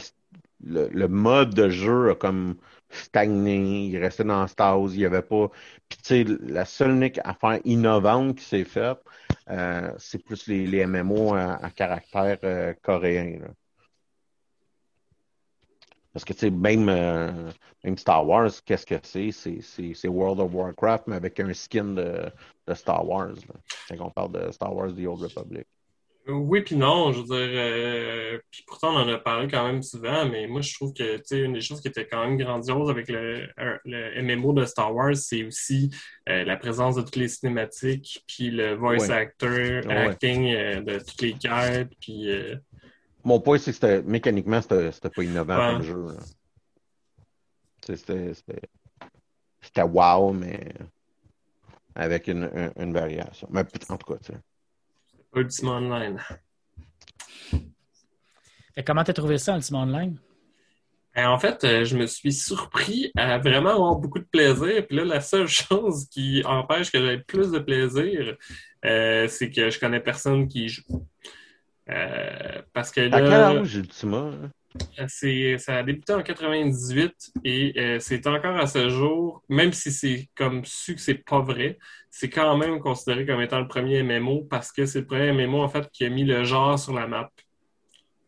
le, 0.62 1.08
mode 1.08 1.54
de 1.54 1.68
jeu 1.68 2.10
a 2.10 2.14
comme 2.14 2.56
stagné, 2.90 3.86
il 3.86 3.98
restait 3.98 4.24
dans 4.24 4.46
stase, 4.46 4.94
il 4.94 4.98
n'y 5.00 5.04
avait 5.06 5.22
pas. 5.22 5.48
Puis 5.88 5.98
tu 5.98 6.04
sais, 6.04 6.24
la 6.40 6.64
seule 6.64 6.92
unique 6.92 7.20
affaire 7.24 7.60
innovante 7.64 8.36
qui 8.38 8.44
s'est 8.44 8.64
faite, 8.64 8.98
euh, 9.50 9.92
c'est 9.98 10.22
plus 10.24 10.46
les, 10.46 10.66
les 10.66 10.86
MMO 10.86 11.34
à, 11.34 11.70
caractère 11.70 12.38
euh, 12.44 12.74
coréen. 12.82 13.40
Parce 16.12 16.24
que 16.24 16.32
tu 16.32 16.40
sais, 16.40 16.50
même, 16.50 16.88
euh, 16.88 17.50
même 17.84 17.96
Star 17.96 18.26
Wars, 18.26 18.50
qu'est-ce 18.64 18.86
que 18.86 18.96
c'est? 19.02 19.30
C'est- 19.32 20.08
World 20.08 20.40
of 20.40 20.52
Warcraft, 20.54 21.06
mais 21.06 21.16
avec 21.16 21.38
un 21.38 21.52
skin 21.54 21.94
de, 21.94 22.30
de 22.66 22.74
Star 22.74 23.06
Wars. 23.06 23.34
Quand 23.88 24.06
on 24.06 24.10
parle 24.10 24.32
de 24.32 24.50
Star 24.50 24.74
Wars 24.74 24.92
The 24.94 25.06
Old 25.06 25.22
Republic. 25.22 25.66
Oui, 26.32 26.62
puis 26.62 26.76
non, 26.76 27.12
je 27.12 27.18
veux 27.20 27.24
dire, 27.24 27.36
euh, 27.36 28.38
puis 28.50 28.62
pourtant 28.66 28.94
on 28.94 28.98
en 29.00 29.08
a 29.08 29.18
parlé 29.18 29.48
quand 29.48 29.64
même 29.66 29.82
souvent, 29.82 30.26
mais 30.28 30.46
moi 30.46 30.60
je 30.60 30.74
trouve 30.74 30.92
que, 30.92 31.16
tu 31.18 31.22
sais, 31.24 31.40
une 31.40 31.52
des 31.54 31.60
choses 31.60 31.80
qui 31.80 31.88
était 31.88 32.06
quand 32.06 32.24
même 32.26 32.36
grandiose 32.38 32.88
avec 32.90 33.08
le, 33.08 33.48
le 33.84 34.22
MMO 34.22 34.52
de 34.52 34.64
Star 34.64 34.94
Wars, 34.94 35.16
c'est 35.16 35.44
aussi 35.44 35.90
euh, 36.28 36.44
la 36.44 36.56
présence 36.56 36.96
de 36.96 37.02
toutes 37.02 37.16
les 37.16 37.28
cinématiques, 37.28 38.24
puis 38.26 38.50
le 38.50 38.74
voice 38.74 38.98
Ouais. 39.08 39.10
actor, 39.12 39.50
Ouais. 39.50 39.86
acting 40.08 40.52
euh, 40.54 40.80
de 40.80 40.98
toutes 40.98 41.22
les 41.22 41.32
cartes, 41.34 41.90
puis 42.00 42.30
euh, 42.30 42.56
Mon 43.24 43.40
point, 43.40 43.58
c'est 43.58 43.70
que 43.72 43.74
c'était- 43.74 44.02
mécaniquement, 44.02 44.60
c'était 44.62 45.10
pas 45.10 45.22
innovant 45.22 45.56
Ouais. 45.58 45.72
comme 45.74 45.82
jeu. 45.82 46.06
là. 46.06 46.14
Tu 47.82 47.86
sais, 47.92 47.96
C'était 47.96 48.34
c'était- 48.34 48.68
c'était 49.60 49.82
wow, 49.82 50.32
mais 50.32 50.72
avec 51.94 52.28
une, 52.28 52.44
une- 52.54 52.72
une 52.82 52.92
variation. 52.92 53.48
Mais 53.50 53.60
en 53.88 53.96
tout 53.96 54.12
cas, 54.12 54.18
tu 54.24 54.32
sais. 54.32 54.38
Ultima 55.34 55.72
Online. 55.72 56.18
Que 58.76 58.82
comment 58.82 59.04
t'as 59.04 59.12
trouvé 59.12 59.38
ça, 59.38 59.56
Ultima 59.56 59.80
Online? 59.80 60.16
Euh, 61.18 61.24
En 61.24 61.38
fait, 61.38 61.64
euh, 61.64 61.84
je 61.84 61.96
me 61.96 62.06
suis 62.06 62.32
surpris 62.32 63.10
à 63.16 63.38
vraiment 63.38 63.70
avoir 63.70 63.96
beaucoup 63.96 64.20
de 64.20 64.26
plaisir. 64.30 64.86
Puis 64.86 64.96
là, 64.96 65.04
la 65.04 65.20
seule 65.20 65.48
chose 65.48 66.06
qui 66.08 66.42
empêche 66.44 66.90
que 66.90 66.98
j'aie 67.04 67.18
plus 67.18 67.50
de 67.50 67.58
plaisir, 67.58 68.36
euh, 68.84 69.26
c'est 69.28 69.50
que 69.50 69.70
je 69.70 69.78
connais 69.80 70.00
personne 70.00 70.46
qui 70.48 70.68
joue. 70.68 71.06
Euh, 71.88 72.62
parce 72.72 72.90
que 72.92 73.00
À 73.00 73.10
quel 73.10 73.24
là, 73.28 73.48
âge 73.50 73.74
Ultima? 73.74 74.30
C'est, 75.08 75.58
ça 75.58 75.76
a 75.76 75.82
débuté 75.82 76.12
en 76.12 76.22
98 76.22 77.32
et 77.44 77.72
euh, 77.78 77.98
c'est 77.98 78.26
encore 78.26 78.56
à 78.56 78.66
ce 78.66 78.88
jour, 78.88 79.42
même 79.48 79.72
si 79.72 79.90
c'est 79.90 80.28
comme 80.36 80.64
su 80.64 80.94
que 80.94 81.00
c'est 81.00 81.24
pas 81.24 81.40
vrai, 81.40 81.78
c'est 82.10 82.30
quand 82.30 82.56
même 82.56 82.78
considéré 82.80 83.26
comme 83.26 83.40
étant 83.40 83.60
le 83.60 83.68
premier 83.68 84.02
MMO 84.02 84.42
parce 84.44 84.72
que 84.72 84.86
c'est 84.86 85.00
le 85.00 85.06
premier 85.06 85.32
MMO 85.32 85.62
en 85.62 85.68
fait 85.68 85.90
qui 85.90 86.04
a 86.04 86.08
mis 86.08 86.24
le 86.24 86.44
genre 86.44 86.78
sur 86.78 86.94
la 86.94 87.06
map. 87.06 87.30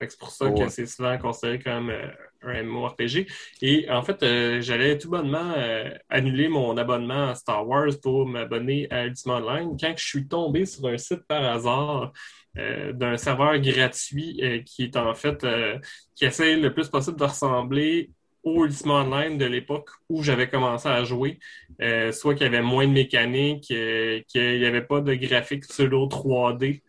C'est 0.00 0.18
pour 0.18 0.30
ça 0.30 0.46
Oh, 0.48 0.54
que 0.54 0.64
ouais. 0.64 0.68
c'est 0.68 0.86
souvent 0.86 1.16
considéré 1.16 1.60
comme 1.60 1.90
euh, 1.90 2.08
un 2.44 2.62
MMORPG. 2.62 3.26
Et 3.62 3.90
en 3.90 4.02
fait, 4.02 4.22
euh, 4.22 4.60
j'allais 4.60 4.98
tout 4.98 5.10
bonnement 5.10 5.52
euh, 5.56 5.90
annuler 6.08 6.48
mon 6.48 6.76
abonnement 6.76 7.28
à 7.30 7.34
Star 7.34 7.66
Wars 7.66 7.92
pour 8.02 8.26
m'abonner 8.26 8.86
à 8.90 9.06
Ultima 9.06 9.36
Online 9.36 9.76
quand 9.78 9.94
je 9.96 10.04
suis 10.04 10.28
tombé 10.28 10.66
sur 10.66 10.86
un 10.86 10.98
site 10.98 11.26
par 11.26 11.44
hasard 11.44 12.12
euh, 12.58 12.92
d'un 12.92 13.16
serveur 13.16 13.58
gratuit 13.58 14.38
euh, 14.42 14.62
qui 14.62 14.84
est 14.84 14.96
en 14.96 15.14
fait 15.14 15.42
euh, 15.44 15.78
qui 16.14 16.26
essaie 16.26 16.56
le 16.56 16.72
plus 16.74 16.88
possible 16.88 17.18
de 17.18 17.24
ressembler 17.24 18.10
au 18.42 18.64
Ultima 18.64 18.94
Online 19.02 19.38
de 19.38 19.46
l'époque 19.46 19.90
où 20.08 20.22
j'avais 20.22 20.48
commencé 20.48 20.88
à 20.88 21.04
jouer. 21.04 21.38
Euh, 21.80 22.12
soit 22.12 22.34
qu'il 22.34 22.44
y 22.44 22.46
avait 22.46 22.62
moins 22.62 22.86
de 22.86 22.92
mécanique, 22.92 23.70
euh, 23.70 24.20
qu'il 24.28 24.58
n'y 24.58 24.66
avait 24.66 24.82
pas 24.82 25.00
de 25.00 25.14
graphique 25.14 25.66
pseudo 25.66 26.06
3D. 26.06 26.82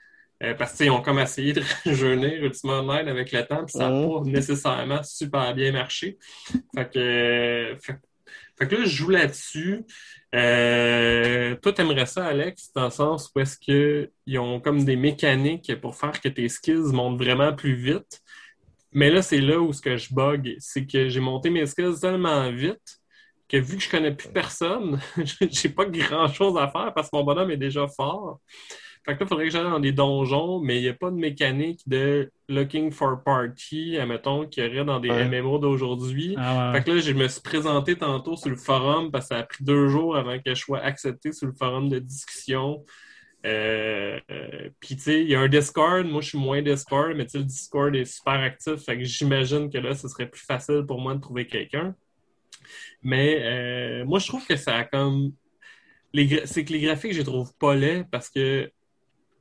Euh, 0.44 0.54
parce 0.56 0.74
qu'ils 0.74 0.92
ont 0.92 1.02
comme 1.02 1.20
essayé 1.20 1.54
de 1.54 1.62
rajeunir 1.86 2.44
Ultima 2.44 2.82
Online 2.82 3.08
avec 3.08 3.32
le 3.32 3.46
temps, 3.46 3.64
puis 3.66 3.74
ça 3.74 3.90
n'a 3.90 4.08
pas 4.08 4.22
nécessairement 4.26 5.02
super 5.04 5.54
bien 5.56 5.72
marché. 5.72 6.18
Fait 6.76 6.92
que, 6.92 7.00
euh, 7.00 7.78
fait, 7.80 7.96
fait 8.58 8.68
que 8.68 8.76
là, 8.76 8.84
je 8.84 8.90
joue 8.90 9.10
là-dessus. 9.10 9.86
Euh, 10.36 11.56
toi, 11.62 11.72
t'aimerais 11.72 12.06
ça, 12.06 12.26
Alex, 12.26 12.72
dans 12.76 12.86
le 12.86 12.92
sens 12.92 13.32
où 13.34 13.40
est-ce 13.40 13.58
qu'ils 13.58 14.40
ont 14.40 14.60
comme 14.60 14.84
des 14.84 14.96
mécaniques 14.96 15.80
pour 15.80 15.96
faire 15.96 16.20
que 16.20 16.28
tes 16.28 16.50
skills 16.50 16.92
montent 16.92 17.18
vraiment 17.18 17.54
plus 17.54 17.76
vite. 17.76 18.22
Mais 18.92 19.10
là, 19.10 19.22
c'est 19.22 19.42
là 19.42 19.60
où 19.60 19.72
ce 19.74 19.82
que 19.82 19.98
je 19.98 20.14
bug, 20.14 20.56
c'est 20.60 20.86
que 20.86 21.10
j'ai 21.10 21.20
monté 21.20 21.50
mes 21.50 21.66
skills 21.66 22.00
tellement 22.02 22.52
vite 22.52 23.00
que 23.48 23.58
vu 23.58 23.78
que 23.78 23.84
je 23.84 23.90
connais 23.90 24.14
plus 24.14 24.30
personne, 24.30 25.00
j'ai 25.42 25.70
pas 25.70 25.86
grand 25.86 26.28
chose 26.28 26.58
à 26.58 26.68
faire 26.68 26.94
parce 26.94 27.10
que 27.10 27.16
mon 27.16 27.24
bonhomme 27.24 27.52
est 27.52 27.58
déjà 27.58 27.88
fort. 27.88 28.40
Fait 29.06 29.16
que 29.16 29.20
là, 29.20 29.26
il 29.26 29.28
faudrait 29.28 29.46
que 29.46 29.52
j'aille 29.52 29.64
dans 29.64 29.80
des 29.80 29.92
donjons, 29.92 30.60
mais 30.60 30.78
il 30.78 30.84
n'y 30.84 30.88
a 30.88 30.94
pas 30.94 31.12
de 31.12 31.18
mécanique 31.18 31.82
de 31.88 32.32
looking 32.48 32.90
for 32.92 33.22
party, 33.22 33.98
admettons, 33.98 34.48
qu'il 34.48 34.64
y 34.64 34.68
aurait 34.68 34.86
dans 34.86 35.00
des 35.00 35.10
Ouais. 35.10 35.42
MMO 35.42 35.60
d'aujourd'hui. 35.60 36.36
Ah 36.38 36.72
ouais. 36.72 36.78
Fait 36.78 36.86
que 36.86 36.92
là, 36.92 37.00
je 37.02 37.12
me 37.12 37.28
suis 37.28 37.42
présenté 37.42 37.98
tantôt 37.98 38.38
sur 38.38 38.50
le 38.50 38.56
forum 38.56 39.12
parce 39.12 39.26
que 39.26 39.36
ça 39.36 39.42
a 39.42 39.44
pris 39.44 39.64
deux 39.64 39.90
jours 39.90 40.16
avant 40.16 40.38
que 40.40 40.56
je 40.56 40.60
sois 40.60 40.80
accepté 40.80 41.34
sur 41.34 41.48
le 41.48 41.54
forum 41.54 41.90
de 41.90 42.00
discussion. 42.00 42.86
Euh, 43.46 44.20
euh, 44.32 44.70
Puis, 44.80 44.96
tu 44.96 45.02
sais, 45.04 45.22
il 45.22 45.30
y 45.30 45.36
a 45.36 45.42
un 45.42 45.50
Discord. 45.50 46.06
Moi, 46.08 46.22
je 46.22 46.30
suis 46.30 46.38
moins 46.38 46.62
Discord, 46.62 47.14
mais 47.16 47.26
tu 47.26 47.32
sais, 47.32 47.38
le 47.40 47.44
Discord 47.44 47.94
est 47.96 48.06
super 48.06 48.36
actif. 48.36 48.76
Fait 48.86 48.98
que 48.98 49.04
j'imagine 49.04 49.70
que 49.70 49.78
là, 49.80 49.94
ce 49.96 50.08
serait 50.08 50.30
plus 50.30 50.46
facile 50.46 50.86
pour 50.88 51.02
moi 51.02 51.14
de 51.16 51.20
trouver 51.20 51.46
quelqu'un. 51.46 51.94
Mais 53.02 53.40
euh, 53.42 54.06
moi, 54.06 54.20
je 54.20 54.28
trouve 54.28 54.46
que 54.48 54.56
ça 54.56 54.78
a 54.78 54.84
comme. 54.86 55.34
les 56.14 56.46
C'est 56.46 56.64
que 56.64 56.72
les 56.72 56.80
graphiques, 56.80 57.12
je 57.14 57.18
les 57.20 57.24
trouve 57.26 57.54
pas 57.60 57.76
laids 57.76 58.06
parce 58.10 58.30
que. 58.30 58.72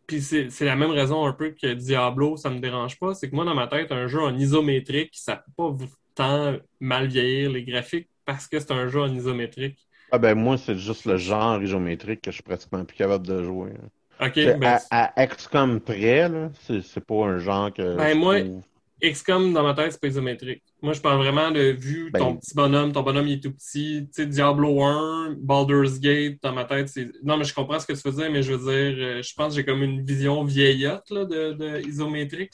Puis 0.07 0.21
c'est 0.23 0.65
la 0.65 0.77
même 0.77 0.91
raison 0.91 1.25
un 1.27 1.33
peu 1.33 1.51
que 1.51 1.73
Diablo, 1.75 2.37
ça 2.37 2.51
me 2.51 2.59
dérange 2.61 2.99
pas. 2.99 3.15
C'est 3.15 3.31
que 3.31 3.35
moi, 3.35 3.45
dans 3.45 3.55
ma 3.55 3.67
tête, 3.69 3.93
un 3.93 4.07
jeu 4.09 4.21
en 4.21 4.37
isométrique, 4.37 5.13
ça 5.15 5.37
peut 5.37 5.53
pas 5.57 5.77
tant 6.15 6.57
mal 6.81 7.09
vieillir 7.09 7.51
les 7.51 7.65
graphiques 7.65 8.09
parce 8.25 8.47
que 8.49 8.61
c'est 8.61 8.73
un 8.73 8.89
jeu 8.89 9.01
en 9.01 9.13
isométrique. 9.15 9.79
Ah 10.11 10.19
ben 10.19 10.35
moi, 10.35 10.59
c'est 10.59 10.77
juste 10.77 11.07
le 11.07 11.17
genre 11.17 11.63
isométrique 11.63 12.21
que 12.23 12.31
je 12.31 12.37
suis 12.37 12.43
pratiquement 12.43 12.85
plus 12.85 12.97
capable 12.97 13.27
de 13.27 13.43
jouer. 13.43 13.73
OK, 14.21 14.39
C'est 14.45 14.59
ben, 14.59 14.79
à, 14.91 15.13
à 15.21 15.27
XCOM 15.27 15.81
près, 15.81 16.31
c'est 16.63 16.83
c'est 16.83 17.01
pas 17.05 17.27
un 17.27 17.39
genre 17.39 17.73
que 17.73 17.83
Ben, 17.97 18.15
je 18.15 18.19
moi, 18.19 18.41
trouve- 18.41 18.63
XCOM, 19.03 19.53
dans 19.53 19.63
ma 19.65 19.75
tête, 19.75 19.93
c'est 19.93 20.01
pas 20.01 20.07
isométrique. 20.09 20.63
Moi, 20.81 20.93
je 20.93 21.01
parle 21.01 21.19
vraiment 21.19 21.51
de 21.51 21.61
vue, 21.73 22.11
Ben- 22.13 22.21
ton 22.21 22.37
petit 22.37 22.55
bonhomme, 22.55 22.93
ton 22.93 23.03
bonhomme, 23.03 23.27
il 23.27 23.35
est 23.35 23.43
tout 23.43 23.53
petit. 23.53 24.07
Tu 24.07 24.23
sais, 24.23 24.27
Diablo 24.27 24.83
1, 24.83 25.35
Baldur's 25.39 25.99
Gate, 25.99 26.39
dans 26.43 26.53
ma 26.53 26.65
tête, 26.65 26.89
c'est... 26.89 27.11
Non, 27.25 27.37
mais 27.37 27.45
je 27.45 27.53
comprends 27.53 27.81
ce 27.81 27.87
que 27.87 27.93
tu 27.95 28.01
veux 28.09 28.15
dire, 28.15 28.31
mais 28.31 28.43
je 28.43 28.53
veux 28.53 28.59
dire, 28.59 29.05
euh, 29.05 29.23
je 29.23 29.35
pense 29.35 29.49
que 29.55 29.57
j'ai 29.61 29.65
comme 29.65 29.83
une 29.83 30.05
vision 30.05 30.45
vieillotte, 30.45 31.11
là, 31.11 31.25
de, 31.25 31.53
de 31.53 31.81
isométrique. 31.87 32.53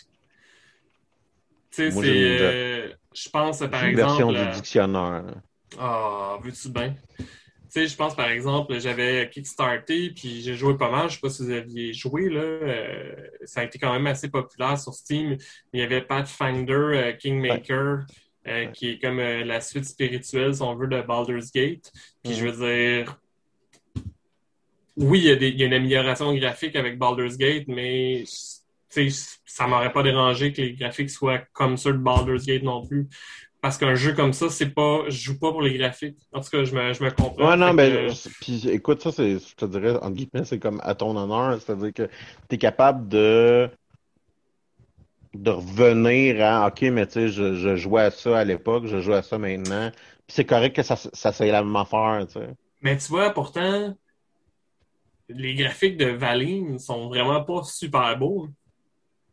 Tu 1.71 1.77
sais, 1.77 1.91
c'est... 1.91 2.09
une- 2.09 2.15
euh, 2.15 2.89
je 3.15 3.29
pense, 3.29 3.59
par 3.59 3.85
une 3.85 3.95
version 3.97 4.31
exemple... 4.31 4.51
du 4.51 4.57
dictionnaire. 4.57 5.25
Ah, 5.79 6.39
veux-tu 6.43 6.71
bien? 6.71 6.95
Tu 7.73 7.81
sais, 7.81 7.87
je 7.87 7.97
pense 7.97 8.15
par 8.17 8.29
exemple, 8.31 8.79
j'avais 8.81 9.29
kickstarté, 9.31 10.11
puis 10.11 10.41
j'ai 10.43 10.55
joué 10.55 10.77
pas 10.77 10.91
mal. 10.91 11.09
Je 11.11 11.15
sais 11.17 11.21
pas 11.21 11.29
si 11.29 11.43
vous 11.45 11.51
aviez 11.51 11.93
joué, 11.93 12.31
là. 12.31 12.41
euh, 12.41 13.15
ça 13.45 13.61
a 13.61 13.65
été 13.65 13.79
quand 13.79 13.93
même 13.93 14.07
assez 14.07 14.31
populaire 14.31 14.79
sur 14.79 14.95
Steam. 14.95 15.37
Il 15.73 15.81
y 15.81 15.83
avait 15.83 16.01
Pathfinder 16.01 16.73
euh, 16.73 17.13
Kingmaker, 17.13 18.07
euh, 18.47 18.67
qui 18.67 18.91
est 18.91 18.99
comme 18.99 19.19
la 19.19 19.61
suite 19.61 19.85
spirituelle, 19.85 20.55
si 20.55 20.63
on 20.63 20.75
veut, 20.77 20.87
de 20.87 21.03
Baldur's 21.03 21.53
Gate. 21.53 21.93
Puis 22.25 22.35
je 22.35 22.47
veux 22.47 22.67
dire, 23.05 23.21
oui, 24.97 25.19
il 25.21 25.25
y, 25.27 25.31
a 25.31 25.37
des- 25.37 25.49
il 25.51 25.59
y 25.61 25.63
a 25.63 25.67
une 25.67 25.75
amélioration 25.75 26.35
graphique 26.35 26.75
avec 26.75 26.99
Baldur's 26.99 27.37
Gate, 27.37 27.69
mais 27.69 28.25
ça 29.45 29.67
m'aurait 29.67 29.93
pas 29.93 30.03
dérangé 30.03 30.53
que 30.53 30.61
les 30.63 30.73
graphiques 30.73 31.11
soient 31.11 31.39
comme 31.53 31.77
ceux 31.77 31.93
de 31.93 31.99
Baldur's 31.99 32.47
Gate 32.47 32.63
non 32.63 32.85
plus. 32.87 33.07
Parce 33.69 33.77
qu'un 33.77 33.95
jeu 33.97 34.15
comme 34.15 34.33
ça, 34.33 34.49
c'est 34.49 34.71
pas. 34.71 35.03
Je 35.09 35.25
joue 35.25 35.39
pas 35.39 35.51
pour 35.51 35.61
les 35.61 35.77
graphiques. 35.77 36.17
En 36.33 36.41
tout 36.41 36.49
cas, 36.49 36.65
je 36.65 36.75
me, 36.75 36.95
je 36.95 37.05
me 37.05 37.11
comprends. 37.11 37.51
Ouais, 37.51 37.57
non, 37.59 37.75
mais 37.75 37.91
que- 37.91 38.31
puis 38.41 38.67
écoute, 38.71 39.03
ça, 39.03 39.13
c'est, 39.13 39.39
je 39.39 39.55
te 39.55 39.67
dirais, 39.67 39.95
entre 39.97 40.13
guillemets, 40.13 40.47
c'est 40.47 40.59
comme 40.59 40.81
à 40.83 40.95
ton 40.95 41.15
honneur, 41.15 41.61
c'est-à-dire 41.61 41.93
que 41.93 42.09
tu 42.49 42.55
es 42.55 42.57
capable 42.57 43.09
de, 43.09 43.69
de 45.35 45.51
revenir 45.51 46.43
à, 46.43 46.67
OK, 46.69 46.81
mais 46.81 47.07
tu 47.07 47.13
sais, 47.13 47.29
je, 47.29 47.57
je 47.57 47.77
jouais 47.77 48.05
à 48.05 48.11
ça 48.11 48.39
à 48.39 48.45
l'époque, 48.45 48.87
je 48.87 49.03
joue 49.03 49.13
à 49.13 49.21
ça 49.21 49.37
maintenant, 49.37 49.91
puis 49.91 50.35
c'est 50.35 50.47
correct 50.47 50.75
que 50.75 50.83
ça, 50.83 50.97
ça 50.97 51.31
c'est 51.35 51.51
la 51.51 51.63
même 51.63 51.77
affaire, 51.77 52.25
tu 52.27 52.41
sais. 52.41 52.49
Mais 52.81 52.97
tu 52.97 53.09
vois, 53.09 53.35
pourtant, 53.35 53.95
les 55.29 55.55
graphiques 55.55 55.99
de 55.99 56.07
Valine 56.07 56.79
sont 56.79 57.09
vraiment 57.09 57.45
pas 57.45 57.63
super 57.65 58.19
beaux. 58.19 58.49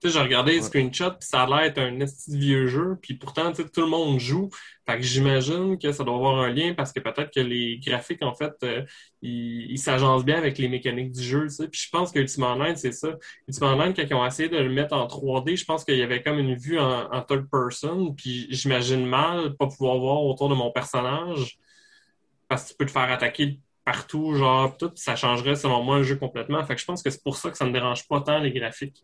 Tu 0.01 0.09
sais, 0.09 0.13
j'ai 0.13 0.19
regardé 0.23 0.51
les 0.53 0.57
Ouais. 0.59 0.63
screenshots, 0.63 1.11
puis 1.11 1.27
ça 1.27 1.43
a 1.43 1.47
l'air 1.47 1.73
d'être 1.73 1.77
un 1.79 2.05
vieux 2.37 2.67
jeu, 2.67 2.97
puis 3.01 3.13
pourtant, 3.15 3.51
tu 3.51 3.63
sais, 3.63 3.69
tout 3.69 3.81
le 3.81 3.87
monde 3.87 4.19
joue. 4.19 4.49
Fait 4.87 4.97
que 4.97 5.01
j'imagine 5.03 5.79
que 5.79 5.91
ça 5.91 6.03
doit 6.03 6.15
avoir 6.15 6.39
un 6.39 6.49
lien 6.49 6.73
parce 6.75 6.91
que 6.91 6.99
peut-être 6.99 7.31
que 7.33 7.39
les 7.39 7.79
graphiques, 7.79 8.21
en 8.21 8.33
fait, 8.35 8.53
euh, 8.63 8.83
ils 9.21 9.71
ils 9.71 9.77
s'agencent 9.79 10.25
bien 10.25 10.37
avec 10.37 10.57
les 10.57 10.67
mécaniques 10.67 11.11
du 11.11 11.23
jeu, 11.23 11.43
tu 11.43 11.49
sais. 11.51 11.67
Puis 11.69 11.81
je 11.85 11.89
pense 11.89 12.11
que 12.11 12.19
Ultima 12.19 12.53
Online, 12.53 12.75
c'est 12.75 12.91
ça. 12.91 13.15
Ultima 13.47 13.73
Online, 13.73 13.93
quand 13.95 14.03
ils 14.07 14.13
ont 14.13 14.25
essayé 14.25 14.49
de 14.49 14.57
le 14.57 14.69
mettre 14.69 14.93
en 14.95 15.07
3D, 15.07 15.55
je 15.55 15.65
pense 15.65 15.83
qu'il 15.85 15.97
y 15.97 16.03
avait 16.03 16.21
comme 16.21 16.39
une 16.39 16.55
vue 16.55 16.77
en, 16.79 17.11
en 17.11 17.21
third 17.21 17.49
person, 17.49 18.13
puis 18.13 18.47
j'imagine 18.49 19.05
mal 19.05 19.55
pas 19.55 19.67
pouvoir 19.67 19.97
voir 19.97 20.23
autour 20.23 20.49
de 20.49 20.55
mon 20.55 20.71
personnage 20.71 21.57
parce 22.47 22.63
que 22.65 22.69
tu 22.69 22.75
peux 22.77 22.85
te 22.85 22.91
faire 22.91 23.11
attaquer 23.11 23.59
partout, 23.83 24.33
genre, 24.35 24.75
tout, 24.77 24.91
ça 24.95 25.15
changerait 25.15 25.55
selon 25.55 25.83
moi 25.83 25.97
le 25.97 26.03
jeu 26.03 26.15
complètement. 26.17 26.63
Fait 26.65 26.75
que 26.75 26.81
je 26.81 26.85
pense 26.85 27.03
que 27.03 27.09
c'est 27.09 27.23
pour 27.23 27.37
ça 27.37 27.51
que 27.51 27.57
ça 27.57 27.65
ne 27.65 27.71
dérange 27.71 28.07
pas 28.07 28.21
tant 28.21 28.39
les 28.39 28.51
graphiques. 28.51 29.03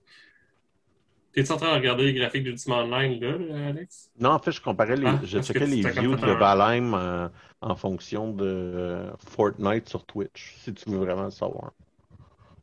T'es-tu 1.34 1.51
en 1.51 1.57
train 1.57 1.69
de 1.71 1.75
regarder 1.79 2.03
les 2.05 2.13
graphiques 2.13 2.43
d'Ultima 2.43 2.84
Online, 2.84 3.19
là, 3.19 3.38
là, 3.38 3.67
Alex? 3.69 4.11
Non, 4.19 4.32
en 4.32 4.39
fait, 4.39 4.51
je 4.51 4.61
comparais 4.61 4.97
les, 4.97 5.05
Ah, 5.05 5.19
je 5.23 5.39
checkais 5.39 5.65
les 5.67 5.84
views 5.84 6.17
de 6.17 6.32
Valheim 6.32 6.93
euh, 6.93 7.29
en 7.61 7.75
fonction 7.75 8.34
de 8.34 8.45
euh, 8.45 9.11
Fortnite 9.17 9.88
sur 9.89 10.05
Twitch, 10.05 10.55
si 10.57 10.73
tu 10.73 10.89
veux 10.89 10.97
vraiment 10.99 11.25
le 11.25 11.32
savoir. 11.32 11.71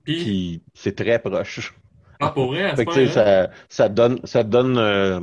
Puis, 0.05 0.15
Puis 0.17 0.63
c'est 0.75 0.97
très 0.97 1.19
proche. 1.21 1.75
ah, 2.21 2.31
pour 2.31 2.49
vrai, 2.49 2.65
à 2.65 2.77
ce 2.77 2.77
Fait 2.77 2.87
que, 2.87 3.07
ça, 3.07 3.51
ça 3.69 3.89
donne, 3.89 4.21
ça 4.25 4.43
donne, 4.45 4.77
euh, 4.79 5.21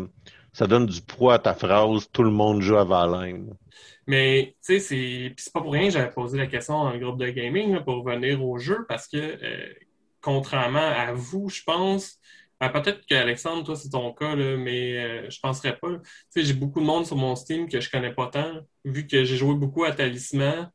ça 0.54 0.68
donne 0.68 0.86
du 0.88 1.02
poids 1.02 1.36
à 1.36 1.40
ta 1.40 1.54
phrase. 1.54 2.10
Tout 2.12 2.24
le 2.24 2.32
monde 2.32 2.62
joue 2.62 2.78
à 2.78 2.84
Valheim. 2.86 3.48
Mais, 4.08 4.56
tu 4.66 4.80
sais, 4.80 4.80
c'est 4.80 5.34
puis 5.36 5.44
c'est 5.44 5.54
pas 5.54 5.62
pour 5.62 5.74
rien 5.74 5.86
que 5.88 5.94
j'avais 5.94 6.12
posé 6.12 6.38
la 6.38 6.48
question 6.48 6.84
dans 6.84 6.92
le 6.92 7.00
groupe 7.00 7.20
de 7.20 7.30
gaming, 7.30 7.74
là, 7.74 7.82
pour 7.82 8.04
revenir 8.04 8.44
au 8.44 8.58
jeu, 8.60 8.86
parce 8.88 9.08
que, 9.08 9.38
contrairement 10.22 10.80
à 10.80 11.14
vous, 11.14 11.50
je 11.50 11.64
pense, 11.64 12.20
ben, 12.62 12.70
peut-être 12.70 13.06
qu'Alexandre, 13.06 13.64
toi, 13.64 13.76
c'est 13.76 13.90
ton 13.90 14.14
cas, 14.14 14.36
là, 14.36 14.56
mais 14.58 14.98
euh, 14.98 15.30
je 15.30 15.40
penserais 15.40 15.78
pas. 15.78 15.90
J'ai 16.36 16.54
beaucoup 16.54 16.80
de 16.80 16.86
monde 16.86 17.06
sur 17.06 17.16
mon 17.18 17.36
Steam 17.36 17.68
que 17.68 17.80
je 17.80 17.90
connais 17.92 18.14
pas 18.14 18.28
tant, 18.28 18.62
vu 18.86 19.06
que 19.08 19.24
j'ai 19.24 19.38
joué 19.38 19.56
beaucoup 19.56 19.84
à 19.84 19.92
Talisman. 19.92 20.72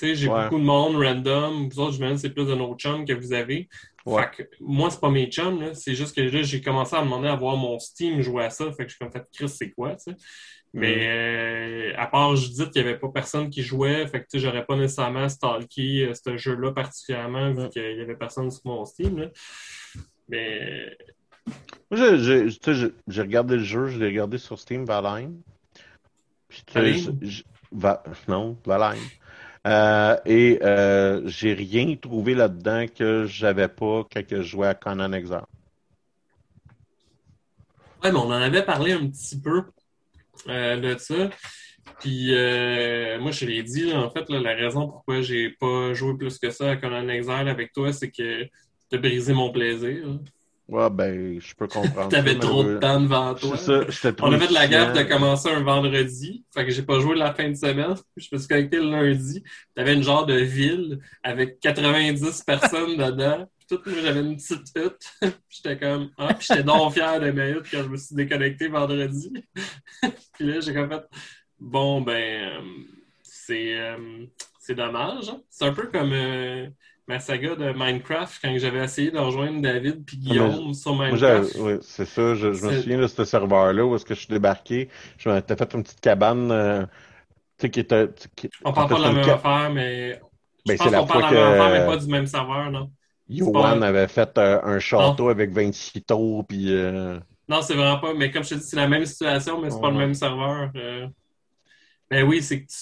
J'ai 0.00 0.26
Ouais. 0.28 0.44
beaucoup 0.44 0.58
de 0.58 0.64
monde 0.64 0.96
random. 0.96 1.68
Vous 1.68 1.78
autres, 1.80 1.92
je 1.96 2.16
c'est 2.16 2.30
plus 2.30 2.46
de 2.46 2.54
nos 2.54 2.74
chums 2.76 3.04
que 3.04 3.12
vous 3.12 3.32
avez. 3.32 3.68
Ouais. 4.04 4.22
Fait 4.36 4.44
que 4.44 4.50
moi, 4.60 4.90
c'est 4.90 5.00
pas 5.00 5.10
mes 5.10 5.26
chums. 5.30 5.74
C'est 5.74 5.94
juste 5.94 6.16
que 6.16 6.22
là, 6.22 6.42
j'ai 6.42 6.60
commencé 6.60 6.96
à 6.96 7.02
demander 7.02 7.28
à 7.28 7.36
voir 7.36 7.56
mon 7.56 7.78
Steam 7.78 8.20
jouer 8.20 8.44
à 8.44 8.50
ça. 8.50 8.72
Fait 8.72 8.84
que 8.84 8.90
je 8.90 8.96
suis 8.96 8.98
comme 8.98 9.12
fait, 9.12 9.24
Chris, 9.32 9.48
c'est 9.48 9.70
quoi? 9.70 9.96
Mais 10.74 11.06
euh, 11.08 11.92
à 11.98 12.06
part 12.06 12.34
Judith, 12.34 12.70
il 12.74 12.82
n'y 12.82 12.88
avait 12.88 12.98
pas 12.98 13.10
personne 13.10 13.48
qui 13.50 13.62
jouait. 13.62 14.06
Fait 14.08 14.22
que 14.22 14.38
j'aurais 14.38 14.64
pas 14.64 14.74
nécessairement 14.74 15.28
stalké 15.28 16.06
euh, 16.06 16.14
ce 16.14 16.36
jeu-là 16.36 16.72
particulièrement 16.72 17.52
vu 17.52 17.60
Ouais. 17.62 17.68
qu'il 17.68 17.82
y 17.98 18.00
avait 18.00 18.16
personne 18.16 18.50
sur 18.50 18.62
mon 18.64 18.84
Steam. 18.84 19.18
Là. 19.18 19.26
Mais 20.28 20.96
Moi, 21.90 22.16
j'ai- 22.16 22.48
tu 22.58 23.20
regardé 23.20 23.56
le 23.56 23.62
jeu, 23.62 23.88
je 23.88 23.98
l'ai 23.98 24.06
regardé 24.06 24.38
sur 24.38 24.58
Steam, 24.58 24.84
Valheim. 24.84 25.34
Puis, 26.48 26.62
tu 26.66 27.12
Va- 27.72 28.02
non, 28.28 28.56
Valheim. 28.66 29.00
Euh, 29.66 30.16
et 30.26 30.58
euh, 30.62 31.22
j'ai 31.26 31.54
rien 31.54 31.94
trouvé 31.96 32.34
là-dedans 32.34 32.86
que 32.86 33.24
j'avais 33.26 33.68
pas 33.68 34.04
quand 34.12 34.22
je 34.28 34.42
jouais 34.42 34.66
à 34.68 34.74
Conan 34.74 35.12
Exile. 35.12 35.42
Ouais, 38.02 38.10
mais 38.10 38.18
on 38.18 38.26
en 38.26 38.32
avait 38.32 38.64
parlé 38.64 38.92
un 38.92 39.06
petit 39.06 39.40
peu 39.40 39.62
euh, 40.48 40.76
de 40.76 40.98
ça. 40.98 41.30
Puis 42.00 42.34
euh, 42.34 43.20
moi, 43.20 43.30
je 43.30 43.46
l'ai 43.46 43.62
dit, 43.62 43.90
là, 43.90 44.00
en 44.02 44.10
fait, 44.10 44.28
là, 44.28 44.40
la 44.40 44.54
raison 44.54 44.88
pourquoi 44.88 45.22
j'ai 45.22 45.50
pas 45.50 45.94
joué 45.94 46.16
plus 46.16 46.38
que 46.38 46.50
ça 46.50 46.72
à 46.72 46.76
Conan 46.76 47.08
Exile 47.08 47.48
avec 47.48 47.72
toi, 47.72 47.92
c'est 47.92 48.10
que 48.10 48.48
t'as 48.90 48.98
brisé 48.98 49.32
mon 49.32 49.52
plaisir. 49.52 50.18
Ouais, 50.72 50.88
ben, 50.88 51.38
je 51.38 51.54
peux 51.54 51.68
comprendre. 51.68 52.08
T'avais 52.10 52.38
trop 52.38 52.64
de 52.64 52.78
temps 52.78 52.98
devant 52.98 53.34
toi. 53.34 53.58
Ça, 53.58 53.82
On 54.22 54.32
a 54.32 54.38
fait 54.38 54.48
de 54.48 54.54
la 54.54 54.66
gaffe 54.66 54.94
de 54.94 55.02
commencer 55.02 55.50
un 55.50 55.60
vendredi. 55.62 56.46
Fait 56.54 56.64
que 56.64 56.70
j'ai 56.70 56.82
pas 56.82 56.98
joué 56.98 57.14
la 57.14 57.34
fin 57.34 57.50
de 57.50 57.54
semaine. 57.54 57.94
Je 58.16 58.28
me 58.32 58.38
suis 58.38 58.48
connecté 58.48 58.78
le 58.78 58.90
lundi. 58.90 59.44
T'avais 59.74 59.92
une 59.92 60.02
genre 60.02 60.24
de 60.24 60.32
ville 60.36 60.98
avec 61.22 61.60
90 61.60 62.42
personnes 62.44 62.96
dedans. 62.96 63.46
Puis 63.58 63.66
tout, 63.76 63.82
moi, 63.84 63.98
j'avais 64.02 64.20
une 64.20 64.36
petite 64.36 64.66
hutte. 64.74 65.12
Puis 65.20 65.32
j'étais 65.62 65.78
comme, 65.78 66.10
ah, 66.16 66.32
puis 66.32 66.46
j'étais 66.48 66.62
donc 66.62 66.94
fier 66.94 67.20
de 67.20 67.30
ma 67.32 67.50
hutte 67.50 67.66
quand 67.70 67.82
je 67.82 67.88
me 67.88 67.96
suis 67.98 68.14
déconnecté 68.16 68.68
vendredi. 68.68 69.30
puis 70.32 70.46
là, 70.46 70.60
j'ai 70.60 70.72
comme 70.72 70.88
fait, 70.90 71.04
bon, 71.60 72.00
ben, 72.00 72.62
c'est, 73.22 73.78
euh, 73.78 74.24
c'est 74.58 74.74
dommage. 74.74 75.28
hein. 75.28 75.42
C'est 75.50 75.66
un 75.66 75.72
peu 75.74 75.88
comme 75.88 76.12
euh, 76.14 76.66
ma 77.08 77.18
saga 77.20 77.54
de 77.56 77.72
Minecraft 77.72 78.38
quand 78.42 78.54
j'avais 78.58 78.84
essayé 78.84 79.10
de 79.10 79.18
rejoindre 79.18 79.60
David 79.60 80.04
puis 80.04 80.16
Guillaume 80.18 80.72
sur 80.74 80.94
Moi, 80.94 81.08
Minecraft. 81.10 81.54
ouais, 81.56 81.78
c'est 81.82 82.04
ça, 82.06 82.34
je, 82.34 82.52
je 82.52 82.64
me 82.66 82.80
souviens 82.80 82.98
de 82.98 83.06
ce 83.06 83.24
serveur-là 83.24 83.84
où 83.84 83.94
est-ce 83.96 84.04
que 84.04 84.14
je 84.14 84.20
suis 84.20 84.28
débarqué. 84.28 84.88
Je 85.18 85.28
m'étais 85.28 85.56
fait 85.56 85.74
une 85.74 85.82
petite 85.82 86.00
cabane, 86.00 86.50
euh, 86.52 86.82
tu 87.58 87.66
sais, 87.66 87.70
qui 87.70 87.80
était. 87.80 88.08
qui- 88.36 88.50
On 88.64 88.72
parle 88.72 88.88
pas 88.88 88.98
de 88.98 89.02
la 89.02 89.12
même 89.12 89.28
affaire, 89.30 89.70
mais. 89.72 90.20
Ben, 90.66 90.76
je 90.78 90.82
pense 90.84 90.94
qu'on 90.94 91.06
parle 91.06 91.30
de 91.30 91.36
la 91.36 91.50
même 91.50 91.60
affaire, 91.60 91.80
mais 91.80 91.86
pas 91.86 91.96
du 91.96 92.06
même 92.10 92.26
serveur, 92.26 92.70
non? 92.70 92.90
Pas- 93.52 93.76
Ah. 93.80 93.86
avait 93.86 94.08
fait 94.08 94.36
euh, 94.38 94.60
un 94.62 94.78
château 94.78 95.28
avec 95.28 95.50
26 95.52 96.02
tours, 96.02 96.46
puis 96.46 96.72
euh, 96.72 97.18
Non, 97.48 97.62
c'est 97.62 97.74
vraiment 97.74 97.98
pas. 97.98 98.14
Mais 98.14 98.30
comme 98.30 98.44
je 98.44 98.50
te 98.50 98.54
dis, 98.56 98.62
c'est 98.64 98.76
la 98.76 98.86
même 98.88 99.06
situation, 99.06 99.60
mais 99.60 99.70
c'est 99.70 99.80
pas 99.80 99.86
Ouais. 99.88 99.92
le 99.92 99.98
même 99.98 100.14
serveur. 100.14 100.70
euh. 100.76 101.08
Mais 102.10 102.22
oui, 102.22 102.42
c'est 102.42 102.62
que 102.62 102.66
tu 102.68 102.76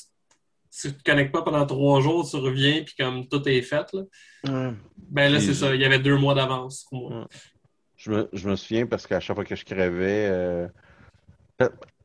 tu 0.71 0.93
te 0.93 1.03
connectes 1.03 1.33
pas 1.33 1.43
pendant 1.43 1.67
trois 1.67 2.01
jours, 2.01 2.29
tu 2.29 2.37
reviens, 2.37 2.83
puis 2.85 2.95
comme 2.99 3.27
tout 3.27 3.47
est 3.49 3.63
fait, 3.63 3.87
là. 3.93 4.73
Ben 4.97 5.33
là, 5.33 5.41
c'est 5.41 5.55
ça. 5.55 5.75
Il 5.75 5.81
y 5.81 5.85
avait 5.85 5.99
deux 5.99 6.17
mois 6.17 6.35
d'avance 6.35 6.87
pour 6.89 7.11
moi. 7.11 7.21
Ouais. 7.21 7.27
Je 7.97 8.11
me, 8.11 8.29
je 8.33 8.49
me 8.49 8.57
souviens 8.57 8.87
parce 8.87 9.07
qu'à 9.07 9.21
chaque 9.21 9.37
fois 9.37 9.45
que 9.45 9.57
je 9.57 9.65
crevais, 9.65 10.29
euh, 10.31 10.69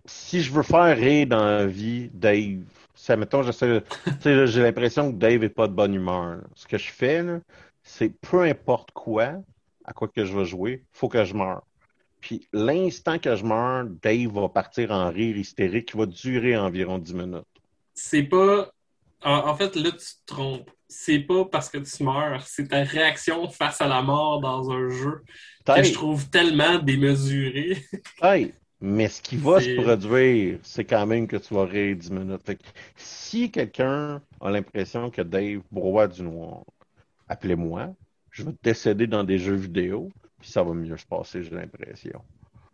si 0.05 0.41
je 0.41 0.51
veux 0.51 0.63
faire 0.63 0.97
rire 0.97 1.27
dans 1.27 1.45
la 1.45 1.65
vie, 1.65 2.09
Dave, 2.13 2.63
ça, 2.93 3.15
mettons, 3.15 3.41
j'ai 3.43 4.61
l'impression 4.61 5.11
que 5.11 5.17
Dave 5.17 5.43
est 5.43 5.49
pas 5.49 5.67
de 5.67 5.73
bonne 5.73 5.93
humeur. 5.93 6.37
là. 6.37 6.43
Ce 6.55 6.67
que 6.67 6.77
je 6.77 6.91
fais, 6.91 7.23
là, 7.23 7.39
c'est 7.83 8.09
peu 8.09 8.41
importe 8.41 8.91
quoi, 8.91 9.35
à 9.83 9.93
quoi 9.93 10.07
que 10.07 10.25
je 10.25 10.35
vais 10.35 10.45
jouer, 10.45 10.83
faut 10.91 11.07
que 11.07 11.23
je 11.23 11.33
meure. 11.33 11.63
Puis 12.19 12.47
l'instant 12.51 13.19
que 13.19 13.35
je 13.35 13.45
meurs, 13.45 13.85
Dave 14.01 14.33
va 14.33 14.49
partir 14.49 14.91
en 14.91 15.09
rire 15.11 15.37
hystérique 15.37 15.91
qui 15.91 15.97
va 15.97 16.07
durer 16.07 16.57
environ 16.57 16.97
10 16.97 17.13
minutes. 17.13 17.45
C'est 17.95 18.23
pas. 18.23 18.71
En, 19.23 19.55
fait, 19.55 19.75
là, 19.75 19.91
tu 19.91 19.97
te 19.97 20.25
trompes. 20.25 20.69
C'est 20.87 21.19
pas 21.19 21.45
parce 21.45 21.69
que 21.69 21.79
tu 21.79 22.03
meurs, 22.03 22.45
c'est 22.45 22.67
ta 22.67 22.83
réaction 22.83 23.49
face 23.49 23.81
à 23.81 23.87
la 23.87 24.03
mort 24.03 24.39
dans 24.39 24.69
un 24.69 24.89
jeu 24.89 25.23
que 25.65 25.83
je 25.83 25.93
trouve 25.93 26.29
tellement 26.29 26.77
démesurée. 26.77 27.83
hey, 28.21 28.53
mais 28.79 29.07
ce 29.07 29.21
qui 29.21 29.35
va 29.37 29.59
se 29.59 29.81
produire, 29.81 30.59
c'est 30.61 30.85
quand 30.85 31.07
même 31.07 31.27
que 31.27 31.37
tu 31.37 31.55
vas 31.55 31.65
rire 31.65 31.95
10 31.95 32.11
minutes. 32.11 32.45
Fait 32.45 32.55
que 32.55 32.63
si 32.95 33.49
quelqu'un 33.49 34.21
a 34.39 34.51
l'impression 34.51 35.09
que 35.09 35.23
Dave 35.23 35.61
broie 35.71 36.07
du 36.07 36.21
noir, 36.21 36.63
appelez-moi. 37.27 37.95
Je 38.29 38.43
vais 38.43 38.53
décéder 38.61 39.07
dans 39.07 39.23
des 39.23 39.39
jeux 39.39 39.55
vidéo, 39.55 40.11
puis 40.39 40.51
ça 40.51 40.61
va 40.61 40.73
mieux 40.73 40.97
se 40.97 41.05
passer, 41.05 41.41
j'ai 41.41 41.51
l'impression. 41.51 42.21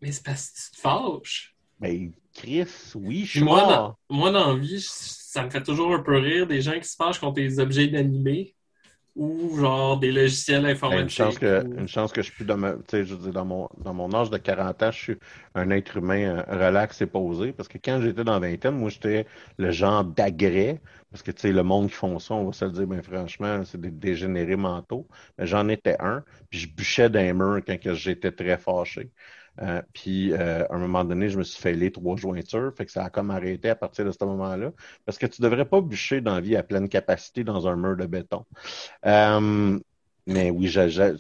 Mais 0.01 0.11
c'est 0.11 0.24
parce 0.24 0.49
que 0.49 0.59
tu 0.59 0.72
te 0.72 0.82
fâches. 0.82 1.51
Mais 1.82 2.12
Chris, 2.34 2.94
oui, 2.96 3.26
je 3.26 3.36
suis 3.40 3.46
moi, 3.46 3.64
mort. 3.64 3.98
dans, 4.10 4.16
moi, 4.18 4.32
dans 4.32 4.54
la 4.54 4.60
vie, 4.60 4.82
ça 4.82 5.44
me 5.46 5.50
fait 5.50 5.64
toujours 5.64 5.94
un 5.94 6.02
peu 6.04 6.18
rire 6.18 6.48
des 6.48 6.62
gens 6.62 6.78
qui 6.80 6.88
se 6.88 6.96
fâchent 6.96 7.20
contre 7.20 7.36
des 7.36 7.60
objets 7.60 7.86
inanimés 7.86 8.56
ou 9.16 9.58
genre 9.58 10.00
des 10.00 10.12
logiciels 10.14 10.66
Ben, 10.88 10.98
informatiques. 10.98 11.04
une 11.04 11.10
chance 11.10 11.38
que, 11.38 11.64
ou- 11.64 11.78
une 11.78 11.88
chance 11.88 12.12
que 12.12 12.22
je 12.22 12.26
suis 12.28 12.36
plus 12.36 12.46
dans 12.46 12.58
ma, 12.58 12.74
tu 12.74 12.82
sais, 12.90 13.06
je 13.06 13.16
dire, 13.16 13.32
dans 13.32 13.46
mon, 13.46 13.70
dans 13.78 13.94
mon 13.94 14.14
âge 14.14 14.30
de 14.30 14.38
40 14.38 14.82
ans, 14.84 14.92
je 14.92 14.98
suis 15.00 15.18
un 15.56 15.70
être 15.70 15.98
humain 15.98 16.44
euh, 16.50 16.68
relax 16.68 17.02
et 17.02 17.06
posé. 17.06 17.54
Parce 17.54 17.70
que 17.70 17.78
quand 17.78 18.02
j'étais 18.02 18.24
dans 18.24 18.40
vingtaine, 18.40 18.76
moi, 18.78 18.90
j'étais 18.90 19.26
le 19.58 19.72
genre 19.72 20.04
d'agrès. 20.04 20.82
Parce 21.12 21.22
que, 21.24 21.32
tu 21.32 21.42
sais, 21.42 21.52
le 21.54 21.64
monde 21.64 21.88
qui 21.90 21.94
font 21.96 22.18
ça, 22.20 22.34
on 22.34 22.46
va 22.48 22.52
se 22.54 22.66
le 22.66 22.72
dire, 22.72 22.88
ben, 22.88 23.02
franchement, 23.04 23.64
c'est 23.64 23.80
des 23.80 23.92
dégénérés 23.92 24.56
mentaux. 24.56 25.08
Mais 25.38 25.46
j'en 25.46 25.68
étais 25.70 25.96
un. 26.00 26.24
Puis 26.50 26.60
je 26.60 26.68
bûchais 26.76 27.10
d'un 27.10 27.34
mur 27.34 27.62
quand 27.66 27.78
j'étais 27.94 28.32
très 28.32 28.58
fâché. 28.58 29.12
Euh, 29.60 29.82
puis, 29.93 30.34
euh, 30.34 30.66
à 30.70 30.76
un 30.76 30.80
moment 30.80 31.04
donné, 31.04 31.30
je 31.30 31.38
me 31.38 31.43
suis 31.43 31.62
fêlé 31.62 31.91
trois 31.91 32.16
jointures. 32.16 32.74
Fait 32.76 32.86
que 32.86 32.91
ça 32.91 33.04
a 33.06 33.10
comme 33.10 33.32
arrêté 33.32 33.70
à 33.70 33.76
partir 33.76 34.06
de 34.06 34.12
ce 34.12 34.24
moment-là. 34.24 34.72
Parce 35.06 35.18
que 35.18 35.26
tu 35.26 35.41
devrais 35.41 35.66
pas 35.66 35.82
bûcher 35.82 36.22
dans 36.22 36.36
la 36.36 36.41
vie 36.41 36.56
à 36.56 36.64
pleine 36.64 36.89
capacité 36.89 37.43
dans 37.43 37.68
un 37.68 37.76
mur 37.76 37.97
de 37.97 38.06
béton. 38.06 38.45
Euh, 39.06 39.80
mais 40.26 40.49
oui, 40.52 40.68
j'ai- 40.68 41.14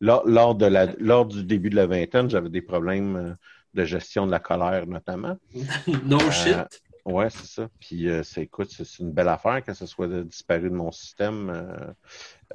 lors, 0.00 0.26
lors, 0.26 0.54
de 0.54 0.66
la, 0.66 0.86
lors 0.98 1.26
du 1.26 1.44
début 1.44 1.70
de 1.70 1.76
la 1.76 1.86
vingtaine, 1.86 2.28
j'avais 2.28 2.50
des 2.50 2.62
problèmes 2.62 3.36
de 3.74 3.84
gestion 3.84 4.26
de 4.26 4.30
la 4.30 4.40
colère, 4.40 4.86
notamment. 4.86 5.36
no 6.04 6.18
shit. 6.30 6.82
Ouais, 7.04 7.30
c'est 7.30 7.46
ça. 7.46 7.68
Puis, 7.78 8.08
euh, 8.08 8.24
c'est, 8.24 8.42
écoute, 8.42 8.68
c'est 8.70 8.98
une 8.98 9.12
belle 9.12 9.28
affaire 9.28 9.62
que 9.62 9.72
ce 9.72 9.86
soit 9.86 10.08
de- 10.08 10.24
disparu 10.24 10.70
de 10.70 10.74
mon 10.74 10.90
système 10.90 11.50
euh, 11.50 11.86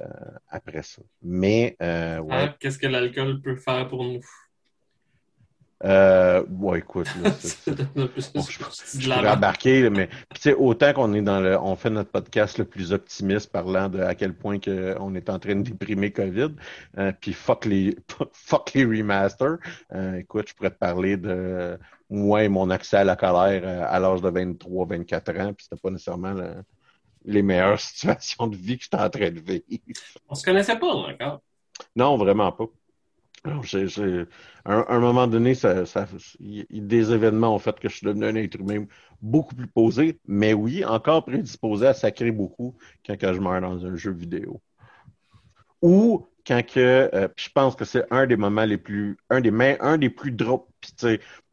euh, 0.02 0.06
après 0.48 0.82
ça. 0.82 1.00
Mais, 1.22 1.74
ouais. 1.80 2.26
Hein, 2.30 2.54
Qu'est-ce 2.60 2.78
que 2.78 2.86
l'alcool 2.86 3.40
peut 3.40 3.56
faire 3.56 3.88
pour 3.88 4.04
nous? 4.04 4.20
Euh, 5.84 6.44
ouais, 6.60 6.78
écoute, 6.78 7.08
là, 7.22 7.30
c'est- 7.40 7.70
Bon, 7.94 8.08
je 8.98 9.08
la 9.08 9.16
pourrais 9.16 9.30
embarquer, 9.30 9.90
mais 9.90 10.06
puis, 10.06 10.18
tu 10.34 10.40
sais, 10.42 10.54
autant 10.54 10.92
qu'on 10.92 11.12
est 11.14 11.22
dans 11.22 11.40
le, 11.40 11.58
on 11.58 11.74
fait 11.74 11.90
notre 11.90 12.10
podcast 12.10 12.58
le 12.58 12.64
plus 12.64 12.92
optimiste, 12.92 13.50
parlant 13.50 13.88
de 13.88 14.00
à 14.00 14.14
quel 14.14 14.32
point 14.34 14.58
que 14.60 14.94
on 15.00 15.14
est 15.16 15.28
en 15.28 15.38
train 15.40 15.56
de 15.56 15.62
déprimer 15.62 16.12
COVID, 16.12 16.54
euh, 16.98 17.12
puis 17.20 17.32
fuck 17.32 17.64
les, 17.64 17.96
fuck 18.32 18.72
les 18.74 18.84
remasters. 18.84 19.56
Euh, 19.92 20.14
écoute, 20.18 20.48
je 20.50 20.54
pourrais 20.54 20.70
te 20.70 20.78
parler 20.78 21.16
de 21.16 21.76
moi 22.08 22.44
et 22.44 22.48
mon 22.48 22.70
accès 22.70 22.98
à 22.98 23.04
la 23.04 23.16
colère 23.16 23.62
euh, 23.64 23.84
à 23.88 23.98
l'âge 23.98 24.22
de 24.22 24.28
23, 24.28 24.86
24 24.86 25.30
ans, 25.40 25.52
puis 25.52 25.66
c'était 25.68 25.80
pas 25.80 25.90
nécessairement 25.90 26.32
le- 26.32 26.62
les 27.24 27.42
meilleures 27.42 27.80
situations 27.80 28.46
de 28.46 28.56
vie 28.56 28.78
que 28.78 28.84
j'étais 28.84 28.98
en 28.98 29.10
train 29.10 29.30
de 29.30 29.40
vivre. 29.40 29.62
On 30.28 30.34
se 30.36 30.44
connaissait 30.44 30.78
pas 30.78 30.86
encore. 30.92 31.40
Non, 31.96 32.16
vraiment 32.16 32.52
pas. 32.52 32.66
À 33.44 34.72
un, 34.88 35.00
moment 35.00 35.26
donné, 35.26 35.54
ça, 35.54 35.84
ça- 35.84 36.06
des 36.40 37.12
événements 37.12 37.54
ont 37.54 37.58
fait 37.58 37.78
que 37.80 37.88
je 37.88 37.96
suis 37.96 38.06
devenu 38.06 38.24
un 38.26 38.36
être 38.36 38.60
humain 38.60 38.86
beaucoup 39.20 39.54
plus 39.56 39.66
posé, 39.66 40.20
mais 40.26 40.52
oui, 40.54 40.84
encore 40.84 41.24
prédisposé 41.24 41.86
à 41.88 41.94
sacrer 41.94 42.30
beaucoup 42.30 42.76
quand 43.04 43.16
que 43.16 43.32
je 43.32 43.40
meurs 43.40 43.60
dans 43.60 43.84
un 43.84 43.96
jeu 43.96 44.12
vidéo. 44.12 44.60
Ou 45.82 46.26
quand 46.46 46.62
que, 46.66 47.10
euh, 47.14 47.28
je 47.36 47.48
pense 47.54 47.76
que 47.76 47.84
c'est 47.84 48.04
un 48.12 48.26
des 48.26 48.36
moments 48.36 48.64
les 48.64 48.78
plus, 48.78 49.16
un 49.30 49.40
des, 49.40 49.50
un 49.80 49.98
des 49.98 50.10
plus 50.10 50.32
drôles, 50.32 50.60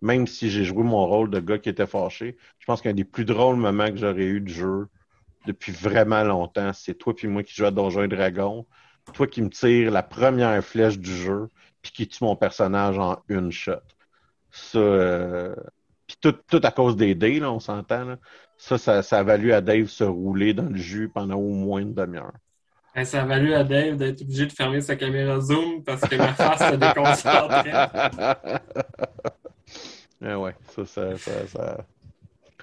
même 0.01 0.27
si 0.27 0.49
j'ai 0.49 0.63
joué 0.65 0.83
mon 0.83 1.05
rôle 1.07 1.29
de 1.29 1.39
gars 1.39 1.57
qui 1.59 1.69
était 1.69 1.87
fâché, 1.87 2.37
je 2.59 2.65
pense 2.65 2.81
qu'un 2.81 2.93
des 2.93 3.05
plus 3.05 3.25
drôles 3.25 3.57
moments 3.57 3.89
que 3.89 3.97
j'aurais 3.97 4.25
eu 4.25 4.41
de 4.41 4.49
jeu 4.49 4.87
depuis 5.45 5.71
vraiment 5.71 6.23
longtemps, 6.23 6.73
c'est 6.73 6.95
toi 6.95 7.15
puis 7.15 7.27
moi 7.27 7.43
qui 7.43 7.53
jouons 7.55 7.67
à 7.67 7.71
Donjons 7.71 8.03
et 8.03 8.07
Dragons, 8.07 8.67
toi 9.13 9.27
qui 9.27 9.41
me 9.41 9.49
tires 9.49 9.91
la 9.91 10.03
première 10.03 10.63
flèche 10.63 10.99
du 10.99 11.11
jeu, 11.15 11.49
puis 11.81 11.91
qui 11.91 12.07
tue 12.07 12.23
mon 12.23 12.35
personnage 12.35 12.97
en 12.99 13.21
une 13.29 13.51
shot? 13.51 13.73
Ça, 14.51 14.79
euh, 14.79 15.55
puis 16.07 16.17
tout, 16.21 16.33
tout 16.33 16.61
à 16.63 16.71
cause 16.71 16.95
des 16.97 17.15
dés, 17.15 17.39
là, 17.39 17.51
on 17.51 17.59
s'entend. 17.59 18.15
Ça, 18.57 18.77
ça, 18.77 19.03
ça 19.03 19.19
a 19.19 19.23
valu 19.23 19.53
à 19.53 19.61
Dave 19.61 19.87
se 19.87 20.03
rouler 20.03 20.53
dans 20.53 20.69
le 20.69 20.77
jus 20.77 21.09
pendant 21.09 21.37
au 21.37 21.53
moins 21.53 21.81
une 21.81 21.93
demi-heure. 21.93 22.33
Hein, 22.95 23.05
ça 23.05 23.21
a 23.21 23.25
valu 23.25 23.53
à 23.53 23.63
Dave 23.63 23.97
d'être 23.97 24.21
obligé 24.21 24.45
de 24.47 24.51
fermer 24.51 24.81
sa 24.81 24.95
caméra 24.95 25.39
Zoom 25.39 25.83
parce 25.83 26.05
que 26.05 26.15
ma 26.15 26.33
face 26.33 26.65
se 26.67 26.73
déconcentrait. 26.75 27.71
Ah 30.21 30.39
ouais, 30.39 30.55
ça, 30.67 30.85
ça, 30.85 31.17
ça, 31.17 31.47
ça- 31.47 31.85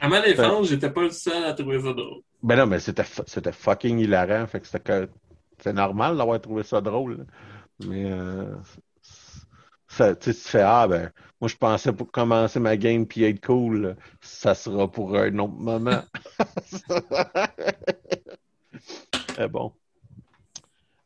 À 0.01 0.09
ma 0.09 0.21
défense, 0.21 0.69
j'étais 0.69 0.91
pas 0.91 1.03
le 1.03 1.11
seul 1.11 1.45
à 1.45 1.53
trouver 1.55 1.81
ça 1.81 1.93
drôle. 1.93 2.23
Ben 2.43 2.57
non, 2.57 2.67
mais 2.67 2.81
c'était, 2.81 3.05
c'était 3.27 3.53
fucking 3.53 3.99
hilarant. 3.99 4.47
Fait 4.47 4.61
que 4.61 4.67
c'était 4.67 4.81
que- 4.81 5.11
c'est 5.59 5.73
normal 5.73 6.17
d'avoir 6.17 6.41
trouvé 6.41 6.63
ça 6.63 6.81
drôle. 6.81 7.27
Mais 7.81 8.11
euh, 8.11 8.55
ça, 9.97 10.15
tu 10.15 10.33
fais 10.33 10.63
Ah 10.63 10.87
ben, 10.89 11.11
moi 11.41 11.49
je 11.49 11.57
pensais 11.57 11.93
pour 11.93 12.11
commencer 12.11 12.61
ma 12.61 12.77
game 12.77 13.07
puis 13.07 13.25
être 13.25 13.45
cool, 13.45 13.97
ça 14.21 14.55
sera 14.55 14.91
pour 14.91 15.17
un 15.17 15.39
autre 15.39 15.55
moment. 15.55 16.03
Eh 19.39 19.49
bon. 19.49 19.73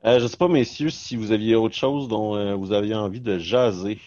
Euh, 0.05 0.18
je 0.18 0.26
sais 0.26 0.36
pas, 0.36 0.49
messieurs, 0.49 0.91
si 0.91 1.16
vous 1.16 1.32
aviez 1.32 1.57
autre 1.57 1.74
chose 1.74 2.09
dont 2.09 2.36
euh, 2.36 2.55
vous 2.55 2.72
aviez 2.72 2.95
envie 2.95 3.20
de 3.20 3.38
jaser. 3.38 3.99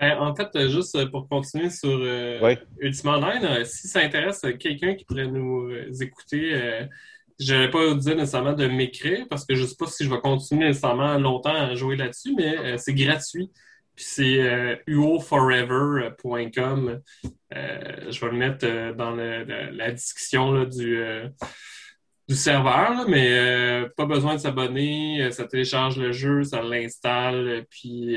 Ben, 0.00 0.18
en 0.18 0.34
fait, 0.34 0.48
euh, 0.56 0.68
juste 0.68 1.10
pour 1.10 1.28
continuer 1.28 1.70
sur 1.70 1.90
euh, 1.90 2.40
Ouais. 2.40 2.58
Ultima 2.78 3.18
Online, 3.18 3.64
si 3.64 3.86
ça 3.86 4.00
intéresse 4.00 4.40
quelqu'un 4.58 4.94
qui 4.94 5.04
pourrait 5.04 5.28
nous 5.28 5.70
écouter, 6.02 6.88
je 7.38 7.54
n'allais 7.54 7.70
pas 7.70 7.94
dire 7.94 8.16
nécessairement 8.16 8.54
de 8.54 8.66
m'écrire 8.66 9.26
parce 9.28 9.44
que 9.44 9.54
je 9.54 9.62
ne 9.62 9.66
sais 9.66 9.76
pas 9.78 9.86
si 9.86 10.04
je 10.04 10.10
vais 10.10 10.20
continuer 10.20 10.66
nécessairement 10.66 11.18
longtemps 11.18 11.54
à 11.54 11.74
jouer 11.74 11.96
là-dessus, 11.96 12.34
mais 12.36 12.78
c'est 12.78 12.94
gratuit. 12.94 13.50
C'est 14.02 14.40
euh, 14.40 14.76
uoforever.com. 14.86 17.00
Euh, 17.54 18.10
je 18.10 18.20
vais 18.20 18.30
le 18.30 18.36
mettre 18.36 18.66
euh, 18.66 18.92
dans 18.94 19.10
le- 19.12 19.44
la 19.70 19.90
discussion 19.92 20.52
là, 20.52 20.64
du, 20.66 20.98
serveur, 22.34 23.08
mais 23.08 23.86
pas 23.96 24.06
besoin 24.06 24.34
de 24.36 24.40
s'abonner. 24.40 25.30
Ça 25.32 25.44
télécharge 25.46 25.98
le 25.98 26.12
jeu, 26.12 26.44
ça 26.44 26.62
l'installe, 26.62 27.66
puis, 27.68 28.16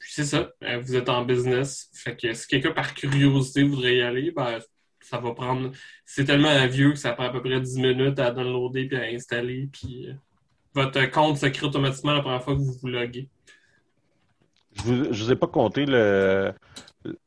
c'est 0.00 0.24
ça. 0.24 0.50
Vous 0.80 0.96
êtes 0.96 1.10
en 1.10 1.24
business. 1.26 1.90
Fait 1.94 2.16
que 2.16 2.32
si 2.32 2.46
quelqu'un 2.46 2.72
par 2.72 2.94
curiosité 2.94 3.62
voudrait 3.64 3.96
y 3.96 4.02
aller, 4.02 4.30
ben, 4.30 4.60
ça 5.00 5.18
va 5.18 5.34
prendre. 5.34 5.70
C'est 6.06 6.24
tellement 6.24 6.66
vieux 6.66 6.92
que 6.92 6.98
ça 6.98 7.12
prend 7.12 7.24
à 7.26 7.30
peu 7.30 7.42
près 7.42 7.60
10 7.60 7.76
minutes 7.78 8.18
à 8.18 8.30
downloader 8.30 8.86
puis 8.86 8.96
à 8.96 9.02
installer. 9.02 9.68
Puis 9.70 10.08
votre 10.74 11.04
compte 11.10 11.36
se 11.36 11.44
crée 11.46 11.66
automatiquement 11.66 12.14
la 12.14 12.22
première 12.22 12.42
fois 12.42 12.54
que 12.54 12.60
vous 12.60 12.72
vous 12.80 12.88
loguez. 12.88 13.28
Je 14.74 14.82
vous, 14.82 15.12
je 15.12 15.24
vous 15.24 15.32
ai 15.32 15.36
pas 15.36 15.46
compté 15.46 15.86
le, 15.86 16.52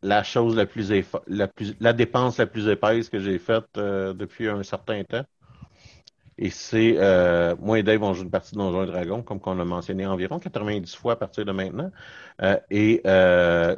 la 0.02 0.24
chose 0.24 0.56
la 0.56 0.66
plus, 0.66 0.92
effa- 0.92 1.22
la 1.28 1.48
plus 1.48 1.76
la 1.80 1.94
dépense 1.94 2.38
la 2.38 2.46
plus 2.48 2.68
épaisse 2.68 3.10
que 3.10 3.20
j'ai 3.20 3.40
faite 3.40 3.66
euh, 3.78 4.14
depuis 4.14 4.48
un 4.50 4.64
certain 4.64 5.04
temps. 5.04 5.24
Et 6.40 6.52
c'est 6.52 6.96
euh, 6.98 7.56
moi 7.60 7.80
et 7.80 7.84
Dave 7.84 8.04
on 8.04 8.14
joue 8.14 8.24
une 8.24 8.30
partie 8.30 8.52
de 8.54 8.60
Donjons 8.60 8.84
et 8.84 8.88
Dragons, 8.88 9.24
comme 9.24 9.40
qu'on 9.40 9.60
a 9.60 9.66
mentionné 9.66 10.06
environ 10.06 10.38
90 10.38 10.96
fois 10.96 11.14
à 11.14 11.16
partir 11.16 11.46
de 11.46 11.52
maintenant. 11.52 11.90
Euh, 12.44 12.58
et 12.70 13.02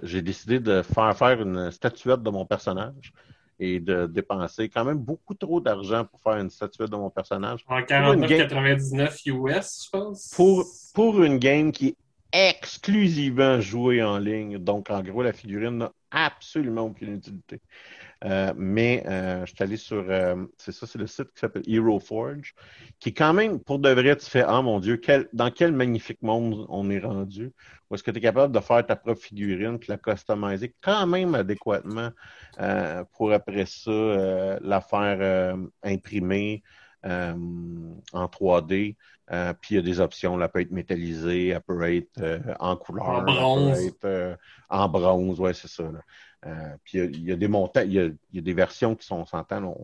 j'ai 0.04 0.22
décidé 0.22 0.60
de 0.60 0.82
faire 0.82 1.16
faire 1.18 1.42
une 1.42 1.72
statuette 1.72 2.22
de 2.22 2.30
mon 2.30 2.46
personnage 2.46 3.14
et 3.62 3.80
de 3.80 4.08
dépenser 4.08 4.68
quand 4.70 4.84
même 4.86 4.98
beaucoup 4.98 5.36
trop 5.36 5.62
d'argent 5.62 6.04
pour 6.06 6.20
faire 6.22 6.36
une 6.38 6.50
statuette 6.50 6.90
de 6.90 6.96
mon 6.98 7.10
personnage. 7.10 7.66
En 7.70 8.14
une 8.14 8.26
game- 8.26 8.48
49,99 8.48 9.26
US, 9.28 9.86
je 9.86 9.90
pense. 9.90 10.34
pour, 10.36 10.66
pour 10.94 11.24
une 11.24 11.38
game 11.38 11.72
qui 11.72 11.88
est 11.90 11.96
exclusivement 12.32 13.60
jouée 13.60 14.04
en 14.04 14.18
ligne. 14.18 14.58
Donc, 14.58 14.90
en 14.90 15.02
gros, 15.02 15.24
la 15.24 15.34
figurine 15.34 15.78
n'a 15.78 15.92
absolument 16.12 16.84
aucune 16.84 17.16
utilité. 17.16 17.62
Euh, 18.26 18.54
mais 18.58 19.04
je 19.06 19.46
suis 19.46 19.64
allé 19.64 19.78
sur, 19.78 20.06
c'est 20.58 20.72
ça, 20.72 20.86
c'est 20.86 21.00
le 21.00 21.08
site 21.08 21.32
qui 21.34 21.40
s'appelle 21.40 21.64
Hero 21.66 22.00
Forge, 22.00 22.54
qui 23.00 23.14
quand 23.14 23.34
même, 23.34 23.60
pour 23.60 23.80
de 23.80 23.90
vrai, 23.90 24.16
tu 24.18 24.26
fais, 24.26 24.44
ah 24.46 24.62
mon 24.62 24.80
Dieu, 24.80 25.00
dans 25.32 25.52
quel 25.52 25.72
magnifique 25.72 26.22
monde 26.22 26.66
on 26.70 26.90
est 26.90 27.00
rendu, 27.00 27.54
où 27.90 27.96
est-ce 27.96 28.04
que 28.04 28.12
tu 28.12 28.18
es 28.18 28.22
capable 28.22 28.54
de 28.54 28.60
faire 28.60 28.86
ta 28.86 28.96
propre 28.96 29.22
figurine 29.22 29.80
puis 29.80 29.90
la 29.90 29.98
customiser 29.98 30.76
quand 30.82 31.08
même 31.08 31.34
adéquatement 31.34 32.10
pour 33.14 33.32
après 33.32 33.66
ça 33.66 34.60
la 34.62 34.82
faire 34.82 35.56
imprimer 35.84 36.62
en 37.04 38.26
3D. 38.26 38.96
Euh, 39.32 39.54
puis 39.54 39.76
il 39.76 39.78
y 39.78 39.80
a 39.80 39.84
des 39.84 40.00
options, 40.00 40.42
elle 40.42 40.50
peut 40.50 40.62
être 40.62 40.72
métallisée, 40.72 41.50
elle 41.50 41.62
peut 41.62 41.82
être 41.84 42.20
euh, 42.20 42.40
en 42.60 42.76
couleur, 42.76 43.08
en 43.08 43.22
bronze. 43.22 43.80
Elle 43.80 43.92
peut 43.92 43.96
être, 43.96 44.06
euh, 44.06 44.36
en 44.70 44.90
bronze, 44.90 45.40
ouais, 45.40 45.54
c'est 45.54 45.68
ça. 45.68 45.84
puis 46.84 46.98
il 46.98 47.24
y, 47.24 47.32
a, 47.32 47.36
des 47.36 47.48
montants, 47.48 47.82
il 47.82 47.94
y 47.94 48.00
a, 48.00 48.42
des 48.42 48.54
versions 48.54 48.96
qui 48.96 49.06
sont, 49.06 49.18
on 49.18 49.26
s'entend, 49.26 49.76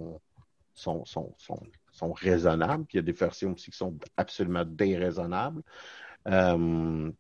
sont, 0.74 1.06
sont, 1.06 1.36
sont, 1.38 1.62
sont, 1.92 2.14
raisonnables, 2.14 2.86
puis 2.86 2.98
il 2.98 3.02
y 3.02 3.04
a 3.04 3.06
des 3.06 3.12
versions 3.12 3.54
aussi 3.54 3.70
qui 3.70 3.78
sont 3.78 3.96
absolument 4.18 4.66
déraisonnables. 4.66 5.62
je 6.26 7.12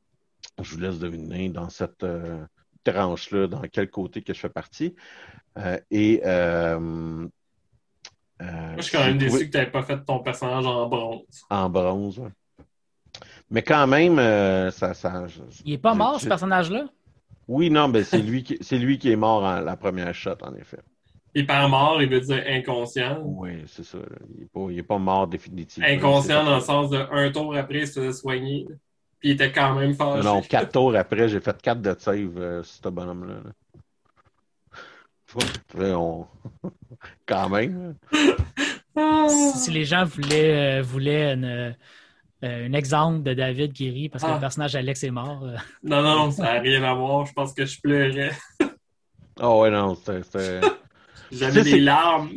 vous 0.57 0.79
laisse 0.79 0.97
deviner 0.97 1.49
dans 1.49 1.69
cette 1.69 2.05
tranche-là, 2.83 3.47
dans 3.47 3.61
quel 3.71 3.91
côté 3.91 4.23
que 4.23 4.33
je 4.33 4.39
fais 4.39 4.49
partie. 4.49 4.95
et 5.91 6.21
euh, 8.41 8.45
Moi, 8.45 8.75
je 8.77 8.81
suis 8.81 8.97
quand 8.97 9.05
même 9.05 9.17
déçu 9.17 9.45
que 9.45 9.51
tu 9.51 9.57
n'avais 9.57 9.71
pas 9.71 9.83
fait 9.83 10.03
ton 10.03 10.19
personnage 10.19 10.65
en 10.65 10.87
bronze. 10.87 11.45
En 11.49 11.69
bronze, 11.69 12.19
oui. 12.19 12.29
Mais 13.49 13.61
quand 13.61 13.87
même, 13.87 14.19
euh, 14.19 14.71
ça, 14.71 14.93
ça. 14.93 15.25
Il 15.63 15.71
n'est 15.71 15.77
pas 15.77 15.93
mort, 15.93 16.19
ce 16.19 16.27
personnage-là? 16.27 16.85
Oui, 17.47 17.69
non, 17.69 17.87
mais 17.87 18.03
c'est 18.03 18.17
lui, 18.21 18.43
qui, 18.43 18.57
c'est 18.61 18.77
lui 18.77 18.97
qui 18.97 19.11
est 19.11 19.15
mort 19.15 19.43
en 19.43 19.61
la 19.61 19.77
première 19.77 20.13
shot, 20.13 20.37
en 20.41 20.55
effet. 20.55 20.79
Il 21.37 21.45
par 21.45 21.67
mort, 21.67 22.01
il 22.01 22.09
veut 22.09 22.21
dire 22.21 22.41
inconscient. 22.47 23.21
Oui, 23.23 23.63
c'est 23.67 23.83
ça. 23.83 23.97
Il 24.37 24.75
n'est 24.75 24.83
pas, 24.83 24.97
mort 24.97 25.27
définitivement. 25.27 25.87
Inconscient 25.87 26.45
dans 26.45 26.55
le 26.55 26.61
sens 26.61 26.89
de 26.89 26.97
un 26.97 27.29
tour 27.29 27.55
après, 27.57 27.79
il 27.79 27.87
se 27.87 27.99
faisait 27.99 28.13
soigner. 28.13 28.65
Puis 29.19 29.29
il 29.29 29.31
était 29.33 29.51
quand 29.51 29.75
même 29.75 29.93
fâché. 29.93 30.23
Non, 30.23 30.41
quatre 30.41 30.71
tours 30.71 30.95
après, 30.95 31.27
j'ai 31.27 31.41
fait 31.41 31.61
quatre 31.61 31.81
de 31.81 31.93
save 31.99 32.37
euh, 32.37 32.63
sur 32.63 32.83
ce 32.85 32.89
bonhomme-là. 32.89 33.33
Là. 33.43 33.51
Quand 37.25 37.49
même. 37.49 37.95
si 39.55 39.71
les 39.71 39.85
gens 39.85 40.05
voulaient, 40.05 40.79
euh, 40.79 40.81
voulaient 40.81 41.35
euh, 41.35 41.71
un 42.43 42.73
exemple 42.73 43.23
de 43.23 43.33
David 43.33 43.73
qui 43.73 43.89
rit 43.89 44.09
parce 44.09 44.23
que 44.23 44.29
le 44.29 44.35
ah. 44.35 44.39
personnage 44.39 44.75
Alex 44.75 45.03
est 45.03 45.11
mort. 45.11 45.43
Euh. 45.43 45.55
Non, 45.83 46.01
non, 46.01 46.31
ça 46.31 46.43
n'a 46.43 46.59
rien 46.61 46.83
à 46.83 46.93
voir. 46.93 47.25
Je 47.25 47.33
pense 47.33 47.53
que 47.53 47.65
je 47.65 47.79
pleurais. 47.81 48.31
Oh 49.41 49.61
ouais, 49.61 49.71
non, 49.71 49.95
c'était... 49.95 50.61
J'avais 51.31 51.63
des 51.63 51.79
larmes. 51.79 52.29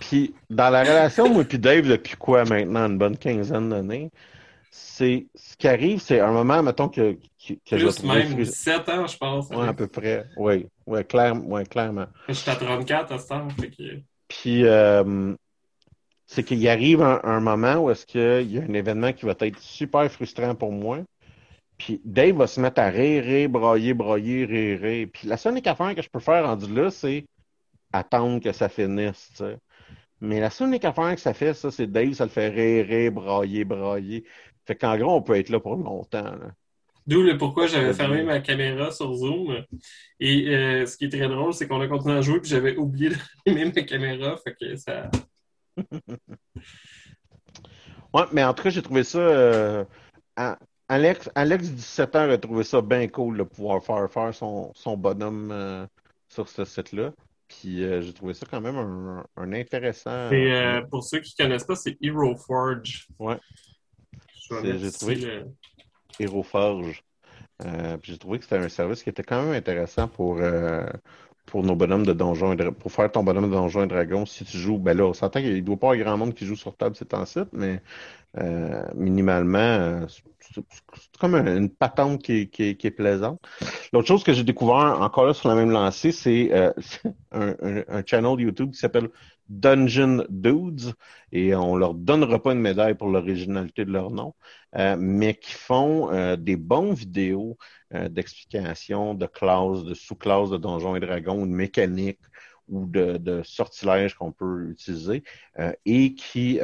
Puis 0.00 0.34
dans 0.50 0.70
la 0.70 0.82
relation, 0.82 1.32
moi 1.32 1.44
et 1.48 1.58
Dave, 1.58 1.86
depuis 1.86 2.16
quoi 2.16 2.44
maintenant, 2.44 2.86
une 2.86 2.98
bonne 2.98 3.16
quinzaine 3.16 3.68
d'années, 3.68 4.10
c'est 4.74 5.26
ce 5.34 5.54
qui 5.54 5.68
arrive, 5.68 6.00
c'est 6.00 6.20
un 6.20 6.32
moment, 6.32 6.62
mettons, 6.62 6.88
que, 6.88 7.12
que, 7.46 7.52
que 7.52 7.76
Plus 7.76 8.02
même 8.04 8.34
17 8.34 8.88
ans, 8.88 9.06
je 9.06 9.18
pense. 9.18 9.48
Oui, 9.50 9.68
à 9.68 9.74
peu 9.74 9.86
près. 9.86 10.24
Oui, 10.38 10.66
ouais, 10.86 11.04
clair, 11.04 11.34
ouais, 11.44 11.66
clairement. 11.66 12.06
Je 12.26 12.32
suis 12.32 12.50
à 12.50 12.56
34 12.56 13.12
à 13.12 13.18
ce 13.18 13.28
temps. 13.28 13.48
Puis, 14.28 14.64
euh, 14.64 15.34
c'est 16.26 16.42
qu'il 16.42 16.66
arrive 16.66 17.02
un, 17.02 17.40
moment 17.40 17.74
où 17.74 17.90
est-ce 17.90 18.06
qu'il 18.06 18.50
y 18.50 18.58
a 18.58 18.62
un 18.62 18.72
événement 18.72 19.12
qui 19.12 19.26
va 19.26 19.34
être 19.38 19.58
super 19.58 20.10
frustrant 20.10 20.54
pour 20.54 20.72
moi. 20.72 21.00
Puis 21.76 22.00
Dave 22.06 22.36
va 22.36 22.46
se 22.46 22.58
mettre 22.58 22.80
à 22.80 22.88
rire, 22.88 23.24
rire, 23.24 23.50
brailler, 23.50 23.92
brailler, 23.92 24.46
rire, 24.46 24.80
rire. 24.80 25.08
Puis 25.12 25.28
la 25.28 25.36
seule 25.36 25.60
affaire 25.66 25.94
que 25.94 26.00
je 26.00 26.08
peux 26.08 26.20
faire 26.20 26.46
rendu 26.46 26.72
là, 26.72 26.90
c'est 26.90 27.26
attendre 27.92 28.40
que 28.40 28.52
ça 28.52 28.70
finisse. 28.70 29.42
Mais 30.22 30.40
la 30.40 30.48
seule 30.48 30.74
affaire 30.82 31.14
que 31.14 31.20
ça 31.20 31.34
fait, 31.34 31.52
ça, 31.52 31.70
c'est 31.70 31.88
Dave, 31.88 32.14
ça 32.14 32.24
le 32.24 32.30
fait 32.30 32.48
rire, 32.48 32.86
rire, 32.86 33.12
brailler, 33.12 33.64
brailler. 33.64 34.24
Fait 34.66 34.76
qu'en 34.76 34.96
gros, 34.96 35.14
on 35.14 35.22
peut 35.22 35.36
être 35.36 35.48
là 35.48 35.60
pour 35.60 35.76
longtemps. 35.76 36.34
D'où 37.06 37.22
le 37.22 37.36
pourquoi 37.36 37.66
j'avais 37.66 37.92
fermé 37.92 38.22
ma 38.22 38.40
caméra 38.40 38.92
sur 38.92 39.12
Zoom. 39.14 39.64
Et 40.20 40.54
euh, 40.54 40.86
ce 40.86 40.96
qui 40.96 41.06
est 41.06 41.08
très 41.08 41.28
drôle, 41.28 41.52
c'est 41.52 41.66
qu'on 41.66 41.80
a 41.80 41.88
continué 41.88 42.14
à 42.14 42.20
jouer 42.20 42.40
puis 42.40 42.50
j'avais 42.50 42.76
oublié 42.76 43.10
d'allumer 43.44 43.72
ma 43.76 43.82
caméra. 43.82 44.36
Fait 44.36 44.54
que 44.54 44.76
ça. 44.76 45.10
ouais, 48.14 48.22
mais 48.32 48.44
en 48.44 48.54
tout 48.54 48.62
cas, 48.62 48.70
j'ai 48.70 48.82
trouvé 48.82 49.02
ça. 49.02 49.18
Euh, 49.18 49.84
Alex, 50.88 51.28
Alex, 51.34 51.70
17 51.70 52.16
ans, 52.16 52.30
a 52.30 52.38
trouvé 52.38 52.62
ça 52.62 52.80
bien 52.80 53.08
cool 53.08 53.38
de 53.38 53.42
pouvoir 53.42 53.82
faire 53.82 54.08
faire 54.10 54.32
son, 54.32 54.70
son 54.74 54.96
bonhomme 54.96 55.50
euh, 55.50 55.84
sur 56.28 56.48
ce 56.48 56.64
site-là. 56.64 57.12
Puis 57.48 57.78
j'ai 57.78 58.12
trouvé 58.14 58.32
ça 58.32 58.46
quand 58.50 58.62
même 58.62 58.76
un, 58.76 59.24
un 59.36 59.52
intéressant. 59.52 60.30
Et 60.30 60.80
pour 60.90 61.04
ceux 61.04 61.20
qui 61.20 61.34
ne 61.38 61.44
connaissent 61.44 61.66
pas, 61.66 61.76
c'est 61.76 61.98
Hero 62.00 62.34
Forge. 62.34 63.08
Ouais. 63.18 63.38
J'ai 64.62 64.92
trouvé 64.92 65.44
Hero 66.18 66.42
Forge. 66.42 67.02
Euh, 67.64 67.96
j'ai 68.02 68.18
trouvé 68.18 68.38
que 68.38 68.44
c'était 68.44 68.58
un 68.58 68.68
service 68.68 69.02
qui 69.02 69.10
était 69.10 69.22
quand 69.22 69.42
même 69.42 69.54
intéressant 69.54 70.08
pour, 70.08 70.38
euh, 70.40 70.86
pour 71.46 71.62
nos 71.62 71.76
bonhommes 71.76 72.06
de 72.06 72.12
donjons 72.12 72.52
et 72.52 72.70
pour 72.72 72.90
faire 72.90 73.10
ton 73.10 73.22
bonhomme 73.22 73.48
de 73.48 73.54
donjons 73.54 73.84
et 73.84 73.86
dragons. 73.86 74.26
Si 74.26 74.44
tu 74.44 74.56
joues, 74.58 74.78
ben 74.78 74.96
là, 74.96 75.04
on 75.04 75.12
s'entend 75.12 75.40
qu'il 75.40 75.54
ne 75.54 75.60
doit 75.60 75.76
pas 75.76 75.94
y 75.94 76.00
avoir 76.00 76.16
grand 76.16 76.16
monde 76.16 76.34
qui 76.34 76.46
joue 76.46 76.56
sur 76.56 76.76
table, 76.76 76.96
c'est 76.96 77.14
en 77.14 77.24
site, 77.24 77.48
mais 77.52 77.80
euh, 78.38 78.82
minimalement, 78.94 80.06
c'est 80.08 80.64
comme 81.20 81.36
une 81.36 81.70
patente 81.70 82.22
qui, 82.22 82.50
est 82.58 82.90
plaisante. 82.90 83.40
L'autre 83.92 84.08
chose 84.08 84.24
que 84.24 84.32
j'ai 84.32 84.44
découvert 84.44 85.00
encore 85.00 85.26
là 85.26 85.34
sur 85.34 85.48
la 85.48 85.54
même 85.54 85.70
lancée, 85.70 86.10
c'est 86.10 86.50
un, 87.32 87.54
un, 87.60 88.02
channel 88.04 88.40
YouTube 88.40 88.72
qui 88.72 88.78
s'appelle 88.78 89.08
Dungeon 89.48 90.24
Dudes 90.28 90.94
et 91.30 91.54
on 91.54 91.76
leur 91.76 91.94
donnera 91.94 92.42
pas 92.42 92.52
une 92.52 92.60
médaille 92.60 92.94
pour 92.94 93.08
l'originalité 93.08 93.84
de 93.84 93.90
leur 93.90 94.10
nom, 94.10 94.34
euh, 94.76 94.96
mais 94.98 95.34
qui 95.34 95.52
font 95.52 96.12
euh, 96.12 96.36
des 96.36 96.56
bons 96.56 96.92
vidéos 96.92 97.56
euh, 97.94 98.08
d'explication 98.08 99.14
de 99.14 99.26
classes, 99.26 99.84
de 99.84 99.94
sous-classes 99.94 100.50
de 100.50 100.56
Donjons 100.56 100.96
et 100.96 101.00
Dragons, 101.00 101.46
de 101.46 101.52
mécaniques 101.52 102.20
ou 102.68 102.86
de 102.86 103.42
sortilèges 103.44 104.14
qu'on 104.14 104.32
peut 104.32 104.70
utiliser 104.70 105.24
et 105.84 106.14
qui 106.14 106.60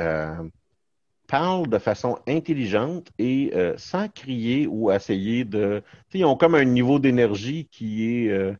parlent 1.26 1.68
de 1.68 1.79
façon 1.79 2.18
intelligente 2.26 3.11
et 3.18 3.53
sans 3.76 4.09
crier 4.09 4.66
ou 4.68 4.91
essayer 4.91 5.45
de... 5.45 5.83
Ils 6.14 6.24
ont 6.24 6.37
comme 6.37 6.55
un 6.55 6.64
niveau 6.64 6.99
d'énergie 6.99 7.68
qui 7.70 8.07
est 8.07 8.57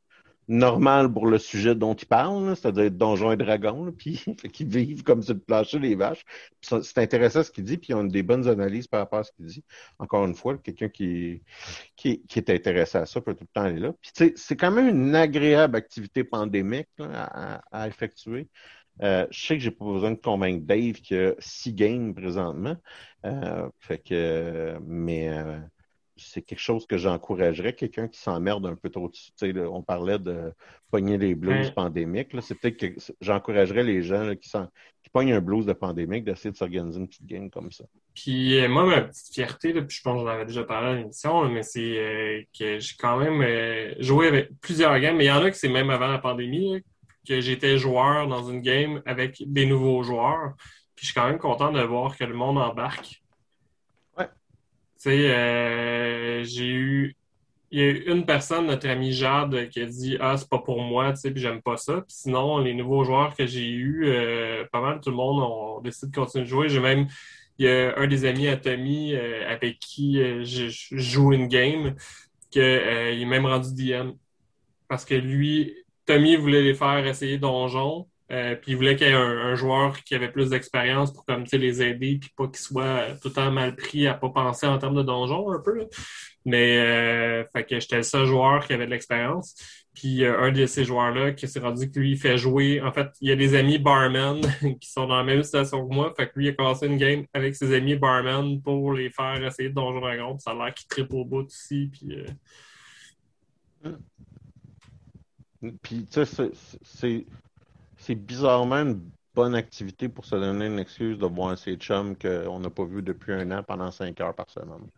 normal 0.49 1.13
pour 1.13 1.27
le 1.27 1.39
sujet 1.39 1.75
dont 1.75 1.95
ils 1.95 2.07
parlent, 2.07 2.57
c'est-à-dire 2.57 2.91
Donjons 2.91 3.33
et 3.33 3.37
Dragons, 3.37 3.93
puis 3.93 4.25
qu'ils 4.53 4.69
vivent 4.69 5.03
comme 5.03 5.23
sur 5.23 5.35
le 5.35 5.41
plancher 5.41 5.79
les 5.79 5.95
vaches. 5.95 6.25
C'est 6.63 6.99
intéressant 6.99 7.43
ce 7.43 7.51
qu'il 7.51 7.65
dit, 7.65 7.77
puis 7.77 7.89
ils 7.91 7.95
ont 7.95 8.05
des 8.05 8.23
bonnes 8.23 8.49
analyses 8.49 8.87
par 8.87 9.01
rapport 9.01 9.21
à 9.21 9.25
ce 9.25 9.33
qu'il 9.33 9.47
dit. 9.47 9.65
Encore 9.99 10.25
une 10.25 10.35
fois, 10.35 10.57
quelqu'un 10.59 10.89
qui, 10.89 11.43
qui, 11.97 12.23
est 12.35 12.51
intéressé 12.51 12.99
à 12.99 13.07
ça 13.07 13.21
peut 13.21 13.35
tout 13.35 13.45
le 13.45 13.49
temps 13.53 13.67
aller 13.67 13.81
là. 13.81 13.93
Puis 14.01 14.33
c'est 14.37 14.57
quand 14.57 14.71
même 14.71 14.89
une 14.89 15.15
agréable 15.15 15.77
activité 15.77 16.25
pandémique 16.25 16.89
à, 16.99 17.87
effectuer. 17.87 18.49
Euh, 19.03 19.27
je 19.31 19.47
sais 19.47 19.55
que 19.57 19.63
j'ai 19.63 19.71
pas 19.71 19.85
besoin 19.85 20.11
de 20.11 20.17
convaincre 20.17 20.67
Dave 20.67 20.95
qu'il 20.95 21.17
y 21.17 21.21
a 21.21 21.35
six 21.39 21.73
games 21.73 22.15
présentement. 22.15 22.77
Euh, 23.25 23.69
fait 23.79 23.99
que, 23.99 24.79
mais 24.85 25.29
euh, 25.29 25.59
c'est 26.19 26.43
quelque 26.43 26.61
chose 26.61 26.87
que 26.87 26.97
j'encouragerais, 26.97 27.73
quelqu'un 27.73 28.09
qui 28.09 28.21
s'emmerde 28.21 28.67
un 28.67 28.75
peu 28.75 28.91
trop. 28.91 29.11
Tu 29.11 29.61
on 29.61 29.83
parlait 29.83 30.19
de 30.19 30.53
pogner 30.91 31.19
les 31.19 31.35
blues 31.35 31.71
pandémiques. 31.71 32.31
C'est 32.41 32.55
peut-être 32.55 32.77
que 32.77 33.01
j'encouragerais 33.21 33.85
les 33.85 34.03
gens 34.03 34.35
qui, 34.35 34.51
qui 34.51 35.11
pognent 35.13 35.33
un 35.33 35.41
blues 35.41 35.67
de 35.67 35.73
pandémique 35.73 36.25
d'essayer 36.25 36.51
de 36.51 36.57
s'organiser 36.57 37.01
une 37.01 37.09
petite 37.09 37.27
game 37.27 37.51
comme 37.51 37.71
ça. 37.73 37.85
Puis 38.15 38.59
euh, 38.59 38.69
moi, 38.69 38.85
ma 38.85 39.03
petite 39.03 39.33
fierté, 39.33 39.73
puis 39.73 39.97
je 39.97 40.03
pense 40.03 40.21
que 40.21 40.27
j'en 40.27 40.35
avais 40.35 40.47
déjà 40.47 40.65
parlé 40.65 40.89
à 40.89 40.95
l'émission, 40.97 41.49
mais 41.49 41.63
c'est 41.63 41.99
euh, 41.99 42.43
que 42.59 42.79
j'ai 42.79 42.95
quand 42.99 43.17
même 43.17 43.41
euh, 43.43 43.95
joué 44.01 44.29
avec 44.29 44.51
plusieurs 44.61 44.99
games, 44.99 45.17
mais 45.17 45.25
il 45.25 45.29
y 45.29 45.33
en 45.33 45.43
a 45.43 45.51
que 45.51 45.57
c'est 45.57 45.69
même 45.69 45.91
avant 45.91 46.09
la 46.09 46.19
pandémie, 46.19 46.83
que 47.27 47.41
j'étais 47.41 47.79
joueur 47.79 48.27
dans 48.27 48.49
une 48.51 48.61
game 48.61 49.03
avec 49.07 49.43
des 49.47 49.67
nouveaux 49.67 50.03
joueurs. 50.03 50.55
Puis 50.97 51.07
je 51.07 51.13
suis 51.13 51.15
quand 51.15 51.29
même 51.29 51.39
content 51.39 51.71
de 51.71 51.81
voir 51.81 52.17
que 52.17 52.25
le 52.25 52.35
monde 52.35 52.59
embarque 52.59 53.23
euh, 55.11 56.45
j'ai 56.45 56.67
eu. 56.69 57.17
Il 57.71 57.81
y 57.81 57.83
a 57.83 57.87
eu 57.87 58.05
une 58.07 58.25
personne, 58.25 58.67
notre 58.67 58.89
ami 58.89 59.13
Jade, 59.13 59.69
qui 59.69 59.81
a 59.81 59.87
dit 59.87 60.17
Ah, 60.21 60.37
c'est 60.37 60.49
pas 60.49 60.59
pour 60.59 60.81
moi, 60.83 61.13
tu 61.13 61.21
sais, 61.21 61.31
puis 61.31 61.41
j'aime 61.43 61.63
pas 61.63 61.77
ça. 61.77 61.97
Puis 61.97 62.17
sinon, 62.17 62.59
les 62.59 62.75
nouveaux 62.75 63.05
joueurs 63.05 63.35
que 63.37 63.47
j'ai 63.47 63.69
eus, 63.69 64.05
euh, 64.07 64.65
pas 64.73 64.81
mal 64.81 65.01
tout 65.01 65.11
le 65.11 65.17
monde 65.17 65.43
ont 65.43 65.81
décidé 65.81 66.11
de 66.11 66.17
continuer 66.17 66.45
de 66.45 66.49
jouer. 66.49 66.69
J'ai 66.69 66.81
même. 66.81 67.07
Il 67.59 67.67
y 67.67 67.69
a 67.69 67.99
un 67.99 68.07
des 68.07 68.25
amis 68.25 68.49
à 68.49 68.57
Tommy 68.57 69.15
euh, 69.15 69.49
avec 69.49 69.81
qui 69.81 70.15
je, 70.45 70.69
joue 70.93 71.33
une 71.33 71.49
game, 71.49 71.97
qu'il 72.51 72.63
est 72.63 73.25
même 73.27 73.47
rendu 73.47 73.75
DM. 73.75 74.13
Parce 74.89 75.05
que 75.05 75.15
lui, 75.15 75.75
Tommy 76.07 76.37
voulait 76.37 76.63
les 76.63 76.75
faire 76.75 77.07
essayer 77.07 77.39
Donjon, 77.39 78.07
Euh, 78.31 78.57
puis 78.57 78.73
il 78.73 78.77
voulait 78.77 78.95
qu'il 78.95 79.07
y 79.07 79.11
ait 79.11 79.15
un, 79.15 79.55
joueur 79.55 80.03
qui 80.03 80.15
avait 80.15 80.31
plus 80.31 80.51
d'expérience 80.51 81.13
pour 81.13 81.25
comme, 81.25 81.45
les 81.51 81.83
aider, 81.83 82.19
puis 82.21 82.31
pas 82.37 82.47
qu'il 82.47 82.59
soit 82.59 83.15
tout 83.23 83.29
le 83.29 83.35
temps 83.35 83.51
mal 83.51 83.75
pris 83.75 84.07
à 84.07 84.15
pas 84.15 84.29
penser 84.29 84.67
en 84.67 84.79
termes 84.79 84.97
de 84.97 85.03
donjon 85.03 85.51
un 85.51 85.61
peu. 85.61 85.87
Mais 86.45 86.79
euh, 86.79 87.45
fait 87.53 87.65
que 87.65 87.81
j'étais 87.81 87.97
le 87.97 88.03
seul 88.03 88.27
joueur 88.27 88.67
qui 88.67 88.75
avait 88.75 88.85
de 88.85 88.91
l'expérience. 88.91 89.55
Puis 89.95 90.25
euh, 90.25 90.41
un 90.41 90.53
de 90.53 90.67
ces 90.67 90.85
joueurs-là 90.85 91.33
qui 91.33 91.49
s'est 91.49 91.59
rendu 91.59 91.91
que 91.91 91.99
lui 91.99 92.13
il 92.13 92.19
fait 92.19 92.37
jouer. 92.37 92.83
En 92.83 92.93
fait, 92.93 93.09
il 93.23 93.31
y 93.31 93.33
a 93.33 93.37
des 93.37 93.55
amis 93.55 93.79
barman 93.79 94.41
qui 94.81 94.91
sont 94.91 95.07
dans 95.07 95.17
la 95.17 95.25
même 95.25 95.43
situation 95.43 95.89
que 95.89 95.95
moi. 95.95 96.13
Fait 96.15 96.29
que 96.29 96.33
lui 96.37 96.47
il 96.47 96.51
a 96.51 96.53
commencé 96.53 96.87
une 96.87 96.99
game 96.99 97.25
avec 97.33 97.57
ses 97.57 97.75
amis 97.75 97.97
barman 97.97 98.61
pour 98.61 98.93
les 98.93 99.09
faire 99.11 99.43
essayer 99.43 99.71
de 99.71 99.75
Donjon 99.75 100.01
Dragon. 100.01 100.39
Ça 100.39 100.51
a 100.51 100.55
l'air 100.55 100.75
qu'il 100.75 100.87
tripe 100.87 101.13
au 101.15 101.25
bout 101.25 101.47
aussi. 101.47 101.91
Puis, 101.91 102.15
puis 105.83 106.07
tu 106.07 106.25
sais, 106.27 106.51
c'est 106.83 107.27
c'est 108.09 108.15
bizarrement 108.15 108.77
une 108.77 109.03
bonne 109.35 109.55
activité 109.55 110.09
pour 110.09 110.25
se 110.25 110.35
donner 110.35 110.65
une 110.67 110.79
excuse 110.79 111.19
de 111.19 111.27
voir 111.27 111.59
ses 111.59 111.77
chums 111.77 112.17
qu'on 112.17 112.59
n'a 112.59 112.71
pas 112.71 112.87
vu 112.87 113.03
depuis 113.03 113.35
un 113.35 113.51
an 113.51 113.63
pendant 113.63 113.91
cinq 113.91 114.19
heures 114.23 114.35
par 114.35 114.49
semaine. 114.49 114.89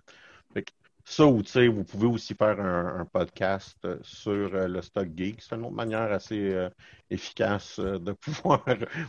ça, 1.04 1.26
ou 1.26 1.42
tu 1.42 1.50
sais, 1.50 1.66
vous 1.66 1.82
pouvez 1.82 2.06
aussi 2.06 2.34
faire 2.34 2.60
un, 2.60 3.04
podcast 3.06 3.76
euh, 3.84 3.98
sur 4.02 4.54
euh, 4.54 4.68
le 4.68 4.80
Stock 4.80 5.08
Geek. 5.16 5.42
C'est 5.42 5.56
une 5.56 5.64
autre 5.64 5.74
manière 5.74 6.12
assez 6.12 6.52
euh, 6.54 6.70
efficace 7.10 7.80
de 7.80 8.12
pouvoir 8.24 8.64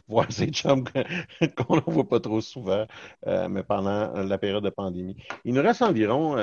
voir 0.07 0.31
ses 0.31 0.47
chums 0.47 0.83
qu'on 1.57 1.75
ne 1.75 1.81
voit 1.85 2.09
pas 2.09 2.19
trop 2.19 2.41
souvent, 2.41 2.87
mais 3.27 3.61
pendant 3.61 4.13
la 4.23 4.37
période 4.39 4.63
de 4.63 4.71
pandémie. 4.71 5.15
Il 5.45 5.53
nous 5.53 5.61
reste 5.61 5.83
environ 5.83 6.37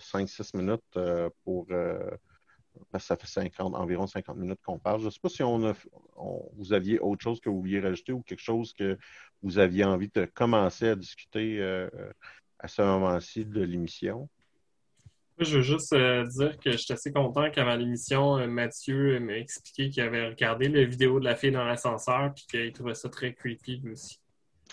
5-6 0.00 0.56
minutes 0.56 0.98
pour 1.44 1.68
ça 2.98 3.16
fait 3.16 3.26
50, 3.26 3.74
environ 3.74 4.06
50 4.06 4.36
minutes 4.36 4.60
qu'on 4.64 4.78
parle. 4.78 5.00
Je 5.00 5.06
ne 5.06 5.10
sais 5.10 5.20
pas 5.20 5.28
si 5.28 5.42
on, 5.42 5.74
vous 6.56 6.72
aviez 6.72 6.98
autre 7.00 7.22
chose 7.22 7.40
que 7.40 7.48
vous 7.48 7.60
vouliez 7.60 7.80
rajouter 7.80 8.12
ou 8.12 8.22
quelque 8.22 8.42
chose 8.42 8.72
que 8.72 8.98
vous 9.42 9.58
aviez 9.58 9.84
envie 9.84 10.08
de 10.08 10.24
commencer 10.24 10.88
à 10.88 10.96
discuter 10.96 11.60
euh, 11.60 11.88
à 12.58 12.68
ce 12.68 12.82
moment-ci 12.82 13.44
de 13.44 13.62
l'émission? 13.62 14.28
Je 15.38 15.56
veux 15.56 15.62
juste 15.62 15.92
euh, 15.92 16.24
dire 16.24 16.56
que 16.58 16.72
je 16.72 16.76
suis 16.76 16.92
assez 16.92 17.12
content 17.12 17.50
qu'avant 17.50 17.74
l'émission, 17.74 18.38
euh, 18.38 18.46
Mathieu 18.46 19.18
m'a 19.18 19.36
expliqué 19.36 19.90
qu'il 19.90 20.02
avait 20.02 20.28
regardé 20.28 20.68
la 20.68 20.84
vidéo 20.84 21.18
de 21.18 21.24
la 21.24 21.34
fille 21.34 21.50
dans 21.50 21.64
l'ascenseur 21.64 22.26
et 22.26 22.50
qu'il 22.50 22.72
trouvait 22.72 22.94
ça 22.94 23.08
très 23.08 23.34
creepy 23.34 23.82
aussi. 23.92 24.20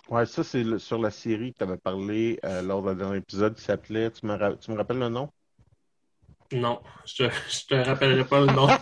Ouais, 0.09 0.25
ça, 0.25 0.43
c'est 0.43 0.77
sur 0.77 0.99
la 0.99 1.09
série 1.09 1.53
que 1.53 1.57
tu 1.59 1.63
avais 1.63 1.77
parlé 1.77 2.39
lors 2.63 2.81
d'un 2.81 2.95
dernier 2.95 3.17
épisode 3.17 3.55
qui 3.55 3.63
s'appelait. 3.63 4.11
Tu 4.11 4.25
me 4.25 4.75
rappelles 4.75 4.99
le 4.99 5.09
nom? 5.09 5.29
Non, 6.53 6.81
je 7.05 7.23
te, 7.23 7.29
te 7.67 7.75
rappellerai 7.75 8.25
pas 8.25 8.41
le 8.41 8.47
nom. 8.47 8.67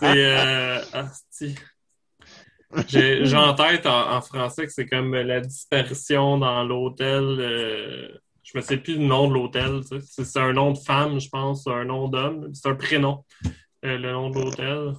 c'est. 0.00 0.26
Euh, 0.26 0.80
J'ai 2.88 3.36
en 3.36 3.54
tête 3.54 3.86
en, 3.86 4.20
français 4.20 4.66
que 4.66 4.72
c'est 4.72 4.86
comme 4.86 5.14
la 5.14 5.40
disparition 5.40 6.38
dans 6.38 6.64
l'hôtel. 6.64 7.22
Euh, 7.22 8.08
je 8.42 8.58
me 8.58 8.62
sais 8.62 8.76
plus 8.76 8.98
le 8.98 9.04
nom 9.04 9.28
de 9.28 9.34
l'hôtel. 9.34 9.80
C'est 10.00 10.38
un 10.38 10.52
nom 10.52 10.72
de 10.72 10.78
femme, 10.78 11.18
je 11.18 11.28
pense, 11.30 11.66
un 11.66 11.84
nom 11.84 12.08
d'homme. 12.08 12.50
C'est 12.52 12.68
un 12.68 12.74
prénom, 12.74 13.24
euh, 13.84 13.96
le 13.96 14.12
nom 14.12 14.28
de 14.28 14.40
l'hôtel. 14.40 14.92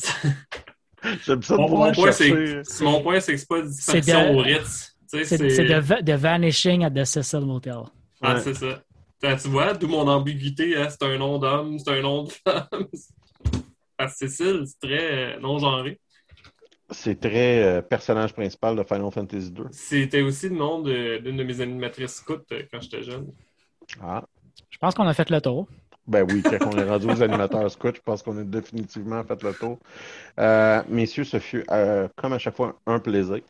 J'aime 1.24 1.42
ça 1.42 1.56
de 1.56 1.60
mon, 1.60 1.92
point, 1.92 2.12
c'est, 2.12 2.82
mon 2.82 3.00
point, 3.00 3.20
c'est 3.20 3.32
que 3.32 3.38
c'est 3.38 3.48
pas 3.48 3.62
disparition 3.62 4.36
au 4.36 4.42
Ritz. 4.42 4.94
C'est, 5.06 5.38
the, 5.38 6.10
Vanishing 6.10 6.84
at 6.84 6.90
the 6.90 7.04
Cecil 7.04 7.40
Motel. 7.40 7.84
Ah, 8.20 8.38
c'est 8.38 8.54
ça 8.54 8.82
tu 9.20 9.48
vois, 9.48 9.74
d'où 9.74 9.88
mon 9.88 10.08
ambiguïté, 10.08 10.76
hein, 10.76 10.88
c'est 10.88 11.02
un 11.02 11.18
nom 11.18 11.38
d'homme, 11.38 11.78
c'est 11.78 11.90
un 11.90 12.02
nom 12.02 12.24
de 12.24 12.30
femme. 12.30 12.66
Parce 13.96 14.18
que 14.18 14.28
Cécile, 14.28 14.64
c'est 14.66 14.80
très 14.80 15.34
euh, 15.36 15.40
non-genré. 15.40 16.00
C'est 16.88 17.20
très 17.20 17.62
euh, 17.62 17.82
personnage 17.82 18.32
principal 18.32 18.74
de 18.74 18.82
Final 18.82 19.10
Fantasy 19.12 19.52
II. 19.56 19.64
C'était 19.72 20.22
aussi 20.22 20.48
le 20.48 20.56
nom 20.56 20.80
d'une 20.80 21.36
de, 21.36 21.44
mes 21.44 21.60
animatrices 21.60 22.14
scout 22.14 22.42
euh, 22.50 22.62
quand 22.72 22.80
j'étais 22.80 23.02
jeune. 23.02 23.30
Ah. 24.02 24.24
Je 24.70 24.78
pense 24.78 24.94
qu'on 24.94 25.06
a 25.06 25.12
fait 25.12 25.28
le 25.28 25.40
tour. 25.40 25.66
Ben 26.06 26.26
oui, 26.28 26.42
quand 26.42 26.74
on 26.74 26.78
est 26.78 26.88
rendu 26.88 27.06
aux 27.06 27.22
animateurs 27.22 27.70
scout, 27.70 27.94
je 27.94 28.00
pense 28.00 28.22
qu'on 28.22 28.38
a 28.38 28.42
définitivement 28.42 29.22
fait 29.22 29.42
le 29.42 29.52
tour. 29.52 29.78
messieurs, 30.88 31.24
ce 31.24 31.38
fut 31.38 31.64
comme 32.16 32.32
à 32.32 32.38
chaque 32.38 32.56
fois 32.56 32.80
un 32.86 32.98
plaisir. 32.98 33.42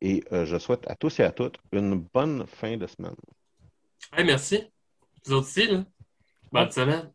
et 0.00 0.22
je 0.30 0.58
souhaite 0.58 0.88
à 0.88 0.94
tous 0.94 1.18
et 1.18 1.24
à 1.24 1.32
toutes 1.32 1.58
une 1.72 1.96
bonne 2.14 2.46
fin 2.46 2.76
de 2.76 2.86
semaine 2.86 3.16
merci. 4.24 4.64
Vous 5.26 5.34
aussi, 5.34 5.66
là. 5.66 5.84
Bonne 6.52 6.70
semaine. 6.70 7.12